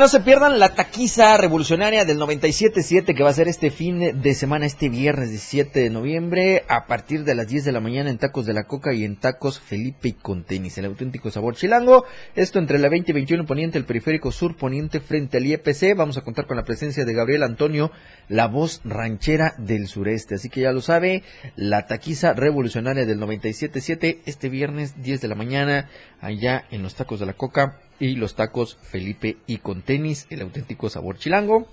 No 0.00 0.08
se 0.08 0.20
pierdan 0.20 0.58
la 0.58 0.70
taquiza 0.70 1.36
revolucionaria 1.36 2.06
del 2.06 2.18
97.7 2.18 3.14
que 3.14 3.22
va 3.22 3.28
a 3.28 3.34
ser 3.34 3.48
este 3.48 3.70
fin 3.70 4.22
de 4.22 4.34
semana, 4.34 4.64
este 4.64 4.88
viernes 4.88 5.28
17 5.28 5.78
de 5.78 5.90
noviembre, 5.90 6.64
a 6.68 6.86
partir 6.86 7.22
de 7.24 7.34
las 7.34 7.48
10 7.48 7.66
de 7.66 7.72
la 7.72 7.80
mañana 7.80 8.08
en 8.08 8.16
Tacos 8.16 8.46
de 8.46 8.54
la 8.54 8.64
Coca 8.64 8.94
y 8.94 9.04
en 9.04 9.16
Tacos 9.16 9.60
Felipe 9.60 10.08
y 10.08 10.12
con 10.14 10.44
tenis, 10.44 10.78
el 10.78 10.86
auténtico 10.86 11.30
sabor 11.30 11.54
chilango. 11.54 12.06
Esto 12.34 12.58
entre 12.58 12.78
la 12.78 12.88
20 12.88 13.10
y 13.10 13.14
21 13.14 13.44
poniente, 13.44 13.76
el 13.76 13.84
periférico 13.84 14.32
sur 14.32 14.56
poniente 14.56 15.00
frente 15.00 15.36
al 15.36 15.44
IEPC. 15.44 15.94
Vamos 15.94 16.16
a 16.16 16.22
contar 16.22 16.46
con 16.46 16.56
la 16.56 16.64
presencia 16.64 17.04
de 17.04 17.12
Gabriel 17.12 17.42
Antonio, 17.42 17.92
la 18.30 18.46
voz 18.46 18.80
ranchera 18.84 19.52
del 19.58 19.86
sureste. 19.86 20.36
Así 20.36 20.48
que 20.48 20.62
ya 20.62 20.72
lo 20.72 20.80
sabe, 20.80 21.24
la 21.56 21.86
taquiza 21.86 22.32
revolucionaria 22.32 23.04
del 23.04 23.20
97.7 23.20 24.20
este 24.24 24.48
viernes 24.48 25.02
10 25.02 25.20
de 25.20 25.28
la 25.28 25.34
mañana 25.34 25.90
allá 26.22 26.64
en 26.70 26.82
los 26.82 26.94
Tacos 26.94 27.20
de 27.20 27.26
la 27.26 27.34
Coca 27.34 27.80
y 28.00 28.16
los 28.16 28.34
tacos 28.34 28.76
Felipe 28.82 29.36
y 29.46 29.58
con 29.58 29.82
tenis, 29.82 30.26
el 30.30 30.40
auténtico 30.40 30.90
sabor 30.90 31.18
chilango. 31.18 31.68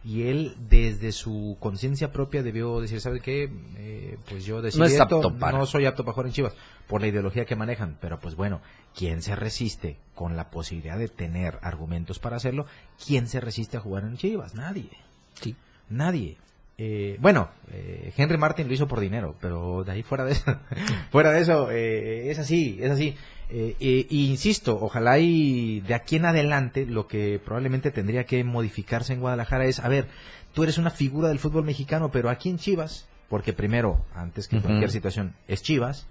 y 0.03 0.23
él 0.27 0.55
desde 0.69 1.11
su 1.11 1.57
conciencia 1.59 2.11
propia 2.11 2.41
debió 2.41 2.79
decir, 2.79 3.01
¿sabe 3.01 3.19
qué? 3.19 3.49
Eh, 3.77 4.17
pues 4.29 4.45
yo 4.45 4.61
decidí 4.61 4.79
No 4.79 4.85
es 4.85 4.93
esto, 4.93 5.03
apto 5.17 5.37
para. 5.37 5.57
no 5.57 5.65
soy 5.65 5.85
apto 5.85 6.03
para 6.05 6.13
jugar 6.13 6.27
en 6.27 6.33
Chivas 6.33 6.53
por 6.87 7.01
la 7.01 7.07
ideología 7.07 7.45
que 7.45 7.55
manejan, 7.55 7.97
pero 8.01 8.19
pues 8.19 8.35
bueno, 8.35 8.61
¿quién 8.95 9.21
se 9.21 9.35
resiste 9.35 9.97
con 10.15 10.35
la 10.37 10.49
posibilidad 10.49 10.97
de 10.97 11.09
tener 11.09 11.59
argumentos 11.61 12.17
para 12.19 12.37
hacerlo? 12.37 12.65
¿Quién 13.05 13.27
se 13.27 13.39
resiste 13.41 13.77
a 13.77 13.81
jugar 13.81 14.03
en 14.03 14.17
Chivas? 14.17 14.55
Nadie. 14.55 14.89
Sí. 15.33 15.55
Nadie. 15.89 16.37
eh, 16.77 17.17
bueno, 17.19 17.49
eh, 17.71 18.13
Henry 18.15 18.37
Martin 18.37 18.67
lo 18.67 18.73
hizo 18.73 18.87
por 18.87 18.99
dinero, 19.01 19.35
pero 19.41 19.83
de 19.83 19.91
ahí 19.91 20.03
fuera 20.03 20.23
de 20.23 20.31
eso, 20.33 20.45
fuera 21.11 21.31
de 21.31 21.41
eso, 21.41 21.69
eh, 21.71 22.31
es 22.31 22.39
así, 22.39 22.77
es 22.81 22.89
así. 22.91 23.15
Eh, 23.51 23.75
eh, 23.79 24.05
y 24.09 24.29
insisto, 24.29 24.77
ojalá 24.79 25.17
y 25.17 25.81
de 25.81 25.95
aquí 25.95 26.17
en 26.17 26.25
adelante 26.25 26.85
lo 26.85 27.07
que 27.07 27.41
probablemente 27.43 27.89
tendría 27.89 28.23
que 28.23 28.43
modificarse 28.43 29.13
en 29.13 29.21
Guadalajara 29.21 29.65
es, 29.65 29.79
a 29.79 29.87
ver, 29.87 30.07
tú 30.53 30.61
eres 30.61 30.77
una 30.77 30.91
figura 30.91 31.29
del 31.29 31.39
fútbol 31.39 31.63
mexicano, 31.63 32.11
pero 32.11 32.29
aquí 32.29 32.49
en 32.49 32.59
Chivas, 32.59 33.07
porque 33.27 33.53
primero, 33.53 34.05
antes 34.13 34.47
que 34.47 34.61
cualquier 34.61 34.91
situación, 34.91 35.35
es 35.47 35.63
Chivas, 35.63 36.07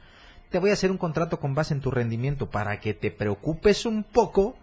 te 0.50 0.58
voy 0.58 0.70
a 0.70 0.72
hacer 0.72 0.90
un 0.90 0.98
contrato 0.98 1.38
con 1.38 1.54
base 1.54 1.74
en 1.74 1.80
tu 1.80 1.92
rendimiento 1.92 2.50
para 2.50 2.80
que 2.80 2.92
te 2.92 3.12
preocupes 3.12 3.86
un 3.86 4.02
poco 4.02 4.56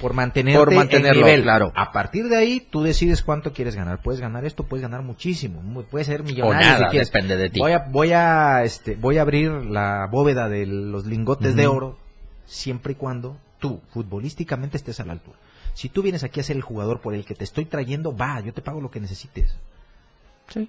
por 0.00 0.14
mantenerte 0.14 0.58
Por 0.58 0.72
en 0.72 0.78
mantenerlo, 0.78 1.26
nivel. 1.26 1.42
claro. 1.42 1.72
A 1.74 1.92
partir 1.92 2.28
de 2.28 2.36
ahí, 2.36 2.60
tú 2.70 2.82
decides 2.82 3.22
cuánto 3.22 3.52
quieres 3.52 3.76
ganar. 3.76 4.00
Puedes 4.02 4.20
ganar 4.20 4.44
esto, 4.44 4.64
puedes 4.64 4.82
ganar 4.82 5.02
muchísimo. 5.02 5.60
mu- 5.62 5.82
Puedes 5.84 6.06
ser 6.06 6.22
millonario. 6.22 6.66
nada, 6.66 6.84
si 6.86 6.90
quieres. 6.90 7.10
depende 7.12 7.36
de 7.36 7.50
ti. 7.50 7.60
Voy 7.60 7.72
a, 7.72 7.78
voy 7.90 8.12
a, 8.12 8.64
este, 8.64 8.94
voy 8.96 9.18
a 9.18 9.22
abrir 9.22 9.50
la 9.50 10.08
bóveda 10.10 10.48
de 10.48 10.66
los 10.66 11.06
lingotes 11.06 11.54
de 11.54 11.66
oro 11.66 11.98
siempre 12.46 12.92
y 12.92 12.96
cuando 12.96 13.36
tú, 13.58 13.80
futbolísticamente, 13.92 14.76
estés 14.76 14.98
a 15.00 15.04
la 15.04 15.12
altura. 15.12 15.36
Si 15.74 15.88
tú 15.88 16.02
vienes 16.02 16.24
aquí 16.24 16.40
a 16.40 16.42
ser 16.42 16.56
el 16.56 16.62
jugador 16.62 17.00
por 17.00 17.14
el 17.14 17.24
que 17.24 17.34
te 17.34 17.44
estoy 17.44 17.64
trayendo, 17.64 18.16
va, 18.16 18.40
yo 18.40 18.52
te 18.52 18.60
pago 18.62 18.80
lo 18.80 18.90
que 18.90 19.00
necesites. 19.00 19.54
Sí. 20.48 20.68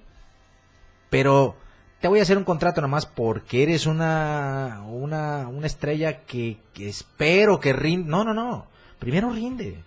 Pero 1.09 1.55
te 1.99 2.07
voy 2.07 2.19
a 2.19 2.23
hacer 2.23 2.37
un 2.37 2.43
contrato 2.43 2.81
nada 2.81 2.89
más 2.91 3.05
porque 3.05 3.63
eres 3.63 3.85
una, 3.85 4.81
una, 4.87 5.47
una 5.47 5.67
estrella 5.67 6.21
que, 6.25 6.57
que 6.73 6.89
espero 6.89 7.59
que 7.59 7.73
rinde. 7.73 8.09
No, 8.09 8.23
no, 8.23 8.33
no. 8.33 8.67
Primero 9.03 9.31
rinde. 9.31 9.83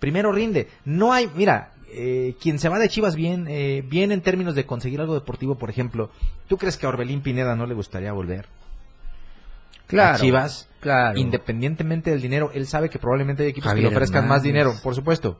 Primero 0.00 0.32
rinde. 0.32 0.68
No 0.84 1.12
hay, 1.12 1.30
mira, 1.34 1.72
eh, 1.92 2.34
quien 2.40 2.58
se 2.58 2.68
va 2.68 2.78
de 2.78 2.88
Chivas 2.88 3.14
bien, 3.14 3.46
eh, 3.48 3.84
bien 3.86 4.10
en 4.10 4.20
términos 4.20 4.54
de 4.54 4.66
conseguir 4.66 5.00
algo 5.00 5.14
deportivo, 5.14 5.56
por 5.56 5.70
ejemplo, 5.70 6.10
¿tú 6.48 6.56
crees 6.56 6.76
que 6.76 6.86
a 6.86 6.88
Orbelín 6.88 7.20
Pineda 7.20 7.54
no 7.56 7.66
le 7.66 7.74
gustaría 7.74 8.12
volver? 8.12 8.46
Claro, 9.86 10.16
A 10.16 10.18
Chivas, 10.18 10.68
claro. 10.80 11.18
independientemente 11.18 12.10
del 12.10 12.20
dinero, 12.20 12.50
él 12.54 12.66
sabe 12.66 12.88
que 12.88 12.98
probablemente 12.98 13.42
hay 13.42 13.50
equipos 13.50 13.68
Javier 13.68 13.84
que 13.84 13.90
le 13.90 13.96
ofrezcan 13.96 14.26
más 14.26 14.42
dinero, 14.42 14.74
por 14.82 14.94
supuesto. 14.94 15.38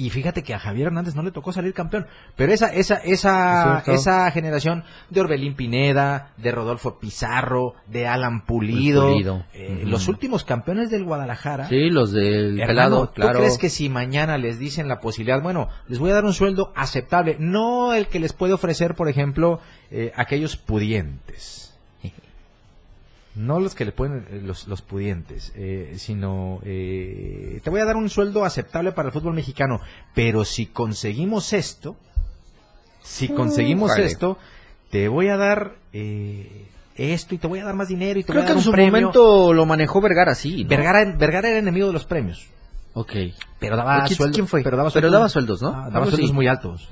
Y 0.00 0.08
fíjate 0.08 0.42
que 0.42 0.54
a 0.54 0.58
Javier 0.58 0.86
Hernández 0.86 1.14
no 1.14 1.22
le 1.22 1.30
tocó 1.30 1.52
salir 1.52 1.74
campeón. 1.74 2.06
Pero 2.34 2.54
esa, 2.54 2.72
esa, 2.72 2.94
esa, 2.96 3.80
Es 3.80 3.88
esa 4.00 4.30
generación 4.30 4.82
de 5.10 5.20
Orbelín 5.20 5.54
Pineda, 5.56 6.32
de 6.38 6.50
Rodolfo 6.52 6.98
Pizarro, 6.98 7.74
de 7.86 8.06
Alan 8.06 8.46
Pulido, 8.46 9.10
Pulido. 9.10 9.44
eh, 9.52 9.82
los 9.84 10.08
últimos 10.08 10.44
campeones 10.44 10.90
del 10.90 11.04
Guadalajara. 11.04 11.68
Sí, 11.68 11.90
los 11.90 12.12
del 12.12 12.58
Hermano, 12.58 12.66
pelado, 12.66 13.06
¿tú 13.08 13.12
claro. 13.16 13.38
crees 13.40 13.58
que 13.58 13.68
si 13.68 13.90
mañana 13.90 14.38
les 14.38 14.58
dicen 14.58 14.88
la 14.88 15.00
posibilidad, 15.00 15.42
bueno, 15.42 15.68
les 15.86 15.98
voy 15.98 16.12
a 16.12 16.14
dar 16.14 16.24
un 16.24 16.32
sueldo 16.32 16.72
aceptable, 16.76 17.36
no 17.38 17.92
el 17.92 18.06
que 18.06 18.20
les 18.20 18.32
puede 18.32 18.54
ofrecer, 18.54 18.94
por 18.94 19.10
ejemplo, 19.10 19.60
eh, 19.90 20.12
aquellos 20.16 20.56
pudientes? 20.56 21.69
No 23.36 23.60
los 23.60 23.74
que 23.76 23.84
le 23.84 23.92
pueden, 23.92 24.26
eh, 24.30 24.40
los, 24.44 24.66
los 24.66 24.82
pudientes, 24.82 25.52
eh, 25.54 25.94
sino 25.98 26.58
eh, 26.64 27.60
te 27.62 27.70
voy 27.70 27.80
a 27.80 27.84
dar 27.84 27.96
un 27.96 28.10
sueldo 28.10 28.44
aceptable 28.44 28.90
para 28.92 29.06
el 29.08 29.12
fútbol 29.12 29.34
mexicano, 29.34 29.80
pero 30.14 30.44
si 30.44 30.66
conseguimos 30.66 31.52
esto, 31.52 31.96
si 33.02 33.28
conseguimos 33.28 33.92
Órale. 33.92 34.06
esto, 34.06 34.36
te 34.90 35.06
voy 35.08 35.28
a 35.28 35.36
dar 35.36 35.76
eh, 35.92 36.66
esto 36.96 37.34
y 37.34 37.38
te 37.38 37.46
voy 37.46 37.60
a 37.60 37.64
dar 37.64 37.74
más 37.74 37.88
dinero 37.88 38.18
y 38.18 38.24
te 38.24 38.32
Creo 38.32 38.42
voy 38.42 38.44
a 38.44 38.46
que 38.46 38.48
dar 38.48 38.54
en 38.54 38.58
un 38.58 38.64
su 38.64 38.72
premio. 38.72 38.90
momento 38.92 39.52
lo 39.54 39.64
manejó 39.64 40.00
Vergara, 40.00 40.34
sí. 40.34 40.64
¿no? 40.64 40.68
Vergara, 40.68 41.04
Vergara 41.16 41.48
era 41.50 41.58
enemigo 41.58 41.86
de 41.86 41.92
los 41.92 42.04
premios. 42.04 42.48
Ok. 42.94 43.12
Pero 43.60 43.76
daba 43.76 44.02
¿Quién- 44.04 44.16
sueldo- 44.16 44.34
quién 44.34 44.48
fue? 44.48 44.62
Pero 44.64 44.76
daba 44.76 44.90
Pero 44.90 45.08
sueldos, 45.08 45.12
daba 45.12 45.28
sueldos, 45.28 45.62
¿no? 45.62 45.68
Ah, 45.68 45.88
daba 45.92 46.06
sueldos 46.06 46.32
muy 46.32 46.48
altos. 46.48 46.90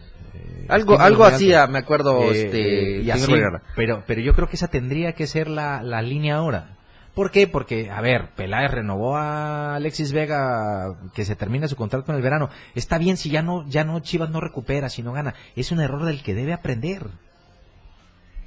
Algo, 0.68 1.00
algo 1.00 1.24
hacía, 1.24 1.66
me 1.66 1.78
acuerdo, 1.78 2.22
Eh, 2.32 2.44
este, 2.44 2.98
y 3.00 3.10
señor 3.18 3.56
así, 3.56 3.64
pero, 3.74 4.04
pero 4.06 4.20
yo 4.20 4.34
creo 4.34 4.48
que 4.48 4.56
esa 4.56 4.68
tendría 4.68 5.14
que 5.14 5.26
ser 5.26 5.48
la, 5.48 5.82
la 5.82 6.02
línea 6.02 6.36
ahora. 6.36 6.76
¿Por 7.14 7.32
qué? 7.32 7.48
Porque, 7.48 7.90
a 7.90 8.00
ver, 8.00 8.30
Peláez 8.36 8.70
renovó 8.70 9.16
a 9.16 9.74
Alexis 9.74 10.12
Vega 10.12 10.94
que 11.14 11.24
se 11.24 11.34
termina 11.34 11.66
su 11.66 11.74
contrato 11.74 12.12
en 12.12 12.16
el 12.16 12.22
verano. 12.22 12.48
Está 12.76 12.96
bien 12.96 13.16
si 13.16 13.28
ya 13.28 13.42
no, 13.42 13.66
ya 13.68 13.82
no 13.82 13.98
Chivas 13.98 14.30
no 14.30 14.40
recupera, 14.40 14.88
si 14.88 15.02
no 15.02 15.12
gana. 15.12 15.34
Es 15.56 15.72
un 15.72 15.80
error 15.80 16.04
del 16.04 16.22
que 16.22 16.34
debe 16.34 16.52
aprender. 16.52 17.08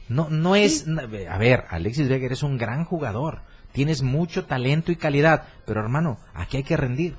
No, 0.07 0.30
no 0.30 0.55
es, 0.55 0.86
a 1.30 1.38
ver, 1.38 1.65
Alexis 1.69 2.07
Vega 2.07 2.26
eres 2.26 2.43
un 2.43 2.57
gran 2.57 2.86
jugador. 2.86 3.41
Tienes 3.74 4.03
mucho 4.03 4.45
talento 4.45 4.93
y 4.93 4.95
calidad. 4.95 5.43
Pero 5.65 5.82
hermano, 5.82 6.17
aquí 6.34 6.57
hay 6.57 6.63
que 6.63 6.78
rendir. 6.78 7.15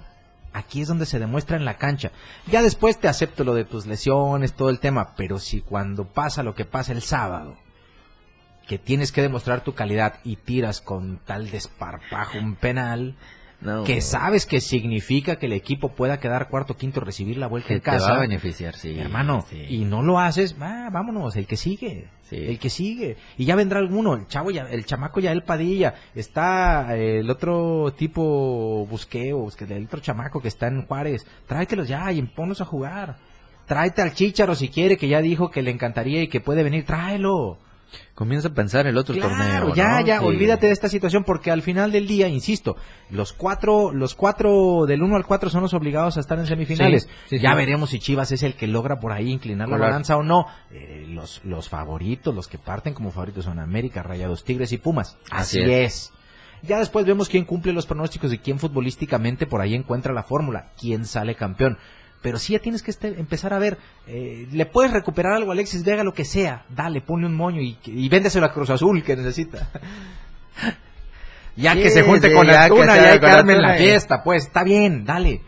Aquí 0.53 0.83
es 0.83 0.89
donde 0.89 1.07
se 1.07 1.19
demuestra 1.19 1.57
en 1.57 1.65
la 1.65 1.79
cancha. 1.79 2.13
Ya 2.47 2.63
después 2.63 2.99
te 2.99 3.09
acepto 3.09 3.45
lo 3.45 3.55
de 3.55 3.65
tus 3.65 3.87
lesiones, 3.87 4.55
todo 4.55 4.69
el 4.71 4.81
tema. 4.81 5.15
Pero 5.17 5.39
si 5.39 5.61
cuando 5.61 6.05
pasa 6.05 6.43
lo 6.43 6.55
que 6.55 6.65
pasa 6.65 6.93
el 6.93 7.03
sábado, 7.03 7.57
que 8.67 8.79
tienes 8.79 9.13
que 9.13 9.23
demostrar 9.23 9.65
tu 9.65 9.75
calidad 9.75 10.21
y 10.25 10.37
tiras 10.37 10.81
con 10.81 11.19
tal 11.25 11.51
desparpajo 11.51 12.39
un 12.39 12.55
penal, 12.55 13.17
No. 13.63 13.85
que 13.85 14.01
sabes 14.01 14.45
que 14.45 14.61
significa 14.61 15.37
que 15.37 15.47
el 15.47 15.53
equipo 15.53 15.91
pueda 15.95 16.19
quedar 16.19 16.49
cuarto 16.49 16.77
quinto 16.77 17.01
recibir 17.01 17.37
la 17.39 17.47
vuelta 17.47 17.69
Que 17.69 17.75
en 17.75 17.81
te 17.81 17.85
casa 17.85 18.11
va 18.13 18.17
a 18.19 18.21
beneficiar, 18.23 18.75
sí. 18.75 18.99
hermano 18.99 19.47
sí. 19.49 19.65
y 19.69 19.85
no 19.85 20.03
lo 20.03 20.19
haces 20.19 20.61
va, 20.61 20.91
vámonos 20.91 21.37
el 21.37 21.47
que 21.47 21.57
sigue 21.57 22.09
Sí. 22.23 22.37
el 22.37 22.59
que 22.59 22.71
sigue 22.71 23.17
y 23.37 23.45
ya 23.45 23.55
vendrá 23.57 23.79
alguno 23.79 24.15
el 24.15 24.27
chavo 24.27 24.51
ya 24.51 24.63
el 24.63 24.87
chamaco 24.87 25.21
ya 25.21 25.33
el 25.33 25.43
Padilla 25.43 25.95
está 26.15 26.97
eh, 26.97 27.19
el 27.21 27.29
otro 27.31 27.93
tipo 27.97 28.87
Busqueo 28.89 29.49
que 29.57 29.65
el 29.65 29.85
otro 29.85 30.01
chamaco 30.01 30.41
que 30.41 30.49
está 30.49 30.67
en 30.69 30.87
Juárez 30.87 31.27
tráetelos 31.47 31.89
ya 31.89 32.11
y 32.11 32.23
ponlos 32.23 32.61
a 32.61 32.65
jugar 32.65 33.17
tráete 33.67 34.03
al 34.03 34.13
Chícharo 34.15 34.55
si 34.55 34.69
quiere 34.71 34.97
que 34.97 35.09
ya 35.09 35.21
dijo 35.21 35.51
que 35.51 35.63
le 35.63 35.71
encantaría 35.71 36.23
y 36.23 36.29
que 36.29 36.41
puede 36.41 36.63
venir 36.63 36.85
tráelo 36.87 37.59
Comienza 38.15 38.49
a 38.49 38.55
pensar 38.55 38.87
el 38.87 38.97
otro 38.99 39.15
Claro, 39.15 39.31
torneo, 39.31 39.75
ya, 39.75 40.01
¿no? 40.01 40.07
ya, 40.07 40.19
Sí. 40.21 40.25
olvídate 40.25 40.67
de 40.67 40.73
esta 40.73 40.89
situación 40.89 41.25
porque 41.25 41.51
al 41.51 41.63
final 41.63 41.93
del 41.93 42.07
día, 42.07 42.29
insisto, 42.29 42.77
los 43.11 43.33
cuatro, 43.33 43.93
los 43.93 44.15
cuatro 44.15 44.85
del 44.87 45.03
1 45.03 45.17
al 45.17 45.27
4 45.27 45.51
son 45.51 45.63
los 45.63 45.75
obligados 45.75 46.17
a 46.17 46.21
estar 46.21 46.39
en 46.39 46.47
semifinales. 46.47 47.05
Sí, 47.29 47.37
sí, 47.37 47.39
ya 47.41 47.55
veremos 47.55 47.91
si 47.91 47.99
Chivas 47.99 48.31
es 48.33 48.43
el 48.43 48.55
que 48.55 48.67
logra 48.67 49.01
por 49.01 49.13
ahí 49.13 49.31
inclinar 49.31 49.69
la 49.69 49.77
balanza 49.79 50.17
o 50.17 50.23
no. 50.23 50.47
Eh, 50.71 51.07
los, 51.09 51.41
los 51.45 51.69
favoritos, 51.69 52.35
los 52.35 52.49
que 52.49 52.59
parten 52.59 52.95
como 52.95 53.11
favoritos 53.11 53.45
son 53.45 53.59
América, 53.59 54.03
Rayados, 54.03 54.45
Tigres 54.45 54.73
y 54.73 54.79
Pumas. 54.79 55.17
Así, 55.31 55.61
Así 55.61 55.71
es. 55.71 55.95
es. 55.95 56.13
Ya 56.65 56.79
después 56.79 57.05
vemos 57.05 57.29
quién 57.29 57.45
cumple 57.45 57.73
los 57.73 57.87
pronósticos 57.87 58.33
y 58.33 58.39
quién 58.39 58.61
futbolísticamente 58.61 59.47
por 59.47 59.61
ahí 59.61 59.75
encuentra 59.75 60.13
la 60.13 60.23
fórmula, 60.23 60.71
quién 60.81 61.07
sale 61.07 61.35
campeón. 61.35 61.77
Pero 62.23 62.39
sí 62.39 62.53
ya 62.55 62.61
tienes 62.61 62.83
que 62.83 62.91
este- 62.93 63.09
empezar 63.19 63.53
a 63.53 63.59
ver, 63.59 63.77
eh, 64.07 64.47
le 64.53 64.65
puedes 64.67 64.93
recuperar 64.93 65.33
algo 65.35 65.51
a 65.51 65.55
Alexis 65.55 65.85
Vega, 65.85 66.05
lo 66.05 66.15
que 66.15 66.25
sea, 66.25 66.65
dale, 66.69 67.01
ponle 67.01 67.27
un 67.27 67.35
moño 67.35 67.61
y, 67.61 67.77
y 67.85 68.09
véndeselo 68.09 68.47
a 68.47 68.53
Cruz 68.53 68.71
Azul 68.71 69.03
que 69.03 69.17
necesita. 69.17 69.69
ya 71.57 71.75
Sí, 71.75 71.83
que 71.83 71.91
se 71.91 72.03
junte 72.03 72.29
sí, 72.29 72.35
con 72.35 72.49
Antuna, 72.49 72.95
sea 72.95 73.03
ya 73.05 73.13
hay 73.13 73.19
que 73.21 73.27
con 73.27 73.31
armen 73.31 73.61
la 73.61 73.77
y- 73.77 73.79
fiesta, 73.85 74.23
pues, 74.23 74.45
está 74.45 74.63
bien, 74.65 75.05
dale, 75.05 75.43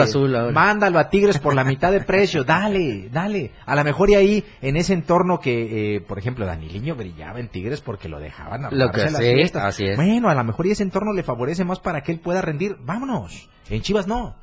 azul 0.00 0.34
ahora. 0.36 0.52
mándalo 0.52 0.98
a 0.98 1.08
Tigres 1.10 1.38
por 1.38 1.54
la 1.54 1.64
mitad 1.64 1.90
de 1.90 2.00
precio, 2.00 2.44
dale, 2.44 3.08
dale. 3.10 3.52
A 3.64 3.74
lo 3.74 3.82
mejor 3.84 4.10
y 4.10 4.14
ahí, 4.14 4.44
en 4.60 4.76
ese 4.76 4.92
entorno 4.94 5.40
que, 5.40 5.96
eh, 5.96 6.00
por 6.00 6.18
ejemplo, 6.18 6.46
Daniliño 6.46 6.94
brillaba 6.96 7.40
en 7.40 7.48
Tigres 7.48 7.80
porque 7.80 8.08
lo 8.08 8.20
dejaban 8.20 8.62
Lo 8.62 8.66
armarse 8.86 8.92
que 9.06 9.10
las 9.10 9.16
sí, 9.22 9.32
fiestas. 9.34 9.64
así 9.64 9.84
es. 9.86 9.96
Bueno, 9.96 10.28
a 10.28 10.34
lo 10.34 10.44
mejor 10.44 10.66
y 10.66 10.72
ese 10.72 10.82
entorno 10.82 11.12
le 11.12 11.22
favorece 11.22 11.64
más 11.64 11.80
para 11.80 12.02
que 12.02 12.12
él 12.12 12.20
pueda 12.20 12.40
rendir, 12.42 12.76
vámonos. 12.80 13.48
En 13.70 13.82
Chivas 13.82 14.06
no. 14.06 14.36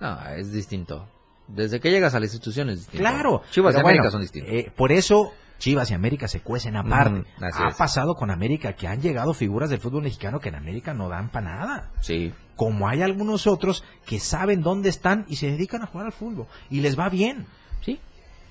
No, 0.00 0.18
es 0.36 0.52
distinto. 0.52 1.08
Desde 1.48 1.80
que 1.80 1.90
llegas 1.90 2.14
a 2.14 2.18
la 2.20 2.26
institución 2.26 2.70
es 2.70 2.78
distinto. 2.80 2.98
Claro. 2.98 3.42
Chivas 3.50 3.74
y 3.76 3.80
América 3.80 4.10
son 4.10 4.20
distintos. 4.20 4.52
eh, 4.52 4.72
por 4.76 4.92
eso 4.92 5.32
Chivas 5.58 5.90
y 5.90 5.94
América 5.94 6.28
se 6.28 6.40
cuecen 6.40 6.76
aparte. 6.76 7.20
Ujú, 7.20 7.44
así 7.44 7.62
ha 7.62 7.68
es. 7.68 7.76
pasado 7.76 8.14
con 8.14 8.30
América 8.30 8.74
que 8.74 8.88
han 8.88 9.00
llegado 9.00 9.32
figuras 9.32 9.70
del 9.70 9.80
fútbol 9.80 10.02
mexicano 10.02 10.38
que 10.40 10.50
en 10.50 10.56
América 10.56 10.92
no 10.92 11.08
dan 11.08 11.30
para 11.30 11.56
nada. 11.56 11.90
Sí. 12.02 12.34
Como 12.56 12.88
hay 12.88 13.00
algunos 13.02 13.46
otros 13.46 13.84
que 14.06 14.18
saben 14.18 14.60
dónde 14.62 14.88
están 14.90 15.24
y 15.28 15.36
se 15.36 15.50
dedican 15.50 15.82
a 15.82 15.86
jugar 15.86 16.06
al 16.06 16.12
fútbol. 16.12 16.46
Y 16.68 16.80
les 16.80 16.98
va 16.98 17.08
bien. 17.08 17.46
Sí. 17.82 18.00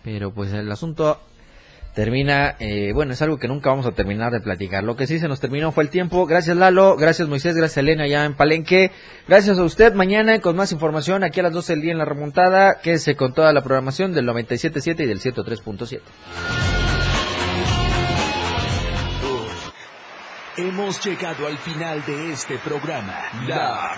Pero 0.04 0.34
pues 0.34 0.52
el 0.54 0.72
asunto 0.72 1.20
termina, 1.96 2.56
eh, 2.60 2.92
bueno, 2.94 3.14
es 3.14 3.22
algo 3.22 3.38
que 3.38 3.48
nunca 3.48 3.70
vamos 3.70 3.86
a 3.86 3.94
terminar 3.94 4.32
de 4.32 4.42
platicar. 4.42 4.84
Lo 4.84 4.96
que 4.96 5.08
sí 5.08 5.18
se 5.18 5.28
nos 5.28 5.40
terminó 5.40 5.72
fue 5.72 5.86
el 5.86 5.90
tiempo. 5.90 6.28
Gracias 6.28 6.56
Lalo, 6.56 6.98
gracias 6.98 7.28
Moisés, 7.28 7.56
gracias 7.56 7.78
Elena 7.78 8.06
ya 8.06 8.26
en 8.26 8.36
Palenque. 8.36 8.92
Gracias 9.28 9.58
a 9.58 9.64
usted. 9.64 9.94
Mañana 9.94 10.40
con 10.42 10.56
más 10.56 10.72
información 10.74 11.24
aquí 11.24 11.40
a 11.40 11.44
las 11.44 11.54
12 11.54 11.74
del 11.74 11.82
día 11.82 11.92
en 11.94 11.98
la 11.98 12.06
remontada. 12.06 12.80
Quédese 12.82 13.16
con 13.16 13.34
toda 13.34 13.54
la 13.54 13.64
programación 13.64 14.14
del 14.14 14.28
97.7 14.28 15.00
y 15.00 15.06
del 15.06 15.22
103.7. 15.22 16.02
Hemos 20.58 21.06
llegado 21.06 21.48
al 21.48 21.58
final 21.58 22.02
de 22.06 22.32
este 22.32 22.58
programa. 22.60 23.24
La 23.46 23.98